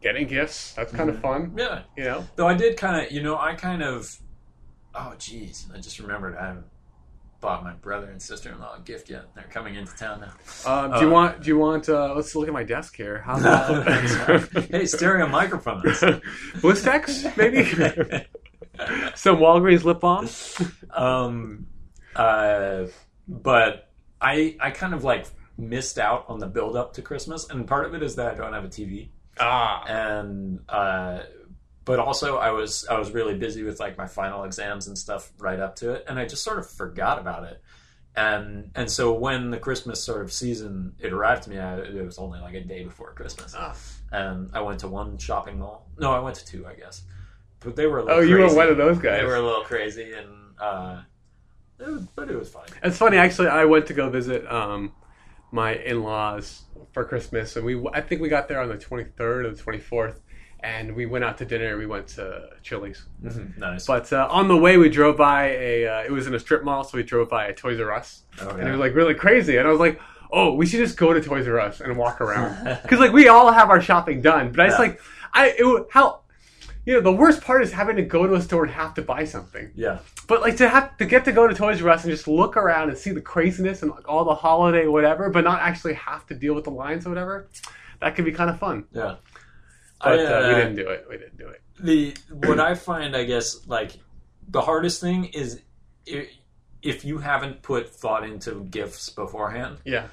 getting 0.00 0.26
gifts. 0.26 0.72
That's 0.74 0.92
kind 0.92 1.10
of 1.10 1.16
mm-hmm. 1.16 1.22
fun. 1.22 1.52
Yeah. 1.56 1.82
You 1.96 2.04
know, 2.04 2.26
Though 2.36 2.46
I 2.46 2.54
did 2.54 2.76
kind 2.76 3.04
of, 3.04 3.12
you 3.12 3.22
know, 3.22 3.36
I 3.36 3.54
kind 3.54 3.82
of. 3.82 4.18
Oh, 4.94 5.12
jeez. 5.18 5.66
I 5.74 5.78
just 5.78 5.98
remembered 5.98 6.36
I 6.36 6.46
haven't 6.46 6.66
bought 7.46 7.62
my 7.62 7.74
brother 7.74 8.10
and 8.10 8.20
sister 8.20 8.50
in 8.50 8.58
law 8.58 8.74
a 8.76 8.80
gift 8.80 9.08
yet. 9.08 9.32
They're 9.36 9.44
coming 9.44 9.76
into 9.76 9.94
town 9.96 10.20
now. 10.20 10.32
uh, 10.68 10.98
do 10.98 11.04
you 11.04 11.10
Uh, 11.10 11.12
want? 11.12 11.42
Do 11.42 11.48
you 11.48 11.56
want? 11.56 11.88
Uh, 11.88 12.12
let's 12.16 12.34
look 12.34 12.48
at 12.48 12.52
my 12.52 12.64
desk 12.64 12.96
here. 12.96 13.18
How 13.20 13.36
hey, 14.72 14.84
stereo 14.86 15.28
microphones. 15.28 15.84
Blistex, 16.60 17.36
maybe 17.36 17.62
some 19.14 19.36
Walgreens 19.36 19.84
lip 19.84 20.00
balm. 20.00 20.28
um, 20.90 21.66
uh, 22.16 22.86
but 23.28 23.90
I 24.20 24.56
I 24.58 24.72
kind 24.72 24.92
of 24.92 25.04
like 25.04 25.26
missed 25.56 26.00
out 26.00 26.24
on 26.26 26.40
the 26.40 26.46
build 26.48 26.74
up 26.76 26.94
to 26.94 27.02
Christmas, 27.02 27.48
and 27.48 27.64
part 27.68 27.86
of 27.86 27.94
it 27.94 28.02
is 28.02 28.16
that 28.16 28.34
I 28.34 28.38
don't 28.38 28.52
have 28.54 28.64
a 28.64 28.68
TV, 28.68 29.10
Ah, 29.38 29.84
and 29.86 30.58
uh, 30.68 31.20
but 31.86 31.98
also 31.98 32.36
I 32.36 32.50
was 32.50 32.86
I 32.90 32.98
was 32.98 33.10
really 33.12 33.34
busy 33.38 33.62
with 33.62 33.80
like 33.80 33.96
my 33.96 34.06
final 34.06 34.44
exams 34.44 34.86
and 34.88 34.98
stuff 34.98 35.32
right 35.38 35.58
up 35.58 35.76
to 35.76 35.92
it, 35.94 36.04
and 36.06 36.18
I 36.18 36.26
just 36.26 36.42
sort 36.44 36.58
of 36.58 36.68
forgot 36.68 37.18
about 37.18 37.44
it. 37.44 37.62
And 38.14 38.70
and 38.74 38.90
so 38.90 39.12
when 39.14 39.50
the 39.50 39.58
Christmas 39.58 40.02
sort 40.02 40.22
of 40.22 40.32
season 40.32 40.94
it 40.98 41.12
arrived 41.12 41.44
to 41.44 41.50
me, 41.50 41.58
I, 41.58 41.78
it 41.78 42.04
was 42.04 42.18
only 42.18 42.40
like 42.40 42.54
a 42.54 42.60
day 42.62 42.82
before 42.84 43.12
Christmas, 43.12 43.54
Ah. 43.56 43.74
and 44.12 44.50
I 44.52 44.60
went 44.60 44.80
to 44.80 44.88
one 44.88 45.16
shopping 45.18 45.58
mall. 45.58 45.86
No, 45.98 46.12
I 46.12 46.18
went 46.20 46.36
to 46.36 46.44
two, 46.46 46.66
I 46.66 46.74
guess. 46.74 47.02
But 47.60 47.76
they 47.76 47.86
were 47.86 47.98
a 47.98 48.04
little 48.04 48.18
Oh, 48.18 48.22
you 48.22 48.34
were 48.36 48.40
crazy. 48.42 48.56
one 48.56 48.68
of 48.68 48.76
those 48.76 48.98
guys. 48.98 49.20
They 49.20 49.26
were 49.26 49.36
a 49.36 49.42
little 49.42 49.64
crazy, 49.64 50.12
and 50.12 50.28
uh, 50.60 51.02
it 51.78 51.88
was, 51.88 52.02
but 52.14 52.30
it 52.30 52.36
was 52.38 52.48
fine. 52.48 52.66
It's 52.82 52.96
funny, 52.98 53.16
actually. 53.18 53.48
I 53.48 53.64
went 53.64 53.86
to 53.86 53.94
go 53.94 54.08
visit 54.08 54.50
um, 54.50 54.92
my 55.52 55.74
in-laws 55.74 56.62
for 56.92 57.04
Christmas, 57.04 57.54
and 57.56 57.64
we 57.66 57.82
I 57.92 58.00
think 58.00 58.20
we 58.22 58.28
got 58.30 58.48
there 58.48 58.60
on 58.60 58.68
the 58.68 58.76
23rd 58.76 59.20
or 59.20 59.50
the 59.54 59.62
24th, 59.62 60.20
and 60.60 60.94
we 60.96 61.06
went 61.06 61.24
out 61.24 61.38
to 61.38 61.44
dinner. 61.44 61.76
We 61.78 61.86
went 61.86 62.08
to 62.08 62.48
Chili's, 62.62 63.04
Nice. 63.58 63.86
but 63.86 64.12
uh, 64.12 64.26
on 64.30 64.48
the 64.48 64.56
way 64.56 64.76
we 64.78 64.88
drove 64.88 65.16
by 65.16 65.48
a. 65.50 65.86
Uh, 65.86 66.04
it 66.04 66.10
was 66.10 66.26
in 66.26 66.34
a 66.34 66.38
strip 66.38 66.64
mall, 66.64 66.84
so 66.84 66.96
we 66.96 67.02
drove 67.02 67.28
by 67.28 67.46
a 67.46 67.54
Toys 67.54 67.78
R 67.80 67.92
Us, 67.92 68.22
Oh, 68.40 68.50
and 68.50 68.66
it 68.66 68.70
was 68.70 68.80
like 68.80 68.94
really 68.94 69.14
crazy. 69.14 69.56
And 69.58 69.66
I 69.68 69.70
was 69.70 69.80
like, 69.80 70.00
"Oh, 70.30 70.54
we 70.54 70.66
should 70.66 70.80
just 70.80 70.96
go 70.96 71.12
to 71.12 71.20
Toys 71.20 71.46
R 71.46 71.60
Us 71.60 71.80
and 71.80 71.96
walk 71.96 72.20
around," 72.20 72.64
because 72.82 72.98
like 73.00 73.12
we 73.12 73.28
all 73.28 73.52
have 73.52 73.70
our 73.70 73.80
shopping 73.80 74.20
done. 74.22 74.50
But 74.52 74.60
I 74.60 74.66
just 74.68 74.78
Yeah. 74.78 74.86
like 74.86 75.00
I 75.32 75.54
it, 75.58 75.86
how. 75.90 76.20
You 76.88 76.92
know, 76.94 77.00
the 77.00 77.10
worst 77.12 77.40
part 77.42 77.64
is 77.64 77.72
having 77.72 77.96
to 77.96 78.02
go 78.02 78.28
to 78.28 78.34
a 78.34 78.40
store 78.40 78.62
and 78.62 78.72
have 78.72 78.94
to 78.94 79.02
buy 79.02 79.24
something. 79.24 79.72
yeah. 79.74 79.98
But 80.28 80.40
like 80.40 80.56
to 80.58 80.68
have 80.68 80.96
to 80.98 81.04
get 81.04 81.24
to 81.24 81.32
go 81.32 81.48
to 81.48 81.52
Toys 81.52 81.82
R 81.82 81.88
Us 81.90 82.04
and 82.04 82.12
just 82.12 82.28
look 82.28 82.56
around 82.56 82.90
and 82.90 82.96
see 82.96 83.10
the 83.10 83.20
craziness 83.20 83.82
and 83.82 83.90
like 83.90 84.08
all 84.08 84.24
the 84.24 84.36
holiday 84.36 84.86
whatever, 84.86 85.28
but 85.28 85.42
not 85.42 85.60
actually 85.60 85.94
have 85.94 86.24
to 86.28 86.34
deal 86.36 86.54
with 86.54 86.62
the 86.62 86.70
lines 86.70 87.04
or 87.04 87.08
whatever, 87.08 87.48
that 88.00 88.14
can 88.14 88.24
be 88.24 88.30
kind 88.30 88.48
of 88.50 88.60
fun. 88.60 88.84
Yeah. 88.92 89.16
But 90.02 90.20
I, 90.20 90.24
uh, 90.24 90.48
we 90.48 90.54
uh, 90.54 90.56
didn't 90.56 90.76
do 90.76 90.88
it. 90.88 91.06
We 91.08 91.16
didn't 91.16 91.38
do 91.38 91.48
it. 91.48 91.62
the 91.80 92.16
what 92.30 92.60
I 92.60 92.74
find, 92.74 93.16
I 93.16 93.24
guess, 93.24 93.66
like 93.66 93.92
the 94.48 94.60
hardest 94.60 95.00
thing 95.00 95.26
is 95.26 95.60
if 96.82 97.04
you 97.04 97.18
haven't 97.18 97.62
put 97.62 97.88
thought 97.90 98.24
into 98.24 98.64
gifts 98.64 99.10
beforehand. 99.10 99.78
Yeah. 99.84 100.06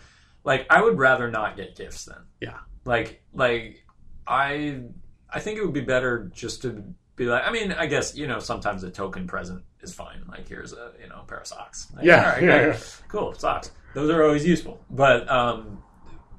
Like 0.43 0.65
I 0.69 0.81
would 0.81 0.97
rather 0.97 1.29
not 1.29 1.55
get 1.55 1.75
gifts 1.75 2.05
then. 2.05 2.17
Yeah. 2.41 2.59
Like 2.85 3.21
like 3.33 3.83
I 4.27 4.81
I 5.29 5.39
think 5.39 5.57
it 5.57 5.63
would 5.63 5.73
be 5.73 5.81
better 5.81 6.31
just 6.33 6.61
to 6.63 6.83
be 7.15 7.25
like 7.25 7.43
I 7.45 7.51
mean 7.51 7.71
I 7.71 7.85
guess 7.85 8.15
you 8.15 8.27
know 8.27 8.39
sometimes 8.39 8.83
a 8.83 8.89
token 8.89 9.27
present 9.27 9.63
is 9.81 9.93
fine. 9.93 10.23
Like 10.27 10.47
here's 10.47 10.73
a 10.73 10.91
you 11.01 11.07
know 11.09 11.21
a 11.21 11.25
pair 11.25 11.39
of 11.39 11.47
socks. 11.47 11.87
Like, 11.95 12.05
Yeah, 12.05 12.31
right, 12.33 12.43
yeah, 12.43 12.67
yeah. 12.67 12.77
cool 13.07 13.33
socks. 13.33 13.71
Those 13.93 14.09
are 14.09 14.23
always 14.23 14.45
useful. 14.45 14.83
But 14.89 15.29
um, 15.29 15.83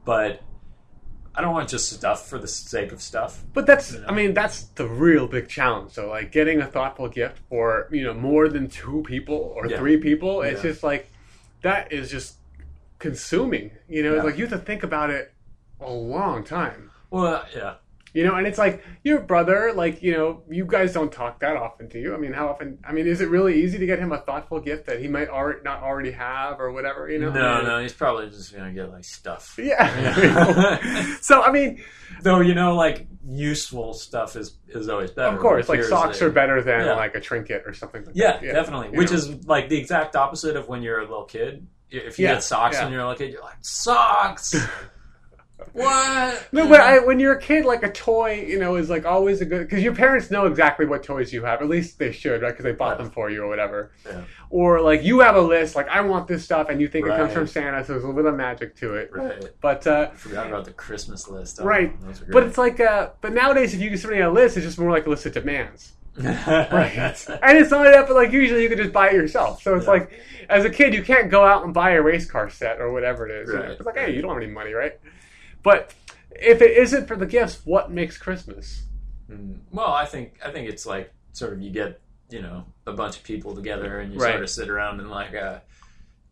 but 0.04 0.42
I 1.36 1.40
don't 1.40 1.52
want 1.52 1.68
just 1.68 1.90
stuff 1.92 2.28
for 2.28 2.38
the 2.38 2.46
sake 2.46 2.92
of 2.92 3.02
stuff. 3.02 3.42
But 3.52 3.66
that's 3.66 3.92
You 3.92 4.00
know? 4.00 4.06
I 4.08 4.12
mean 4.14 4.34
that's 4.34 4.62
the 4.76 4.86
real 4.86 5.26
big 5.26 5.48
challenge. 5.48 5.92
So 5.92 6.08
like 6.08 6.30
getting 6.32 6.60
a 6.60 6.66
thoughtful 6.66 7.08
gift 7.08 7.40
for 7.48 7.88
you 7.90 8.04
know 8.04 8.14
more 8.14 8.48
than 8.48 8.68
two 8.68 9.02
people 9.06 9.52
or 9.56 9.66
Yeah. 9.66 9.78
three 9.78 9.96
people, 9.96 10.42
it's 10.42 10.62
Yeah. 10.62 10.70
just 10.70 10.82
like 10.84 11.10
that 11.62 11.92
is 11.92 12.10
just 12.10 12.36
consuming. 12.98 13.70
You 13.88 14.02
know, 14.04 14.14
Yeah. 14.16 14.22
like 14.22 14.36
you 14.38 14.46
have 14.46 14.58
to 14.58 14.64
think 14.64 14.82
about 14.82 15.10
it 15.10 15.32
a 15.80 15.90
long 15.90 16.44
time. 16.44 16.90
Well, 17.10 17.44
yeah. 17.54 17.74
You 18.14 18.22
know, 18.24 18.36
and 18.36 18.46
it's 18.46 18.58
like 18.58 18.82
your 19.02 19.18
brother, 19.20 19.72
like, 19.74 20.00
you 20.00 20.12
know, 20.12 20.44
you 20.48 20.64
guys 20.66 20.92
don't 20.94 21.10
talk 21.12 21.40
that 21.40 21.56
often, 21.56 21.88
do 21.88 21.98
you? 21.98 22.14
I 22.14 22.16
mean, 22.16 22.32
how 22.32 22.48
often? 22.48 22.78
I 22.86 22.92
mean, 22.92 23.08
is 23.08 23.20
it 23.20 23.28
really 23.28 23.60
easy 23.64 23.76
to 23.76 23.86
get 23.86 23.98
him 23.98 24.12
a 24.12 24.18
thoughtful 24.18 24.60
gift 24.60 24.86
that 24.86 25.00
he 25.00 25.08
might 25.08 25.28
already 25.28 25.58
not 25.64 25.82
already 25.82 26.12
have 26.12 26.60
or 26.60 26.70
whatever, 26.70 27.10
you 27.10 27.18
know? 27.18 27.32
No, 27.32 27.40
I 27.44 27.56
mean, 27.58 27.66
no, 27.66 27.78
he's 27.80 27.92
probably 27.92 28.30
just 28.30 28.54
gonna 28.54 28.72
get 28.72 28.88
like 28.90 29.02
stuff. 29.04 29.58
Yeah. 29.58 30.00
Yeah. 30.00 31.16
so, 31.20 31.42
I 31.42 31.50
mean, 31.50 31.82
Though 32.22 32.38
you 32.40 32.54
know, 32.54 32.76
like 32.76 33.04
useful 33.26 33.94
stuff 33.94 34.36
is 34.36 34.56
is 34.68 34.88
always 34.88 35.10
better. 35.10 35.34
of 35.34 35.40
course, 35.42 35.68
like 35.68 35.82
socks 35.82 36.22
are 36.22 36.30
better 36.30 36.62
than 36.62 36.86
Yeah. 36.86 36.94
like 36.94 37.16
a 37.16 37.20
trinket 37.20 37.64
or 37.66 37.74
something 37.74 38.04
like 38.04 38.14
Yeah, 38.14 38.38
that. 38.38 38.42
definitely. 38.52 38.90
You 38.92 38.98
Which 38.98 39.10
know? 39.10 39.16
is 39.16 39.44
like 39.46 39.68
the 39.68 39.76
exact 39.76 40.14
opposite 40.14 40.56
of 40.56 40.68
when 40.68 40.82
you're 40.82 41.00
a 41.00 41.02
little 41.08 41.24
kid. 41.24 41.66
If 41.90 42.18
you 42.20 42.26
Yeah, 42.26 42.34
get 42.34 42.44
socks 42.44 42.76
yeah. 42.76 42.84
when 42.84 42.92
you're 42.92 43.02
a 43.02 43.08
little 43.08 43.18
kid, 43.18 43.32
you're 43.32 43.42
like 43.42 43.56
socks. 43.62 44.54
what? 45.72 46.48
No, 46.52 46.68
but 46.68 46.80
I, 46.80 46.98
when 47.00 47.18
you're 47.20 47.34
a 47.34 47.40
kid, 47.40 47.64
like 47.64 47.82
a 47.82 47.90
toy, 47.90 48.44
you 48.46 48.58
know, 48.58 48.76
is 48.76 48.90
like 48.90 49.04
always 49.06 49.40
a 49.40 49.44
good 49.44 49.62
because 49.68 49.82
your 49.82 49.94
parents 49.94 50.30
know 50.30 50.46
exactly 50.46 50.84
what 50.86 51.02
toys 51.02 51.32
you 51.32 51.44
have. 51.44 51.60
At 51.62 51.68
least 51.68 51.98
they 51.98 52.12
should, 52.12 52.42
right? 52.42 52.50
Because 52.50 52.64
they 52.64 52.72
bought 52.72 52.98
Yeah. 52.98 53.04
them 53.04 53.10
for 53.12 53.30
you 53.30 53.42
or 53.42 53.48
whatever. 53.48 53.92
Yeah. 54.06 54.22
Or 54.50 54.80
like 54.80 55.02
you 55.04 55.20
have 55.20 55.36
a 55.36 55.40
list, 55.40 55.76
like 55.76 55.88
I 55.88 56.00
want 56.00 56.26
this 56.28 56.44
stuff, 56.44 56.68
and 56.70 56.80
you 56.80 56.88
think 56.88 57.06
it 57.06 57.10
comes 57.16 57.32
from 57.32 57.46
Santa, 57.46 57.84
so 57.84 57.92
there's 57.92 58.04
a 58.04 58.06
little 58.06 58.22
bit 58.22 58.28
of 58.30 58.36
magic 58.36 58.76
to 58.76 58.94
it. 58.94 59.10
Right. 59.12 59.44
But 59.60 59.86
uh, 59.86 60.10
I 60.12 60.16
forgot 60.16 60.46
about 60.48 60.64
the 60.64 60.72
Christmas 60.72 61.28
list. 61.28 61.60
Oh, 61.60 61.64
Right. 61.64 61.92
but 62.30 62.42
it's 62.44 62.58
like 62.58 62.80
uh, 62.80 63.10
but 63.20 63.32
nowadays, 63.32 63.74
if 63.74 63.80
you 63.80 63.90
give 63.90 64.00
somebody 64.00 64.22
a 64.22 64.30
list, 64.30 64.56
it's 64.56 64.66
just 64.66 64.78
more 64.78 64.90
like 64.90 65.06
a 65.06 65.10
list 65.10 65.26
of 65.26 65.32
demands. 65.32 65.92
right. 66.16 67.26
And 67.42 67.58
it's 67.58 67.70
not 67.70 67.84
that, 67.84 68.06
but 68.06 68.14
like 68.14 68.32
usually 68.32 68.62
you 68.62 68.68
can 68.68 68.78
just 68.78 68.92
buy 68.92 69.08
it 69.10 69.14
yourself. 69.14 69.62
So 69.62 69.74
it's 69.76 69.86
Yeah. 69.86 69.90
like, 69.92 70.20
as 70.48 70.64
a 70.64 70.70
kid, 70.70 70.94
you 70.94 71.02
can't 71.02 71.28
go 71.30 71.44
out 71.44 71.64
and 71.64 71.74
buy 71.74 71.90
a 71.92 72.02
race 72.02 72.24
car 72.30 72.48
set 72.50 72.80
or 72.80 72.92
whatever 72.92 73.26
it 73.28 73.32
is. 73.42 73.48
you 73.48 73.58
know? 73.58 73.62
It's 73.62 73.80
like, 73.84 73.96
hey, 73.96 74.14
you 74.14 74.22
don't 74.22 74.32
have 74.34 74.42
any 74.42 74.52
money, 74.52 74.72
right? 74.72 74.92
But 75.64 75.92
if 76.30 76.62
it 76.62 76.76
isn't 76.76 77.08
for 77.08 77.16
the 77.16 77.26
gifts, 77.26 77.62
what 77.64 77.90
makes 77.90 78.16
Christmas? 78.16 78.84
Mm, 79.28 79.60
Well, 79.72 79.92
I 79.92 80.04
think 80.04 80.38
I 80.44 80.52
think 80.52 80.68
it's 80.68 80.86
like 80.86 81.12
sort 81.32 81.52
of 81.54 81.60
you 81.60 81.70
get 81.72 82.00
you 82.30 82.40
know 82.42 82.66
a 82.86 82.92
bunch 82.92 83.16
of 83.16 83.24
people 83.24 83.54
together 83.56 83.98
and 83.98 84.12
you 84.12 84.20
Right. 84.20 84.32
sort 84.32 84.42
of 84.42 84.50
sit 84.50 84.68
around 84.68 85.00
in 85.00 85.08
like 85.08 85.32
a 85.32 85.62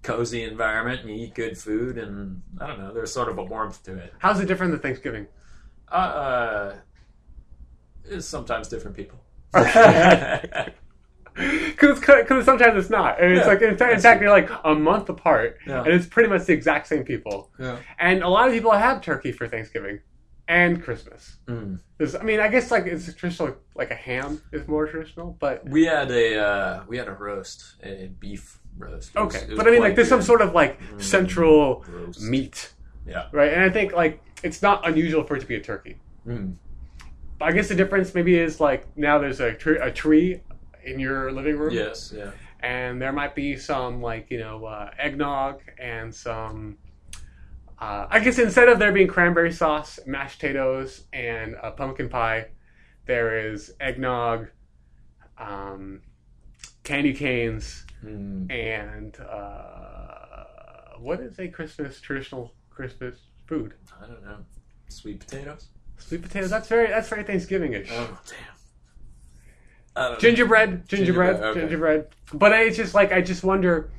cozy 0.03 0.43
environment 0.45 1.01
and 1.01 1.11
you 1.11 1.17
eat 1.27 1.35
good 1.35 1.57
food 1.57 1.97
and 1.97 2.43
I 2.61 2.67
don't 2.67 2.79
know 2.79 2.93
there's 2.93 3.13
sort 3.13 3.29
of 3.29 3.39
a 3.39 3.43
warmth 3.43 3.83
to 3.85 3.97
it. 3.97 4.13
How's 4.19 4.39
it 4.41 4.47
different 4.47 4.73
than 4.73 4.81
Thanksgiving? 4.81 5.27
Uh, 5.91 5.95
uh 5.95 6.75
it's 8.05 8.27
sometimes 8.27 8.69
different 8.69 8.97
people. 8.97 9.19
Because 11.35 12.45
sometimes 12.45 12.77
it's 12.77 12.91
not. 12.91 13.21
And 13.21 13.33
it's 13.33 13.41
Yeah, 13.47 13.47
like 13.53 13.63
in, 13.63 13.77
fact- 13.77 13.95
in 13.95 14.01
fact 14.01 14.21
you're 14.21 14.31
like 14.31 14.51
a 14.65 14.75
month 14.75 15.09
apart, 15.09 15.59
Yeah. 15.67 15.83
and 15.85 15.89
it's 15.93 16.07
pretty 16.07 16.29
much 16.29 16.45
the 16.47 16.53
exact 16.53 16.87
same 16.87 17.05
people. 17.05 17.51
yeah. 17.59 17.79
And 17.99 18.23
a 18.23 18.29
lot 18.29 18.49
of 18.49 18.55
people 18.55 18.71
have 18.73 19.01
turkey 19.01 19.33
for 19.33 19.49
Thanksgiving 19.49 20.01
and 20.49 20.83
Christmas. 20.83 21.39
Mm. 21.47 21.79
I 22.21 22.23
mean, 22.25 22.41
I 22.41 22.49
guess 22.49 22.71
like 22.71 22.87
it's 22.87 23.13
traditional, 23.15 23.57
like 23.75 23.91
a 23.91 23.95
ham 23.95 24.43
is 24.53 24.67
more 24.69 24.87
traditional, 24.87 25.37
but 25.41 25.67
We 25.69 25.85
had 25.87 26.11
a 26.11 26.39
uh, 26.39 26.83
we 26.89 26.99
had 26.99 27.09
a 27.09 27.13
roast, 27.13 27.77
a 27.83 28.11
beef 28.21 28.59
roast. 28.77 29.15
Was- 29.15 29.35
okay. 29.37 29.55
But 29.55 29.67
I 29.67 29.71
mean, 29.71 29.81
like 29.81 29.95
there's 29.97 30.09
some 30.09 30.23
sort 30.23 30.41
of 30.43 30.53
like 30.55 30.81
Mm. 30.81 31.01
central 31.03 31.85
roast. 31.89 32.23
meat, 32.23 32.73
Yeah. 33.07 33.27
right? 33.33 33.53
And 33.53 33.63
I 33.63 33.71
think 33.71 33.93
like 33.93 34.21
it's 34.43 34.61
not 34.63 34.87
unusual 34.87 35.23
for 35.25 35.37
it 35.37 35.41
to 35.41 35.47
be 35.47 35.55
a 35.57 35.61
turkey. 35.61 35.99
Mm. 36.27 36.57
But 37.39 37.49
I 37.49 37.53
guess 37.53 37.69
the 37.69 37.75
difference 37.77 38.15
maybe 38.15 38.37
is 38.39 38.61
like 38.61 38.87
now 38.97 39.19
there's 39.19 39.41
a, 39.41 39.53
tr- 39.55 39.81
a 39.83 39.91
tree 39.93 40.43
in 40.85 40.99
your 40.99 41.33
living 41.33 41.57
room. 41.59 41.73
Yes. 41.75 42.13
Yeah. 42.17 42.31
and 42.61 43.01
there 43.03 43.13
might 43.13 43.35
be 43.35 43.57
some 43.57 44.01
like 44.01 44.31
you 44.31 44.39
know 44.39 44.65
uh, 44.65 44.91
eggnog 44.99 45.61
and 45.79 46.15
some. 46.15 46.79
Uh, 47.79 48.07
I 48.09 48.21
guess 48.21 48.39
instead 48.39 48.69
of 48.69 48.79
there 48.79 48.93
being 48.93 49.09
cranberry 49.09 49.51
sauce, 49.53 49.99
mashed 50.07 50.39
potatoes, 50.39 51.05
and 51.13 51.57
a 51.61 51.73
pumpkin 51.73 52.09
pie, 52.09 52.47
there 53.07 53.51
is 53.51 53.73
eggnog, 53.81 54.49
um, 55.39 56.01
candy 56.85 57.13
canes, 57.13 57.85
Mm. 58.05 58.51
and 58.51 59.19
uh, 59.21 60.45
what 60.99 61.21
is 61.21 61.39
a 61.39 61.47
Christmas 61.49 62.01
traditional 62.01 62.53
Christmas 62.71 63.17
food? 63.47 63.75
I 64.03 64.07
don't 64.07 64.25
know. 64.25 64.39
Sweet 64.89 65.21
potatoes. 65.21 65.69
Sweet 65.99 66.23
potatoes. 66.23 66.51
That's 66.51 66.69
very 66.69 66.89
that's 66.89 67.09
very 67.09 67.23
Thanksgiving-ish. 67.25 67.91
Oh 67.93 68.19
damn. 68.29 68.37
I. 69.97 70.17
Gingerbread, 70.19 70.89
gingerbread, 70.89 70.89
Gingerbread, 70.89 71.37
okay. 71.43 71.61
gingerbread. 71.61 72.07
But 72.33 72.53
it's 72.53 72.77
just 72.77 72.95
like 72.95 73.13
I 73.13 73.21
just 73.21 73.45
wonder, 73.45 73.91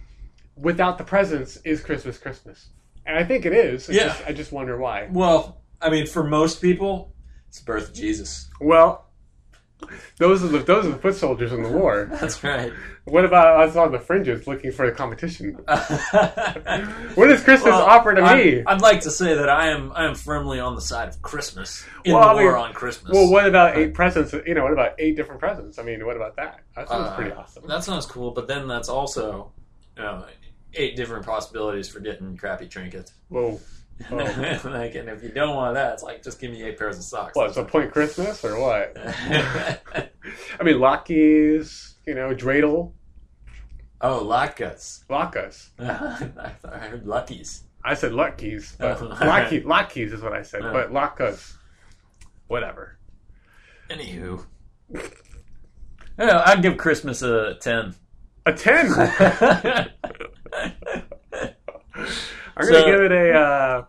without 0.56 0.98
the 0.98 1.04
presents, 1.04 1.58
is 1.58 1.82
Christmas 1.82 2.18
Christmas? 2.18 2.70
And 3.06 3.18
I 3.18 3.24
think 3.24 3.46
it 3.46 3.54
is. 3.54 3.90
It's 3.90 3.98
Yeah. 3.98 4.06
just- 4.06 4.24
I 4.28 4.34
just 4.34 4.52
wonder 4.52 4.78
why. 4.78 5.08
Well, 5.12 5.62
I 5.82 5.90
mean, 5.90 6.08
for 6.08 6.24
most 6.24 6.62
people, 6.62 7.14
it's 7.50 7.60
the 7.60 7.66
birth 7.66 7.90
of 7.90 7.94
Jesus. 7.94 8.50
Well, 8.62 9.03
those 10.18 10.44
are 10.44 10.48
the 10.48 10.60
those 10.60 10.86
are 10.86 10.90
the 10.92 10.98
foot 10.98 11.16
soldiers 11.16 11.52
in 11.52 11.64
the 11.64 11.70
war. 11.70 12.06
That's 12.20 12.44
right. 12.44 12.72
What 13.06 13.26
about 13.26 13.68
us 13.68 13.76
on 13.76 13.92
the 13.92 14.00
fringes 14.00 14.48
looking 14.48 14.72
for 14.72 14.86
the 14.90 14.96
competition? 14.96 15.58
What 17.16 17.28
does 17.28 17.44
Christmas 17.44 17.74
offer 17.74 18.16
to 18.16 18.22
me? 18.36 18.64
I'd 18.66 18.82
like 18.82 19.02
to 19.02 19.12
say 19.12 19.36
that 19.36 19.50
I 19.50 19.70
am 19.70 19.92
I 19.94 20.06
am 20.06 20.16
firmly 20.16 20.60
on 20.60 20.76
the 20.76 20.82
side 20.82 21.10
of 21.10 21.22
Christmas 21.22 21.86
in 22.04 22.14
Well, 22.14 22.24
I 22.24 22.34
the 22.34 22.42
war 22.42 22.54
mean, 22.54 22.62
on 22.66 22.74
Christmas. 22.74 23.14
Well, 23.14 23.30
what 23.32 23.46
about 23.46 23.78
eight 23.78 23.94
presents? 23.94 24.34
You 24.34 24.54
know, 24.56 24.64
what 24.64 24.74
about 24.74 24.94
eight 25.00 25.16
different 25.16 25.40
presents? 25.40 25.78
I 25.78 25.84
mean, 25.84 26.06
what 26.06 26.16
about 26.16 26.36
that? 26.38 26.62
That 26.76 26.90
sounds 26.90 27.10
Uh, 27.10 27.16
pretty 27.16 27.32
awesome. 27.32 27.68
That 27.68 27.84
sounds 27.84 28.06
cool, 28.06 28.32
but 28.32 28.48
then 28.48 28.68
that's 28.68 28.90
also 28.90 29.52
you 29.98 30.04
know, 30.04 30.26
eight 30.74 30.96
different 30.96 31.26
possibilities 31.26 31.88
for 31.88 32.00
getting 32.00 32.36
crappy 32.38 32.68
trinkets. 32.68 33.14
Whoa. 33.30 33.60
Oh. 34.12 34.16
like, 34.66 34.96
and 34.96 35.10
if 35.10 35.24
you 35.24 35.30
don't 35.30 35.56
want 35.56 35.76
that, 35.76 35.94
it's 35.94 36.04
like 36.04 36.24
just 36.24 36.40
give 36.40 36.52
me 36.52 36.64
eight 36.64 36.78
pairs 36.78 36.98
of 36.98 37.04
socks. 37.04 37.36
What? 37.36 37.54
So 37.54 37.64
point 37.64 37.92
Christmas 37.92 38.44
or 38.44 38.60
what? 38.60 38.98
I 38.98 40.64
mean, 40.64 40.78
Lockies. 40.78 41.94
You 42.06 42.16
know, 42.16 42.36
dreidel, 42.36 42.92
oh, 44.02 44.26
latkes. 44.26 45.06
latkes. 45.08 45.70
I 45.80 46.50
thought 46.50 46.74
I 46.74 46.80
heard 46.80 47.06
luckies. 47.06 47.62
I 47.86 47.94
said 47.94 48.12
Luckies, 48.14 48.76
but 48.78 49.02
Oh. 49.02 49.06
Locky, 49.26 49.62
Lockies 49.62 50.14
is 50.14 50.22
what 50.22 50.34
I 50.34 50.42
said. 50.42 50.62
Oh. 50.64 50.72
But 50.72 50.92
Latkes, 50.92 51.54
whatever. 52.48 52.98
Anywho, 53.90 54.46
Yeah, 56.18 56.44
I'd 56.46 56.62
give 56.62 56.78
Christmas 56.78 57.22
a 57.22 57.56
ten. 57.56 57.96
A 58.46 58.54
ten. 58.54 58.88
I'm 62.58 62.68
gonna 62.68 62.86
give 62.86 63.02
it 63.02 63.12
a. 63.12 63.34
Uh, 63.34 63.86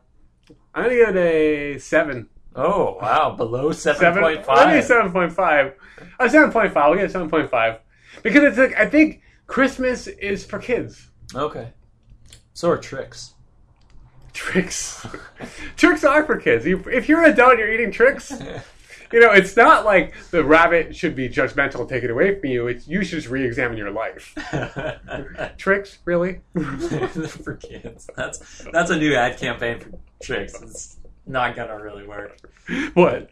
I'm 0.74 0.84
gonna 0.84 0.96
give 0.96 1.08
it 1.10 1.16
a 1.16 1.78
seven. 1.78 2.28
oh 2.56 2.98
wow, 3.00 3.34
below 3.36 3.72
seven 3.72 4.20
point 4.20 4.44
five. 4.44 4.84
seven 4.84 5.12
point 5.12 5.32
five. 5.32 5.74
A 6.18 6.30
seven 6.30 6.50
point 6.50 6.72
five. 6.72 6.84
I'll 6.84 6.94
get 6.94 7.04
a 7.04 7.10
seven 7.10 7.30
point 7.30 7.50
five 7.50 7.80
because 8.22 8.42
it's 8.42 8.58
like 8.58 8.74
I 8.76 8.88
think 8.88 9.22
Christmas 9.46 10.06
is 10.06 10.44
for 10.44 10.58
kids. 10.58 11.10
Okay. 11.34 11.72
So 12.54 12.70
are 12.70 12.78
Trix. 12.78 13.34
Trix. 14.32 15.06
Trix 15.76 16.04
are 16.04 16.24
for 16.24 16.36
kids. 16.36 16.66
You, 16.66 16.78
if 16.92 17.08
you're 17.08 17.24
an 17.24 17.32
adult, 17.32 17.58
you're 17.58 17.72
eating 17.72 17.92
Trix. 17.92 18.32
You 19.14 19.20
know, 19.20 19.30
it's 19.30 19.56
not 19.56 19.84
like 19.84 20.12
the 20.32 20.42
rabbit 20.42 20.96
should 20.96 21.14
be 21.14 21.28
judgmental 21.28 21.78
and 21.78 21.88
take 21.88 22.02
it 22.02 22.10
away 22.10 22.34
from 22.34 22.50
you. 22.50 22.66
It's 22.66 22.88
you 22.88 23.04
should 23.04 23.20
just 23.20 23.28
re-examine 23.28 23.78
your 23.78 23.92
life. 23.92 24.34
Trix, 25.56 25.98
really? 26.04 26.40
for 27.44 27.54
kids. 27.54 28.10
That's 28.16 28.64
that's 28.72 28.90
a 28.90 28.96
new 28.96 29.14
ad 29.14 29.38
campaign 29.38 29.78
for 29.78 29.90
Trix. 30.20 30.60
It's 30.60 30.96
not 31.26 31.54
gonna 31.54 31.80
really 31.80 32.04
work. 32.04 32.40
what? 32.94 33.30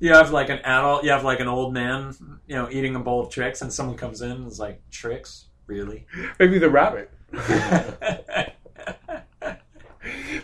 You 0.00 0.14
have 0.14 0.30
like 0.30 0.48
an 0.48 0.60
adult, 0.60 1.04
you 1.04 1.10
have 1.10 1.24
like 1.24 1.40
an 1.40 1.48
old 1.48 1.74
man, 1.74 2.14
you 2.46 2.56
know, 2.56 2.70
eating 2.70 2.96
a 2.96 3.00
bowl 3.00 3.20
of 3.20 3.28
Trix, 3.30 3.60
and 3.60 3.70
someone 3.70 3.98
comes 3.98 4.22
in 4.22 4.30
and 4.30 4.46
is 4.46 4.58
like, 4.58 4.80
"Trix, 4.90 5.48
really?" 5.66 6.06
Maybe 6.38 6.58
the 6.58 6.70
rabbit. 6.70 7.10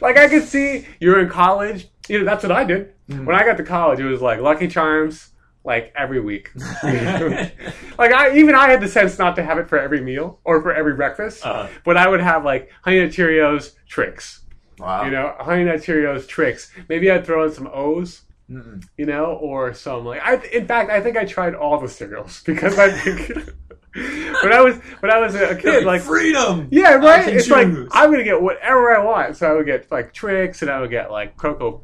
Like 0.02 0.16
I 0.16 0.28
could 0.28 0.44
see 0.44 0.86
you're 0.98 1.20
in 1.20 1.28
college. 1.28 1.88
You 2.12 2.18
know, 2.18 2.24
that's 2.26 2.42
what 2.42 2.52
I 2.52 2.64
did. 2.64 2.92
Mm. 3.08 3.24
When 3.24 3.34
I 3.34 3.42
got 3.44 3.56
to 3.56 3.62
college, 3.64 3.98
it 3.98 4.04
was 4.04 4.20
like 4.20 4.38
Lucky 4.40 4.68
Charms, 4.68 5.30
like 5.64 5.92
every 5.96 6.20
week. 6.20 6.50
like 6.84 8.12
I, 8.12 8.36
even 8.36 8.54
I 8.54 8.68
had 8.70 8.80
the 8.82 8.88
sense 8.88 9.18
not 9.18 9.34
to 9.36 9.42
have 9.42 9.58
it 9.58 9.68
for 9.68 9.78
every 9.78 10.00
meal 10.00 10.38
or 10.44 10.60
for 10.62 10.72
every 10.74 10.94
breakfast, 10.94 11.44
Uh-huh. 11.46 11.68
but 11.84 11.96
I 11.96 12.08
would 12.08 12.20
have 12.20 12.44
like 12.44 12.70
Honey 12.82 13.00
Nut 13.00 13.10
Cheerios 13.10 13.74
Trix. 13.88 14.42
wow. 14.78 15.04
You 15.04 15.10
know, 15.10 15.34
Honey 15.40 15.64
Nut 15.64 15.80
Cheerios 15.80 16.26
Trix. 16.28 16.70
Maybe 16.88 17.10
I'd 17.10 17.24
throw 17.24 17.44
in 17.44 17.52
some 17.52 17.68
O's. 17.72 18.22
Mm-mm. 18.50 18.84
You 18.98 19.06
know, 19.06 19.26
or 19.40 19.72
some 19.72 20.04
like 20.04 20.20
I. 20.22 20.34
In 20.52 20.66
fact, 20.66 20.90
I 20.90 21.00
think 21.00 21.16
I 21.16 21.24
tried 21.24 21.54
all 21.54 21.80
the 21.80 21.88
cereals 21.88 22.42
because 22.46 22.78
I 22.78 22.90
think 22.90 23.28
when 23.94 24.52
I 24.52 24.60
was 24.60 24.76
when 25.00 25.10
I 25.10 25.18
was 25.20 25.34
a 25.34 25.56
kid, 25.56 25.84
like 25.84 26.02
freedom. 26.02 26.68
yeah, 26.70 26.94
right. 26.96 27.26
It's 27.28 27.48
like. 27.48 27.68
I'm 27.92 28.10
gonna 28.10 28.24
get 28.24 28.42
whatever 28.42 28.94
I 28.94 29.02
want. 29.02 29.36
So 29.38 29.48
I 29.50 29.54
would 29.56 29.64
get 29.64 29.90
like 29.90 30.12
Trix, 30.12 30.60
and 30.60 30.70
I 30.70 30.80
would 30.82 30.90
get 30.90 31.10
like 31.10 31.38
Cocoa 31.38 31.80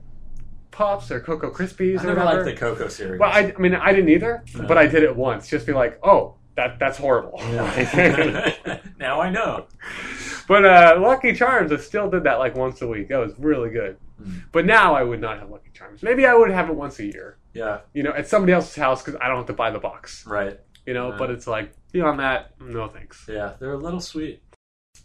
Puffs 0.79 1.11
or 1.11 1.19
Cocoa 1.19 1.51
Krispies 1.51 1.99
I 2.01 2.05
or 2.05 2.07
never 2.07 2.25
liked 2.25 2.45
the 2.45 2.55
cocoa 2.55 2.87
cereal. 2.87 3.19
well, 3.19 3.31
I, 3.33 3.53
I 3.57 3.59
mean, 3.59 3.75
I 3.75 3.93
didn't 3.93 4.11
either, 4.11 4.45
but 4.69 4.79
I 4.79 4.87
did 4.87 5.03
it 5.03 5.15
once. 5.17 5.49
Just 5.49 5.67
be 5.67 5.73
like, 5.73 5.99
oh, 6.05 6.37
that 6.55 6.79
that's 6.79 6.97
horrible. 6.97 7.39
now 8.99 9.21
I 9.21 9.29
know. 9.31 9.67
but 10.47 10.65
uh, 10.65 10.99
Lucky 11.01 11.33
Charms, 11.35 11.73
I 11.73 11.79
still 11.79 12.09
did 12.09 12.23
that 12.25 12.39
like 12.39 12.55
once 12.55 12.81
a 12.83 12.87
week. 12.87 13.09
That 13.09 13.19
was 13.19 13.33
really 13.39 13.71
good. 13.71 13.97
Mm. 14.23 14.43
But 14.53 14.67
now 14.67 14.95
I 14.95 15.03
would 15.03 15.21
not 15.21 15.41
have 15.41 15.51
Lucky 15.51 15.71
Charms. 15.75 16.03
Maybe 16.03 16.27
I 16.27 16.35
would 16.35 16.51
have 16.51 16.69
it 16.69 16.75
once 16.77 16.99
a 17.01 17.05
year. 17.05 17.39
Yeah, 17.55 17.81
You 17.93 18.05
know, 18.05 18.13
at 18.13 18.29
somebody 18.29 18.53
else's 18.53 18.77
house 18.77 19.03
because 19.03 19.19
I 19.21 19.27
don't 19.27 19.39
have 19.39 19.47
to 19.47 19.53
buy 19.53 19.71
the 19.73 19.81
box. 19.81 20.25
right. 20.27 20.61
You 20.87 20.95
know, 20.95 21.11
Yeah. 21.11 21.17
but 21.19 21.31
it's 21.31 21.47
like 21.49 21.73
beyond 21.91 22.21
that, 22.21 22.53
no 22.61 22.87
thanks. 22.87 23.27
Yeah, 23.29 23.55
they're 23.59 23.73
a 23.73 23.77
little 23.77 24.01
sweet. 24.01 24.43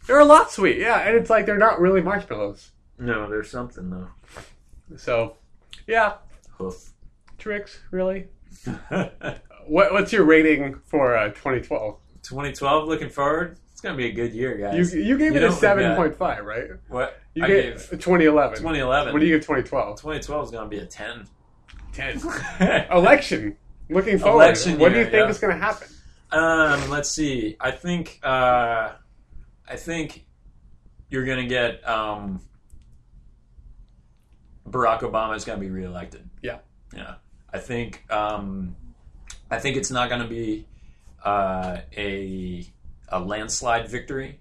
They're 0.06 0.20
a 0.20 0.24
lot 0.24 0.52
sweet, 0.52 0.78
yeah, 0.78 1.00
and 1.00 1.16
it's 1.16 1.30
like 1.30 1.46
they're 1.46 1.58
not 1.58 1.80
really 1.80 2.00
marshmallows. 2.00 2.70
No, 2.98 3.28
there's 3.28 3.50
something 3.50 3.90
though. 3.90 4.08
So, 4.96 5.36
yeah, 5.86 6.14
Hoof. 6.58 6.92
Trix 7.38 7.80
really. 7.90 8.28
What 9.66 9.92
what's 9.92 10.12
your 10.12 10.24
rating 10.24 10.78
for 10.84 11.16
uh, 11.16 11.28
2012? 11.28 11.98
2012, 12.22 12.88
looking 12.88 13.08
forward. 13.08 13.58
It's 13.72 13.80
gonna 13.80 13.96
be 13.96 14.06
a 14.06 14.12
good 14.12 14.32
year, 14.32 14.56
guys. 14.56 14.94
you 14.94 15.16
gave 15.18 15.32
You 15.32 15.38
it 15.38 15.44
a 15.44 15.48
7.5, 15.48 16.18
right? 16.44 16.70
what? 16.88 17.20
You 17.34 17.44
I 17.44 17.48
gave 17.48 17.64
gave 17.74 17.90
2011. 17.90 18.58
2011. 18.58 19.12
What 19.12 19.18
do 19.20 19.26
you 19.26 19.36
give 19.36 19.42
2012? 19.42 19.96
2012 19.96 20.44
is 20.44 20.50
gonna 20.50 20.68
be 20.68 20.78
a 20.78 20.86
10. 20.86 21.26
10. 21.92 22.20
Election. 22.90 23.56
Looking 23.88 24.18
forward. 24.18 24.44
Election 24.44 24.78
what 24.78 24.92
do 24.92 24.98
you 24.98 25.04
think 25.04 25.14
yeah. 25.14 25.28
is 25.28 25.38
going 25.38 25.54
to 25.54 25.62
happen? 25.62 25.88
Um, 26.32 26.90
let's 26.90 27.10
see. 27.10 27.56
I 27.60 27.70
think 27.70 28.18
uh, 28.22 28.92
I 29.68 29.76
think 29.76 30.26
you're 31.10 31.24
gonna 31.24 31.46
get 31.46 31.86
um, 31.88 32.40
Barack 34.68 35.00
Obama 35.00 35.36
is 35.36 35.44
gonna 35.44 35.60
be 35.60 35.70
reelected. 35.70 36.28
Yeah. 36.42 36.58
yeah. 36.94 37.16
I 37.52 37.58
think 37.58 38.10
um, 38.12 38.76
I 39.50 39.58
think 39.58 39.76
it's 39.76 39.90
not 39.90 40.08
gonna 40.08 40.26
be 40.28 40.66
uh, 41.24 41.78
a 41.96 42.66
a 43.08 43.20
landslide 43.20 43.88
victory. 43.88 44.40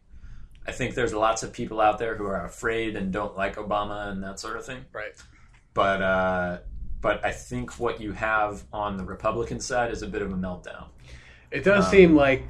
I 0.66 0.72
think 0.72 0.96
there's 0.96 1.14
lots 1.14 1.44
of 1.44 1.52
people 1.52 1.82
out 1.82 2.00
there 2.00 2.16
who 2.16 2.26
are 2.26 2.46
afraid 2.46 2.96
and 2.96 3.12
don't 3.12 3.36
like 3.36 3.58
Obama 3.58 4.10
and 4.10 4.24
that 4.24 4.40
sort 4.40 4.56
of 4.56 4.66
thing. 4.66 4.86
Right. 4.94 5.14
But 5.74 6.02
uh, 6.02 6.58
but 7.02 7.24
I 7.26 7.32
think 7.32 7.80
what 7.80 8.00
you 8.00 8.14
have 8.14 8.64
on 8.72 8.96
the 8.98 9.04
Republican 9.04 9.60
side 9.60 9.92
is 9.92 10.02
a 10.04 10.08
bit 10.08 10.22
of 10.22 10.32
a 10.32 10.36
meltdown. 10.36 10.86
It 11.52 11.64
does 11.66 11.86
Um, 11.86 11.92
seem 11.92 12.16
like 12.16 12.46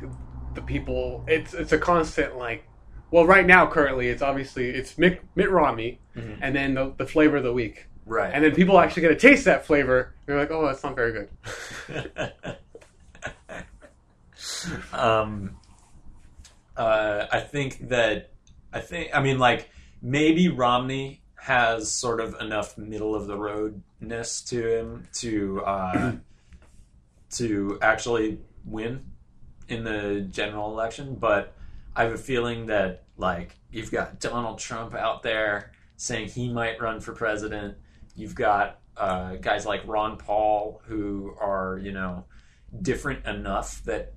the 0.53 0.61
people. 0.61 1.23
It's 1.27 1.53
it's 1.53 1.71
a 1.71 1.77
constant 1.79 2.37
like. 2.37 2.63
Well, 3.13 3.27
right 3.27 3.45
now, 3.45 3.67
currently, 3.67 4.07
it's 4.09 4.23
obviously 4.23 4.71
it's 4.71 4.97
Mitt, 4.97 5.21
Mitt 5.35 5.51
Romney, 5.51 5.99
Mhm. 6.17 6.39
and 6.41 6.55
then 6.55 6.73
the, 6.73 6.95
the 6.97 7.05
flavor 7.05 7.37
of 7.37 7.43
the 7.43 7.53
week, 7.53 7.85
Right. 8.07 8.31
and 8.33 8.43
then 8.43 8.55
people 8.55 8.79
actually 8.79 9.03
get 9.03 9.09
to 9.09 9.15
taste 9.15 9.45
that 9.45 9.67
flavor. 9.67 10.15
They're 10.25 10.35
like, 10.39 10.49
oh, 10.49 10.65
that's 10.65 10.83
not 10.83 10.95
very 10.95 11.11
good. 11.11 11.29
um, 14.93 15.57
uh, 16.75 17.27
I 17.31 17.39
think 17.41 17.89
that 17.89 18.31
I 18.73 18.79
think 18.79 19.11
I 19.13 19.21
mean 19.21 19.37
like 19.37 19.69
maybe 20.01 20.49
Romney 20.49 21.21
has 21.35 21.91
sort 21.91 22.19
of 22.19 22.35
enough 22.41 22.79
middle 22.79 23.13
of 23.13 23.27
the 23.27 23.37
roadness 23.37 24.41
to 24.45 24.79
him 24.79 25.07
to 25.19 25.61
uh, 25.63 26.11
to 27.33 27.77
actually 27.79 28.39
win 28.65 29.05
in 29.67 29.83
the 29.83 30.21
general 30.31 30.71
election, 30.71 31.13
but 31.13 31.53
I 31.95 32.05
have 32.05 32.13
a 32.13 32.17
feeling 32.17 32.65
that 32.67 33.02
like 33.23 33.55
you've 33.71 33.89
got 33.89 34.19
Donald 34.19 34.59
Trump 34.59 34.93
out 34.93 35.23
there 35.23 35.71
saying 35.95 36.27
he 36.27 36.51
might 36.51 36.81
run 36.81 36.99
for 36.99 37.13
president. 37.13 37.77
You've 38.15 38.35
got 38.35 38.81
uh, 38.97 39.35
guys 39.37 39.65
like 39.65 39.87
Ron 39.87 40.17
Paul 40.17 40.81
who 40.85 41.33
are 41.39 41.79
you 41.81 41.93
know 41.93 42.25
different 42.81 43.25
enough 43.25 43.81
that 43.85 44.15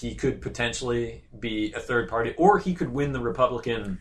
he 0.00 0.14
could 0.14 0.40
potentially 0.40 1.24
be 1.38 1.72
a 1.72 1.80
third 1.80 2.08
party, 2.08 2.32
or 2.38 2.60
he 2.60 2.74
could 2.74 2.90
win 2.90 3.10
the 3.10 3.20
Republican 3.20 4.00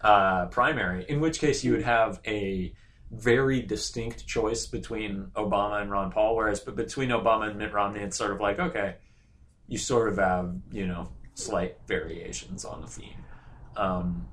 uh, 0.00 0.46
primary. 0.46 1.04
In 1.06 1.20
which 1.20 1.38
case, 1.38 1.62
you 1.62 1.72
would 1.72 1.84
have 1.84 2.18
a 2.26 2.72
very 3.10 3.60
distinct 3.60 4.26
choice 4.26 4.66
between 4.66 5.26
Obama 5.36 5.82
and 5.82 5.90
Ron 5.90 6.10
Paul. 6.10 6.34
Whereas, 6.34 6.60
but 6.60 6.76
between 6.76 7.10
Obama 7.10 7.50
and 7.50 7.58
Mitt 7.58 7.74
Romney, 7.74 8.00
it's 8.00 8.16
sort 8.16 8.30
of 8.30 8.40
like 8.40 8.58
okay, 8.58 8.94
you 9.68 9.76
sort 9.76 10.08
of 10.08 10.16
have 10.16 10.54
you 10.72 10.86
know 10.86 11.10
slight 11.34 11.76
variations 11.86 12.64
on 12.64 12.80
the 12.80 12.86
theme. 12.86 13.22
Um, 13.76 14.26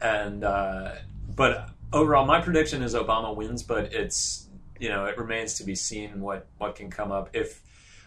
and 0.00 0.44
uh, 0.44 0.92
but 1.34 1.70
overall, 1.92 2.26
my 2.26 2.40
prediction 2.40 2.82
is 2.82 2.94
Obama 2.94 3.34
wins, 3.34 3.62
but 3.62 3.92
it's 3.92 4.48
you 4.78 4.88
know 4.88 5.04
it 5.06 5.18
remains 5.18 5.54
to 5.54 5.64
be 5.64 5.74
seen 5.74 6.20
what 6.20 6.46
what 6.58 6.74
can 6.74 6.90
come 6.90 7.12
up. 7.12 7.30
If 7.32 7.62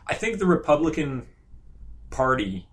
I 0.08 0.16
think 0.16 0.40
the 0.40 0.46
Republican 0.46 1.28
Party, 2.10 2.68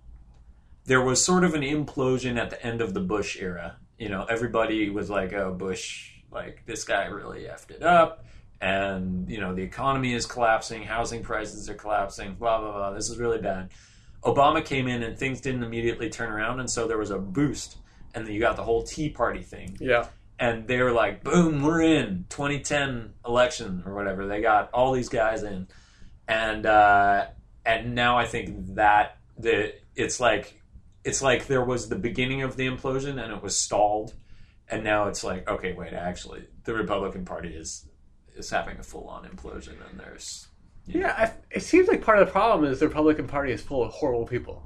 there 0.85 1.03
was 1.03 1.25
sort 1.25 1.45
of 1.45 1.55
an 1.55 1.63
implosion 1.63 2.39
at 2.39 2.51
the 2.51 2.65
end 2.65 2.81
of 2.81 2.95
the 2.95 3.01
Bush 3.01 3.37
era. 3.41 3.77
You 3.99 4.09
know, 4.09 4.25
everybody 4.25 4.89
was 4.91 5.11
like, 5.11 5.33
"Oh, 5.33 5.53
Bush, 5.53 6.13
like 6.31 6.65
this 6.67 6.85
guy 6.85 7.07
really 7.07 7.43
effed 7.43 7.71
it 7.71 7.83
up." 7.83 8.25
And 8.63 9.29
you 9.31 9.41
know 9.41 9.55
the 9.55 9.63
economy 9.63 10.15
is 10.15 10.27
collapsing, 10.27 10.83
housing 10.83 11.23
prices 11.23 11.69
are 11.69 11.75
collapsing, 11.75 12.35
blah 12.35 12.61
blah 12.61 12.73
blah. 12.73 12.93
This 12.93 13.09
is 13.09 13.19
really 13.19 13.39
bad. 13.39 13.71
Obama 14.23 14.65
came 14.65 14.87
in 14.89 15.03
and 15.03 15.17
things 15.19 15.41
didn't 15.41 15.63
immediately 15.63 16.11
turn 16.11 16.31
around, 16.31 16.61
and 16.61 16.71
so 16.71 16.87
there 16.87 16.99
was 16.99 17.11
a 17.11 17.19
boost, 17.19 17.79
and 18.15 18.27
then 18.27 18.33
you 18.35 18.41
got 18.41 18.57
the 18.57 18.63
whole 18.65 18.83
Tea 18.83 19.09
Party 19.09 19.43
thing, 19.43 19.77
Yeah. 19.81 20.07
and 20.39 20.67
they 20.69 20.83
were 20.83 20.93
like, 20.93 21.23
"Boom, 21.25 21.63
we're 21.63 21.83
in 21.83 22.27
2010 22.29 23.15
election 23.27 23.83
or 23.87 23.95
whatever." 23.95 24.27
They 24.27 24.41
got 24.43 24.71
all 24.73 24.93
these 24.93 25.09
guys 25.09 25.43
in, 25.43 25.69
and 26.29 26.67
uh, 26.67 27.27
and 27.65 27.95
now 27.95 28.19
I 28.19 28.27
think 28.27 28.75
that 28.75 29.17
the 29.39 29.75
it's 29.97 30.21
like 30.21 30.61
it's 31.05 31.23
like 31.23 31.47
there 31.47 31.65
was 31.65 31.89
the 31.89 31.97
beginning 31.97 32.43
of 32.43 32.57
the 32.57 32.67
implosion 32.67 33.23
and 33.23 33.33
it 33.33 33.43
was 33.43 33.57
stalled, 33.57 34.13
and 34.69 34.85
now 34.85 35.09
it's 35.09 35.25
like, 35.25 35.49
okay, 35.49 35.73
wait, 35.73 35.95
actually, 35.95 36.45
the 36.65 36.75
Republican 36.75 37.25
Party 37.25 37.55
is 37.55 37.87
is 38.37 38.51
having 38.51 38.79
a 38.79 38.83
full 38.83 39.09
on 39.09 39.25
implosion, 39.25 39.77
and 39.91 39.99
there's 39.99 40.47
Yeah, 40.87 41.15
I, 41.17 41.33
it 41.57 41.63
seems 41.63 41.89
like 41.89 42.03
part 42.03 42.19
of 42.19 42.27
the 42.27 42.33
problem 42.33 42.71
is 42.71 42.81
the 42.81 42.89
Republican 42.89 43.27
Party 43.29 43.53
is 43.53 43.63
full 43.63 43.83
of 43.83 43.93
horrible 43.93 44.27
people, 44.27 44.63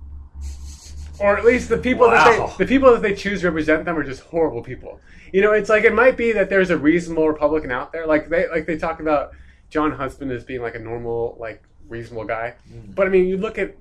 or 1.18 1.36
at 1.36 1.44
least 1.44 1.68
the 1.68 1.76
people 1.78 2.06
Wow. 2.06 2.12
that 2.46 2.56
they 2.58 2.64
the 2.64 2.68
people 2.68 2.92
that 2.92 3.02
they 3.02 3.14
choose 3.14 3.40
to 3.40 3.48
represent 3.48 3.84
them 3.84 3.96
are 3.98 4.04
just 4.04 4.22
horrible 4.22 4.62
people. 4.62 5.00
You 5.32 5.42
know, 5.42 5.52
it's 5.52 5.68
like 5.68 5.84
it 5.84 5.92
might 5.94 6.16
be 6.16 6.32
that 6.32 6.48
there's 6.48 6.70
a 6.70 6.78
reasonable 6.78 7.28
Republican 7.28 7.70
out 7.70 7.92
there, 7.92 8.06
like 8.06 8.28
they 8.28 8.48
like 8.48 8.66
they 8.66 8.78
talk 8.78 9.00
about 9.00 9.32
Jon 9.68 9.92
Huntsman 9.92 10.30
as 10.30 10.44
being 10.44 10.62
like 10.62 10.74
a 10.76 10.78
normal, 10.78 11.36
like 11.38 11.62
reasonable 11.88 12.24
guy. 12.24 12.54
Mm. 12.72 12.94
But 12.94 13.06
I 13.06 13.10
mean, 13.10 13.26
you 13.26 13.36
look 13.36 13.58
at 13.58 13.76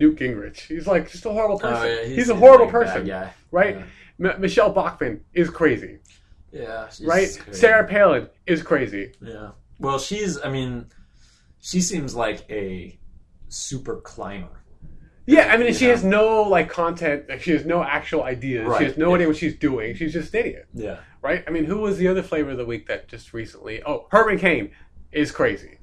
Newt 0.00 0.16
Gingrich. 0.18 0.60
He's 0.60 0.86
like 0.86 1.10
just 1.10 1.24
a 1.26 1.30
horrible 1.30 1.58
person. 1.58 1.82
Oh, 1.82 1.84
yeah, 2.02 2.04
he's, 2.06 2.30
a 2.30 2.34
horrible 2.34 2.64
like 2.66 2.72
person, 2.72 3.06
guy. 3.06 3.30
right? 3.52 3.76
Yeah, 4.18 4.30
M- 4.32 4.40
Michelle 4.40 4.70
Bachmann 4.70 5.20
is 5.34 5.50
crazy, 5.50 5.98
yeah 6.52 6.88
she's 6.88 7.06
right? 7.06 7.38
crazy. 7.44 7.60
Sarah 7.60 7.86
Palin 7.86 8.28
is 8.46 8.62
crazy. 8.62 9.12
Yeah. 9.20 9.50
Well, 9.78 9.98
she's. 9.98 10.40
I 10.42 10.48
mean, 10.50 10.86
she 11.64 11.80
seems 11.80 12.14
like 12.14 12.44
a 12.50 12.98
super 13.48 13.96
climber. 13.96 14.48
Yeah, 15.26 15.48
I 15.50 15.56
mean, 15.56 15.72
she 15.72 15.86
Yeah. 15.86 15.92
has 15.92 16.04
no 16.04 16.42
like 16.42 16.68
content. 16.68 17.24
She 17.40 17.52
has 17.52 17.64
no 17.64 17.82
actual 17.82 18.22
ideas. 18.22 18.66
Right, 18.66 18.78
She 18.80 18.84
has 18.84 18.98
no 18.98 19.08
yeah. 19.08 19.14
idea 19.14 19.26
what 19.28 19.36
she's 19.38 19.56
doing. 19.56 19.94
She's 19.94 20.12
just 20.12 20.34
an 20.34 20.40
idiot, 20.40 20.66
Yeah. 20.74 20.98
right? 21.22 21.42
I 21.46 21.50
mean, 21.50 21.64
who 21.64 21.78
was 21.78 21.96
the 21.96 22.08
other 22.08 22.22
flavor 22.22 22.50
of 22.50 22.58
the 22.58 22.66
week 22.66 22.86
that 22.88 23.08
just 23.08 23.32
recently? 23.32 23.82
Oh, 23.86 24.06
Herman 24.10 24.38
Cain 24.38 24.72
is 25.12 25.32
crazy 25.32 25.78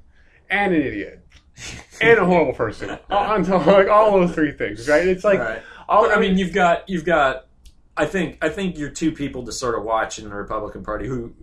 and 0.48 0.72
an 0.72 0.82
idiot 0.82 1.26
and 2.00 2.18
a 2.18 2.24
horrible 2.24 2.52
person. 2.52 2.90
On 3.10 3.44
top 3.44 3.66
like 3.66 3.88
all 3.88 4.12
those 4.20 4.32
three 4.34 4.52
things, 4.52 4.88
right? 4.88 5.06
It's 5.08 5.24
like 5.24 5.40
Right. 5.40 5.62
all. 5.88 6.08
I 6.12 6.20
mean, 6.20 6.38
you've 6.38 6.52
got 6.52 6.88
you've 6.88 7.04
got. 7.04 7.48
I 7.96 8.06
think 8.06 8.38
I 8.40 8.48
think 8.50 8.78
you're 8.78 8.90
two 8.90 9.10
people 9.10 9.44
to 9.46 9.52
sort 9.52 9.74
of 9.76 9.82
watch 9.82 10.18
in 10.20 10.28
the 10.28 10.34
Republican 10.34 10.84
Party 10.84 11.08
who 11.08 11.34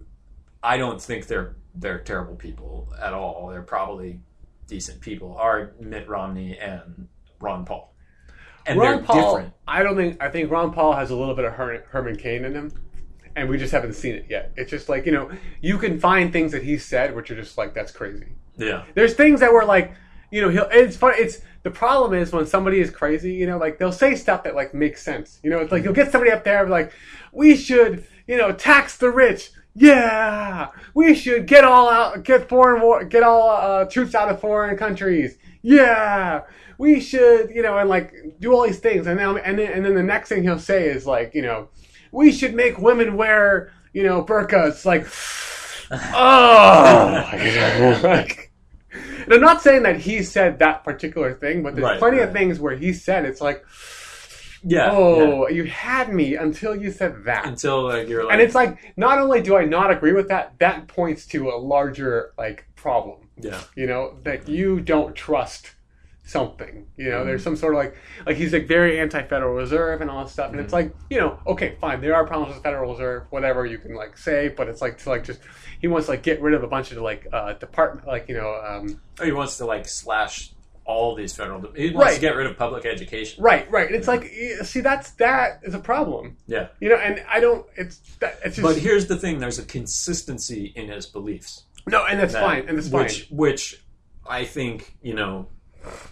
I 0.63 0.77
don't 0.77 1.01
think 1.01 1.27
they're 1.27 1.55
they're 1.75 1.99
terrible 1.99 2.35
people 2.35 2.87
at 3.01 3.13
all. 3.13 3.49
They're 3.49 3.61
probably 3.61 4.21
decent 4.69 5.01
people. 5.01 5.35
Are 5.37 5.73
Mitt 5.79 6.07
Romney 6.07 6.57
and 6.57 7.07
Ron 7.41 7.65
Paul, 7.65 7.93
and 8.65 8.79
Ron 8.79 8.97
they're 8.97 9.03
Paul. 9.03 9.35
different. 9.35 9.53
I 9.67 9.83
don't 9.83 9.97
think. 9.97 10.21
I 10.21 10.29
think 10.29 10.51
Ron 10.51 10.71
Paul 10.71 10.93
has 10.93 11.09
a 11.09 11.15
little 11.15 11.35
bit 11.35 11.45
of 11.45 11.53
Her- 11.53 11.83
Herman 11.89 12.15
Cain 12.15 12.45
in 12.45 12.53
him, 12.53 12.71
and 13.35 13.49
we 13.49 13.57
just 13.57 13.71
haven't 13.71 13.93
seen 13.93 14.15
it 14.15 14.27
yet. 14.29 14.53
It's 14.55 14.69
just 14.69 14.87
like 14.87 15.05
you 15.05 15.11
know, 15.11 15.29
you 15.61 15.77
can 15.77 15.99
find 15.99 16.31
things 16.31 16.51
that 16.53 16.63
he 16.63 16.77
said 16.77 17.15
which 17.15 17.29
are 17.31 17.35
just 17.35 17.57
like 17.57 17.73
that's 17.73 17.91
crazy. 17.91 18.27
Yeah. 18.57 18.83
There's 18.93 19.13
things 19.13 19.39
that 19.39 19.51
were 19.53 19.65
like, 19.65 19.93
you 20.31 20.41
know, 20.41 20.49
he'll. 20.49 20.67
It's 20.71 20.97
fun. 20.97 21.13
It's 21.15 21.41
the 21.63 21.71
problem 21.71 22.13
is 22.13 22.31
when 22.31 22.45
somebody 22.45 22.79
is 22.79 22.89
crazy, 22.89 23.33
you 23.33 23.47
know, 23.47 23.57
like 23.57 23.79
they'll 23.79 23.91
say 23.91 24.15
stuff 24.15 24.43
that 24.43 24.55
like 24.55 24.73
makes 24.73 25.01
sense. 25.01 25.39
You 25.43 25.49
know, 25.49 25.59
it's 25.59 25.71
like 25.71 25.83
you'll 25.83 25.93
get 25.93 26.11
somebody 26.11 26.31
up 26.31 26.43
there 26.43 26.67
like, 26.67 26.93
we 27.31 27.55
should, 27.55 28.05
you 28.27 28.37
know, 28.37 28.51
tax 28.51 28.97
the 28.97 29.09
rich. 29.09 29.51
Yeah, 29.75 30.69
we 30.93 31.15
should 31.15 31.45
get 31.45 31.63
all 31.63 31.89
out, 31.89 32.23
get 32.23 32.49
foreign 32.49 32.81
war, 32.81 33.03
get 33.05 33.23
all 33.23 33.49
uh, 33.49 33.85
troops 33.85 34.15
out 34.15 34.29
of 34.29 34.41
foreign 34.41 34.75
countries. 34.77 35.37
Yeah, 35.61 36.41
we 36.77 36.99
should, 36.99 37.51
you 37.51 37.61
know, 37.61 37.77
and 37.77 37.89
like 37.89 38.13
do 38.39 38.53
all 38.53 38.65
these 38.65 38.79
things, 38.79 39.07
and 39.07 39.19
then 39.19 39.37
and 39.37 39.59
then 39.59 39.71
and 39.71 39.85
then 39.85 39.95
the 39.95 40.03
next 40.03 40.29
thing 40.29 40.43
he'll 40.43 40.59
say 40.59 40.85
is 40.85 41.05
like, 41.05 41.33
you 41.35 41.41
know, 41.41 41.69
we 42.11 42.31
should 42.31 42.55
make 42.55 42.77
women 42.79 43.15
wear, 43.15 43.71
you 43.93 44.03
know, 44.03 44.23
burqas. 44.23 44.85
Like, 44.85 45.07
oh, 46.13 47.29
like, 48.03 48.51
and 49.23 49.33
I'm 49.33 49.41
not 49.41 49.61
saying 49.61 49.83
that 49.83 49.97
he 49.97 50.23
said 50.23 50.59
that 50.59 50.83
particular 50.83 51.33
thing, 51.33 51.61
but 51.63 51.75
there's 51.75 51.83
Right, 51.83 51.99
plenty 51.99 52.19
of 52.19 52.31
things 52.33 52.59
where 52.59 52.75
he 52.75 52.93
said 52.93 53.25
it's 53.25 53.41
like, 53.41 53.63
Yeah. 54.63 54.85
yeah. 54.87 54.91
oh, 54.91 55.47
you 55.47 55.65
had 55.65 56.13
me 56.13 56.35
until 56.35 56.75
you 56.75 56.91
said 56.91 57.23
that. 57.25 57.45
Until 57.45 57.83
like 57.83 58.07
you're 58.09 58.23
like, 58.25 58.33
And 58.33 58.41
it's 58.41 58.55
like, 58.55 58.77
not 58.97 59.19
only 59.19 59.41
do 59.41 59.55
I 59.55 59.65
not 59.65 59.91
agree 59.91 60.13
with 60.13 60.27
that, 60.29 60.53
that 60.59 60.87
points 60.87 61.25
to 61.27 61.49
a 61.49 61.57
larger 61.57 62.33
like 62.37 62.65
problem. 62.75 63.29
yeah, 63.37 63.61
You 63.75 63.87
know, 63.87 64.17
that 64.23 64.47
you 64.49 64.79
don't 64.81 65.15
trust 65.15 65.71
something. 66.25 66.85
You 66.97 67.09
know, 67.09 67.17
Mm-hmm. 67.19 67.27
there's 67.27 67.43
some 67.43 67.55
sort 67.55 67.73
of 67.73 67.79
like, 67.79 67.95
like 68.25 68.35
he's 68.37 68.53
like 68.53 68.67
very 68.67 68.99
anti-Federal 68.99 69.53
Reserve 69.53 70.01
and 70.01 70.09
all 70.11 70.23
this 70.23 70.33
stuff, 70.33 70.47
and 70.51 70.55
Mm-hmm. 70.57 70.63
it's 70.65 70.73
like, 70.73 70.93
you 71.09 71.19
know, 71.19 71.39
okay, 71.47 71.75
fine, 71.81 72.01
there 72.01 72.15
are 72.15 72.25
problems 72.27 72.53
with 72.53 72.63
Federal 72.63 72.91
Reserve, 72.91 73.23
whatever 73.31 73.65
you 73.65 73.77
can 73.79 73.95
like 73.95 74.17
say, 74.17 74.49
but 74.49 74.67
it's 74.67 74.81
like 74.81 74.97
to 74.99 75.09
like 75.09 75.23
just 75.23 75.39
he 75.81 75.87
wants 75.87 76.05
to 76.07 76.11
like 76.11 76.23
get 76.23 76.41
rid 76.41 76.53
of 76.53 76.63
a 76.63 76.67
bunch 76.67 76.91
of 76.91 76.97
like 76.99 77.27
uh 77.33 77.53
department, 77.53 78.05
like 78.07 78.27
you 78.29 78.35
know, 78.35 78.53
um, 78.63 79.01
oh, 79.19 79.25
he 79.25 79.31
wants 79.31 79.57
to 79.57 79.65
like 79.65 79.87
slash 79.87 80.51
all 80.89 81.13
these 81.15 81.35
federal. 81.35 81.61
He 81.75 81.91
wants 81.91 82.05
Right. 82.07 82.15
to 82.15 82.19
get 82.21 82.35
rid 82.35 82.47
of 82.47 82.57
public 82.57 82.83
education. 82.85 83.43
right, 83.43 83.69
right. 83.69 83.91
It's 83.91 84.07
like, 84.07 84.23
see, 84.63 84.81
that's 84.81 85.11
that 85.11 85.59
is 85.63 85.75
a 85.75 85.79
problem. 85.79 86.35
Yeah. 86.47 86.69
You 86.79 86.89
know, 86.89 86.95
and 86.95 87.23
I 87.29 87.39
don't. 87.39 87.63
It's 87.77 87.97
that. 88.19 88.39
It's 88.43 88.55
just 88.55 88.63
But 88.63 88.77
here's 88.77 89.05
the 89.07 89.15
thing: 89.15 89.37
there's 89.39 89.59
a 89.59 89.65
consistency 89.65 90.73
in 90.75 90.89
his 90.89 91.05
beliefs. 91.05 91.63
no, 91.85 92.05
and 92.05 92.19
that's 92.19 92.33
that- 92.33 92.43
fine, 92.43 92.67
and 92.67 92.77
that's 92.77 92.89
which, 92.89 93.23
fine. 93.27 93.37
Which 93.37 93.83
I 94.27 94.45
think 94.45 94.95
you 95.03 95.13
know 95.13 95.47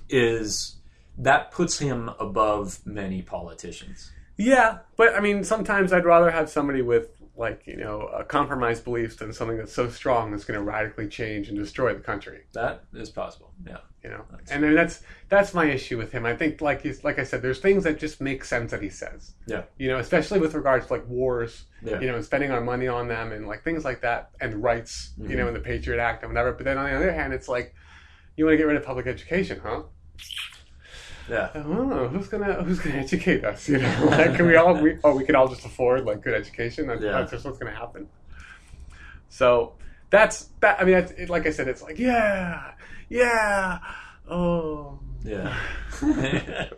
is 0.10 0.76
that 1.18 1.52
puts 1.52 1.80
him 1.80 2.10
above 2.20 2.80
many 2.86 3.22
politicians. 3.24 4.12
Yeah, 4.38 4.80
but 4.96 5.16
I 5.16 5.20
mean, 5.20 5.44
sometimes 5.44 5.92
I'd 5.92 6.06
rather 6.06 6.30
have 6.30 6.50
somebody 6.50 6.82
with 6.84 7.10
like 7.36 7.64
you 7.66 7.78
know 7.78 8.02
uh, 8.02 8.24
compromised 8.24 8.84
beliefs 8.84 9.16
than 9.16 9.34
something 9.34 9.58
that's 9.58 9.74
so 9.74 9.90
strong 9.90 10.32
that's 10.32 10.44
going 10.46 10.60
to 10.60 10.64
radically 10.64 11.08
change 11.08 11.50
and 11.50 11.58
destroy 11.58 11.94
the 11.94 12.00
country. 12.00 12.42
That 12.54 12.84
is 12.94 13.10
possible. 13.10 13.52
Yeah. 13.66 13.78
You 14.08 14.14
know, 14.14 14.24
That's- 14.32 14.52
and 14.52 14.64
then 14.64 14.74
that's 14.74 15.02
that's 15.28 15.54
my 15.54 15.66
issue 15.66 15.98
with 15.98 16.14
him. 16.14 16.26
I 16.26 16.34
think 16.34 16.62
like 16.62 16.82
he's 16.82 17.04
like 17.04 17.20
I 17.20 17.24
said, 17.26 17.42
there's 17.42 17.60
things 17.60 17.84
that 17.84 18.00
just 18.00 18.22
make 18.22 18.46
sense 18.46 18.72
that 18.72 18.82
he 18.82 18.90
says. 18.90 19.34
Yeah. 19.48 19.64
You 19.78 19.90
know, 19.90 20.00
especially 20.00 20.40
with 20.40 20.54
regards 20.54 20.88
to 20.88 20.94
like 20.94 21.06
wars. 21.10 21.66
Yeah. 21.84 22.00
You 22.00 22.08
know, 22.08 22.16
and 22.16 22.24
spending 22.24 22.52
our 22.52 22.62
money 22.62 22.88
on 22.88 23.10
them 23.10 23.34
and 23.34 23.46
like 23.48 23.64
things 23.66 23.84
like 23.84 24.00
that 24.02 24.30
and 24.40 24.64
rights. 24.64 25.12
You 25.18 25.28
Mhm. 25.30 25.36
know, 25.38 25.48
in 25.50 25.54
the 25.56 25.60
Patriot 25.60 26.00
Act 26.02 26.24
and 26.24 26.32
whatever. 26.32 26.54
But 26.54 26.64
then 26.64 26.78
on 26.78 26.90
the 26.90 26.96
other 26.96 27.12
hand, 27.12 27.34
it's 27.34 27.50
like 27.50 27.76
you 28.38 28.46
want 28.46 28.54
to 28.54 28.58
get 28.58 28.68
rid 28.68 28.78
of 28.78 28.84
public 28.84 29.08
education, 29.08 29.60
huh? 29.62 29.82
Yeah. 31.30 31.50
I 31.54 31.60
who's 31.60 32.30
gonna 32.30 32.64
who's 32.64 32.80
gonna 32.80 32.96
educate 33.00 33.44
us. 33.44 33.68
You 33.68 33.80
know, 33.80 34.06
like, 34.12 34.36
can 34.38 34.48
we 34.48 34.56
all 34.56 34.74
we 34.82 34.98
oh 35.04 35.18
we 35.18 35.26
can 35.26 35.36
all 35.36 35.50
just 35.50 35.66
afford 35.66 36.06
like 36.06 36.22
good 36.22 36.34
education? 36.34 36.88
That's, 36.88 37.02
Yeah. 37.02 37.12
that's 37.12 37.32
just 37.32 37.44
what's 37.44 37.58
gonna 37.58 37.76
happen. 37.76 38.08
So 39.28 39.74
that's 40.10 40.46
that. 40.62 40.80
I 40.80 40.86
mean, 40.86 40.96
it, 40.96 41.30
like 41.30 41.46
I 41.46 41.50
said, 41.52 41.68
it's 41.68 41.82
like 41.82 42.00
yeah, 42.00 42.72
yeah, 43.10 43.80
oh. 44.30 45.00
Yeah. 45.24 45.58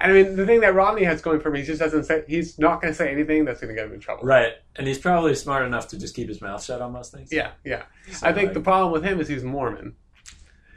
And 0.00 0.12
I 0.12 0.12
mean, 0.12 0.36
the 0.36 0.46
thing 0.46 0.60
that 0.60 0.74
Romney 0.74 1.02
has 1.04 1.20
going 1.20 1.40
for 1.40 1.48
him, 1.48 1.56
he 1.56 1.62
just 1.62 1.80
doesn't 1.80 2.04
say. 2.04 2.22
He's 2.28 2.58
not 2.58 2.80
going 2.80 2.92
to 2.92 2.96
say 2.96 3.10
anything 3.10 3.44
that's 3.44 3.60
going 3.60 3.68
to 3.68 3.74
get 3.74 3.86
him 3.88 3.94
in 3.94 4.00
trouble. 4.00 4.24
right. 4.24 4.52
And 4.76 4.86
he's 4.86 4.98
probably 4.98 5.34
smart 5.34 5.66
enough 5.66 5.88
to 5.88 5.98
just 5.98 6.14
keep 6.14 6.28
his 6.28 6.40
mouth 6.40 6.62
shut 6.64 6.80
on 6.80 6.92
most 6.92 7.12
things. 7.12 7.32
Yeah, 7.32 7.50
yeah. 7.64 7.82
So, 8.12 8.26
I 8.26 8.32
think 8.32 8.48
like, 8.48 8.54
the 8.54 8.60
problem 8.60 8.92
with 8.92 9.02
him 9.04 9.20
is 9.20 9.26
he's 9.28 9.42
Mormon, 9.44 9.96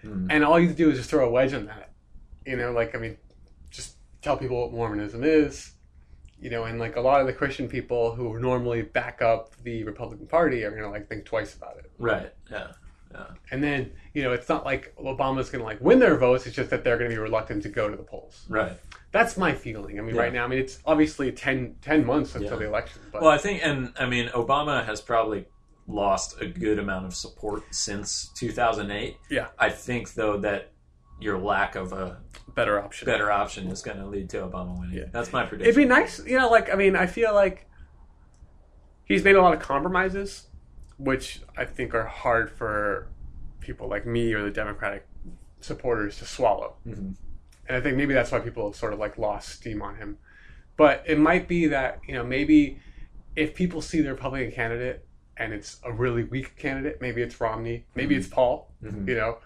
Hmm. 0.01 0.27
and 0.31 0.43
all 0.43 0.59
you 0.59 0.67
have 0.67 0.75
to 0.75 0.83
do 0.83 0.89
is 0.89 0.97
just 0.97 1.09
throw 1.11 1.27
a 1.27 1.29
wedge 1.31 1.53
in 1.53 1.67
that. 1.67 1.91
You 2.45 2.55
know, 2.57 2.71
like 2.71 2.95
I 2.95 2.97
mean, 2.97 3.17
just 3.69 3.97
tell 4.23 4.37
people 4.37 4.59
what 4.61 4.71
Mormonism 4.73 5.23
is. 5.23 5.71
You 6.39 6.49
know, 6.49 6.63
and 6.63 6.79
like 6.79 6.95
a 6.95 7.01
lot 7.01 7.21
of 7.21 7.27
the 7.27 7.33
Christian 7.33 7.67
people 7.67 8.15
who 8.15 8.39
normally 8.39 8.81
back 8.81 9.21
up 9.21 9.55
the 9.63 9.83
Republican 9.83 10.25
Party 10.25 10.63
are 10.63 10.71
going 10.71 10.81
to 10.81 10.89
like 10.89 11.07
think 11.07 11.25
twice 11.25 11.53
about 11.55 11.77
it. 11.77 11.91
Right. 11.99 12.33
Yeah. 12.49 12.71
And 13.51 13.63
then 13.63 13.91
you 14.13 14.23
know, 14.23 14.33
it's 14.33 14.49
not 14.49 14.65
like 14.65 14.93
Obama's 14.97 15.49
going 15.49 15.61
to 15.61 15.65
like 15.65 15.79
win 15.81 15.99
their 15.99 16.17
votes. 16.17 16.45
It's 16.45 16.55
just 16.55 16.69
that 16.69 16.83
they're 16.83 16.97
going 16.97 17.09
to 17.09 17.15
be 17.15 17.19
reluctant 17.21 17.63
to 17.63 17.69
go 17.69 17.89
to 17.89 17.95
the 17.95 18.03
polls. 18.03 18.45
Right. 18.49 18.73
That's 19.11 19.37
my 19.37 19.53
feeling. 19.53 19.99
I 19.99 20.01
mean, 20.01 20.15
Yeah. 20.15 20.21
right 20.21 20.33
now, 20.33 20.45
I 20.45 20.47
mean, 20.47 20.59
it's 20.59 20.79
obviously 20.85 21.31
10, 21.31 21.75
10 21.81 22.05
months 22.05 22.35
until 22.35 22.53
Yeah. 22.53 22.59
the 22.59 22.67
election. 22.67 23.01
But 23.11 23.21
Well, 23.21 23.31
I 23.31 23.37
think, 23.37 23.61
and 23.63 23.93
I 23.99 24.05
mean, 24.05 24.27
Obama 24.29 24.85
has 24.85 25.01
probably 25.01 25.47
lost 25.87 26.39
a 26.41 26.45
good 26.45 26.79
amount 26.79 27.05
of 27.05 27.13
support 27.13 27.63
since 27.73 28.29
2008. 28.35 29.17
Yeah. 29.29 29.47
I 29.59 29.69
think, 29.69 30.13
though, 30.13 30.37
that 30.39 30.71
your 31.19 31.37
lack 31.37 31.75
of 31.75 31.91
a 31.93 32.19
better 32.55 32.79
option. 32.81 33.05
better 33.05 33.31
option 33.31 33.67
is 33.67 33.81
going 33.81 33.97
to 33.97 34.05
lead 34.07 34.29
to 34.31 34.37
Obama 34.37 34.77
winning. 34.79 34.97
Yeah. 34.97 35.03
That's 35.11 35.31
my 35.31 35.45
prediction. 35.45 35.69
It'd 35.69 35.75
be 35.75 35.85
nice, 35.85 36.19
you 36.25 36.37
know, 36.37 36.49
like 36.49 36.71
I 36.71 36.75
mean, 36.75 36.95
I 36.95 37.05
feel 37.05 37.33
like 37.33 37.67
he's 39.05 39.23
made 39.23 39.35
a 39.35 39.41
lot 39.41 39.53
of 39.53 39.59
compromises, 39.59 40.47
which 41.03 41.41
I 41.57 41.65
think 41.65 41.93
are 41.95 42.05
hard 42.05 42.51
for 42.51 43.07
people 43.59 43.87
like 43.87 44.05
me 44.05 44.33
or 44.33 44.43
the 44.43 44.51
Democratic 44.51 45.05
supporters 45.59 46.17
to 46.19 46.25
swallow. 46.25 46.75
Mhm. 46.87 47.15
And 47.67 47.77
I 47.77 47.81
think 47.81 47.97
maybe 47.97 48.13
that's 48.13 48.31
why 48.31 48.39
people 48.39 48.67
have 48.67 48.75
sort 48.75 48.93
of 48.93 48.99
like 48.99 49.17
lost 49.17 49.49
steam 49.49 49.81
on 49.81 49.95
him. 49.95 50.17
But 50.77 51.03
it 51.07 51.17
might 51.19 51.47
be 51.47 51.67
that, 51.67 51.99
you 52.07 52.13
know, 52.13 52.23
maybe 52.23 52.79
if 53.35 53.55
people 53.55 53.81
see 53.81 54.01
the 54.01 54.09
Republican 54.11 54.51
candidate 54.51 55.05
and 55.37 55.53
it's 55.53 55.79
a 55.83 55.91
really 55.91 56.23
weak 56.23 56.55
candidate, 56.57 57.01
maybe 57.01 57.21
it's 57.21 57.39
Romney, 57.39 57.85
maybe 57.95 58.15
it's 58.15 58.27
Paul, 58.27 58.71
Mhm. 58.83 59.07
you 59.07 59.15
know, 59.15 59.37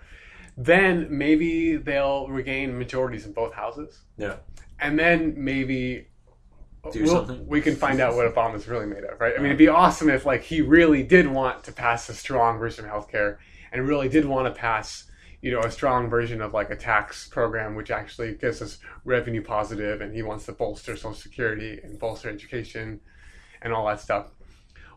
then 0.58 1.08
maybe 1.10 1.76
they'll 1.76 2.28
regain 2.28 2.78
majorities 2.78 3.26
in 3.26 3.34
both 3.34 3.54
houses 3.54 4.04
Yeah. 4.18 4.38
and 4.80 4.98
then 4.98 5.34
maybe 5.38 6.08
Do 6.92 7.04
we'll- 7.04 7.26
something. 7.26 7.48
we 7.48 7.62
can 7.62 7.76
find 7.76 8.00
out 8.00 8.16
what 8.16 8.34
Obama's 8.34 8.68
really 8.68 8.86
made 8.86 9.04
of, 9.04 9.20
right? 9.20 9.34
I 9.34 9.38
mean, 9.38 9.48
it'd 9.48 9.58
be 9.58 9.68
awesome 9.68 10.10
if 10.10 10.26
like 10.26 10.44
he 10.44 10.62
really 10.62 11.04
did 11.04 11.28
want 11.28 11.64
to 11.66 11.72
pass 11.72 12.10
a 12.10 12.14
strong 12.14 12.60
version 12.60 12.86
of 12.86 12.92
healthcare 12.92 13.38
and 13.72 13.88
really 13.88 14.08
did 14.10 14.26
want 14.26 14.46
to 14.54 14.60
pass, 14.60 15.06
you 15.42 15.52
know, 15.52 15.60
a 15.62 15.72
strong 15.72 16.10
version 16.10 16.42
of 16.42 16.54
like 16.54 16.70
a 16.70 16.76
tax 16.76 17.28
program 17.28 17.76
which 17.76 17.92
actually 17.92 18.34
gets 18.36 18.62
us 18.62 18.78
revenue 19.04 19.42
positive, 19.44 20.02
and 20.02 20.14
he 20.16 20.22
wants 20.24 20.46
to 20.46 20.52
bolster 20.52 20.96
Social 20.96 21.14
Security 21.14 21.80
and 21.84 22.00
bolster 22.00 22.30
education 22.30 23.00
and 23.62 23.74
all 23.74 23.86
that 23.88 24.00
stuff. 24.00 24.32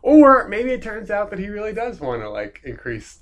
Or 0.01 0.47
maybe 0.47 0.69
it 0.71 0.81
turns 0.81 1.09
out 1.11 1.29
that 1.31 1.39
he 1.39 1.49
really 1.49 1.73
does 1.73 1.99
want 1.99 2.21
to 2.21 2.29
like 2.29 2.61
increase 2.63 3.19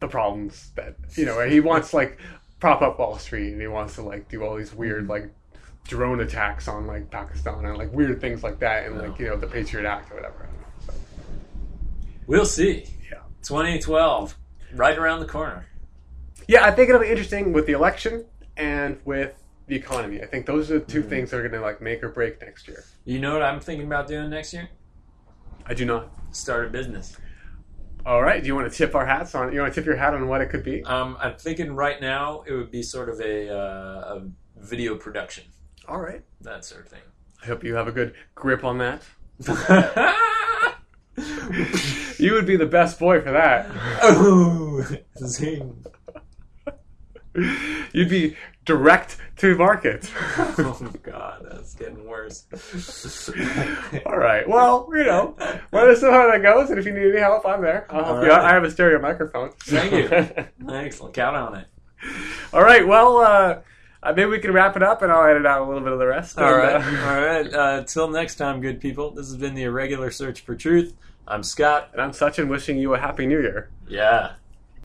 the 0.00 0.08
problems 0.08 0.70
that 0.76 0.96
you 1.16 1.24
know 1.26 1.40
he 1.46 1.60
wants 1.60 1.92
like 1.94 2.18
prop 2.58 2.82
up 2.82 2.98
Wall 2.98 3.18
Street 3.18 3.52
and 3.52 3.60
he 3.60 3.66
wants 3.66 3.94
to 3.96 4.02
like 4.02 4.28
do 4.28 4.42
all 4.44 4.56
these 4.56 4.74
weird 4.74 5.02
Mm-hmm. 5.02 5.10
like 5.10 5.30
drone 5.84 6.20
attacks 6.20 6.68
on 6.68 6.86
like 6.86 7.10
Pakistan 7.10 7.64
and 7.64 7.76
like 7.76 7.92
weird 7.92 8.20
things 8.20 8.42
like 8.42 8.60
that 8.60 8.86
and 8.86 8.98
like 8.98 9.18
you 9.18 9.26
know 9.26 9.36
the 9.36 9.46
Patriot 9.46 9.86
Act 9.88 10.10
or 10.12 10.16
whatever. 10.16 10.48
So, 10.86 10.92
We'll 12.26 12.46
see. 12.46 12.84
yeah, 13.10 13.18
2012, 13.42 14.36
right 14.74 14.96
around 14.96 15.20
the 15.20 15.26
corner. 15.26 15.66
Yeah, 16.46 16.64
I 16.64 16.70
think 16.70 16.88
it'll 16.88 17.00
be 17.00 17.08
interesting 17.08 17.52
with 17.52 17.66
the 17.66 17.72
election 17.72 18.24
and 18.56 18.98
with 19.04 19.32
the 19.66 19.76
economy. 19.76 20.22
I 20.22 20.26
think 20.26 20.46
those 20.46 20.70
are 20.70 20.78
the 20.80 20.84
2 20.84 21.02
things 21.02 21.30
that 21.30 21.36
are 21.38 21.48
going 21.48 21.52
to 21.52 21.60
like 21.60 21.80
make 21.80 22.02
or 22.02 22.08
break 22.08 22.40
next 22.40 22.66
year. 22.68 22.84
You 23.04 23.18
know 23.20 23.32
what 23.32 23.42
I'm 23.42 23.60
thinking 23.60 23.86
about 23.86 24.06
doing 24.08 24.30
next 24.30 24.52
year? 24.52 24.68
I 25.66 25.74
do 25.74 25.84
not. 25.84 26.10
Start 26.32 26.66
a 26.66 26.70
business. 26.70 27.16
All 28.06 28.22
right. 28.22 28.40
Do 28.40 28.46
you 28.46 28.54
want 28.54 28.70
to 28.70 28.76
tip 28.76 28.94
our 28.94 29.04
hats 29.06 29.34
on? 29.34 29.52
You 29.52 29.60
want 29.60 29.74
to 29.74 29.80
tip 29.80 29.86
your 29.86 29.96
hat 29.96 30.14
on 30.14 30.26
what 30.28 30.40
it 30.40 30.46
could 30.50 30.64
be? 30.64 30.82
Um, 30.84 31.16
I'm 31.20 31.36
thinking 31.36 31.72
right 31.74 32.00
now 32.00 32.42
it 32.46 32.52
would 32.52 32.70
be 32.70 32.82
sort 32.82 33.08
of 33.08 33.20
a, 33.20 33.48
uh, 33.52 34.14
a 34.16 34.22
video 34.58 34.96
production, 34.96 35.44
All 35.88 35.98
right. 36.00 36.22
that 36.42 36.64
sort 36.64 36.82
of 36.82 36.88
thing. 36.88 37.00
I 37.42 37.46
hope 37.46 37.64
you 37.64 37.74
have 37.74 37.88
a 37.88 37.92
good 37.92 38.14
grip 38.34 38.64
on 38.64 38.78
that. 38.78 39.02
You 42.18 42.34
would 42.34 42.46
be 42.46 42.56
the 42.56 42.66
best 42.66 42.98
boy 42.98 43.20
for 43.22 43.32
that. 43.32 43.66
oh, 44.02 44.86
zing. 45.24 45.84
You'd 47.92 48.08
be 48.10 48.36
direct 48.64 49.16
to 49.38 49.56
market. 49.56 50.10
Oh 50.36 50.92
god, 51.02 51.46
that's 51.50 51.74
getting 51.74 52.06
worse. 52.06 52.44
All 54.06 54.18
right. 54.18 54.46
Well, 54.48 54.88
you 54.92 55.04
know, 55.04 55.34
let 55.72 55.88
us 55.88 56.02
know 56.02 56.12
how 56.12 56.30
that 56.30 56.42
goes, 56.42 56.70
and 56.70 56.78
if 56.78 56.84
you 56.86 56.92
need 56.92 57.10
any 57.10 57.20
help, 57.20 57.46
I'm 57.46 57.62
there. 57.62 57.86
I'll 57.90 58.04
help 58.04 58.16
All 58.18 58.24
you 58.24 58.30
out. 58.32 58.42
right. 58.42 58.50
I 58.50 58.54
have 58.54 58.64
a 58.64 58.70
stereo 58.70 59.00
microphone. 59.00 59.50
Thank 59.60 59.92
you. 59.92 60.08
Excellent. 60.74 61.14
Count 61.14 61.36
on 61.36 61.54
it. 61.56 61.66
All 62.52 62.62
right. 62.62 62.86
Well, 62.86 63.18
uh, 63.18 63.58
uh, 64.02 64.12
maybe 64.12 64.26
we 64.30 64.38
can 64.38 64.52
wrap 64.52 64.76
it 64.76 64.82
up, 64.82 65.02
and 65.02 65.10
I'll 65.12 65.24
edit 65.28 65.44
out 65.46 65.62
a 65.62 65.64
little 65.64 65.82
bit 65.82 65.92
of 65.92 65.98
the 65.98 66.06
rest. 66.06 66.38
All 66.38 66.44
And, 66.54 66.56
right. 66.56 66.74
uh, 66.74 67.08
All 67.10 67.20
right. 67.20 67.54
Uh, 67.54 67.84
till 67.84 68.08
next 68.08 68.36
time, 68.36 68.60
good 68.60 68.80
people. 68.80 69.10
This 69.10 69.26
has 69.28 69.36
been 69.36 69.54
the 69.54 69.64
Irregular 69.64 70.10
Search 70.10 70.40
for 70.40 70.54
Truth. 70.54 70.96
I'm 71.28 71.42
Scott. 71.42 71.90
and 71.92 72.00
I'm 72.00 72.10
Sachin, 72.12 72.48
wishing 72.48 72.76
you 72.78 72.94
a 72.94 72.98
happy 72.98 73.26
New 73.26 73.40
Year. 73.40 73.70
Yeah. 73.88 74.32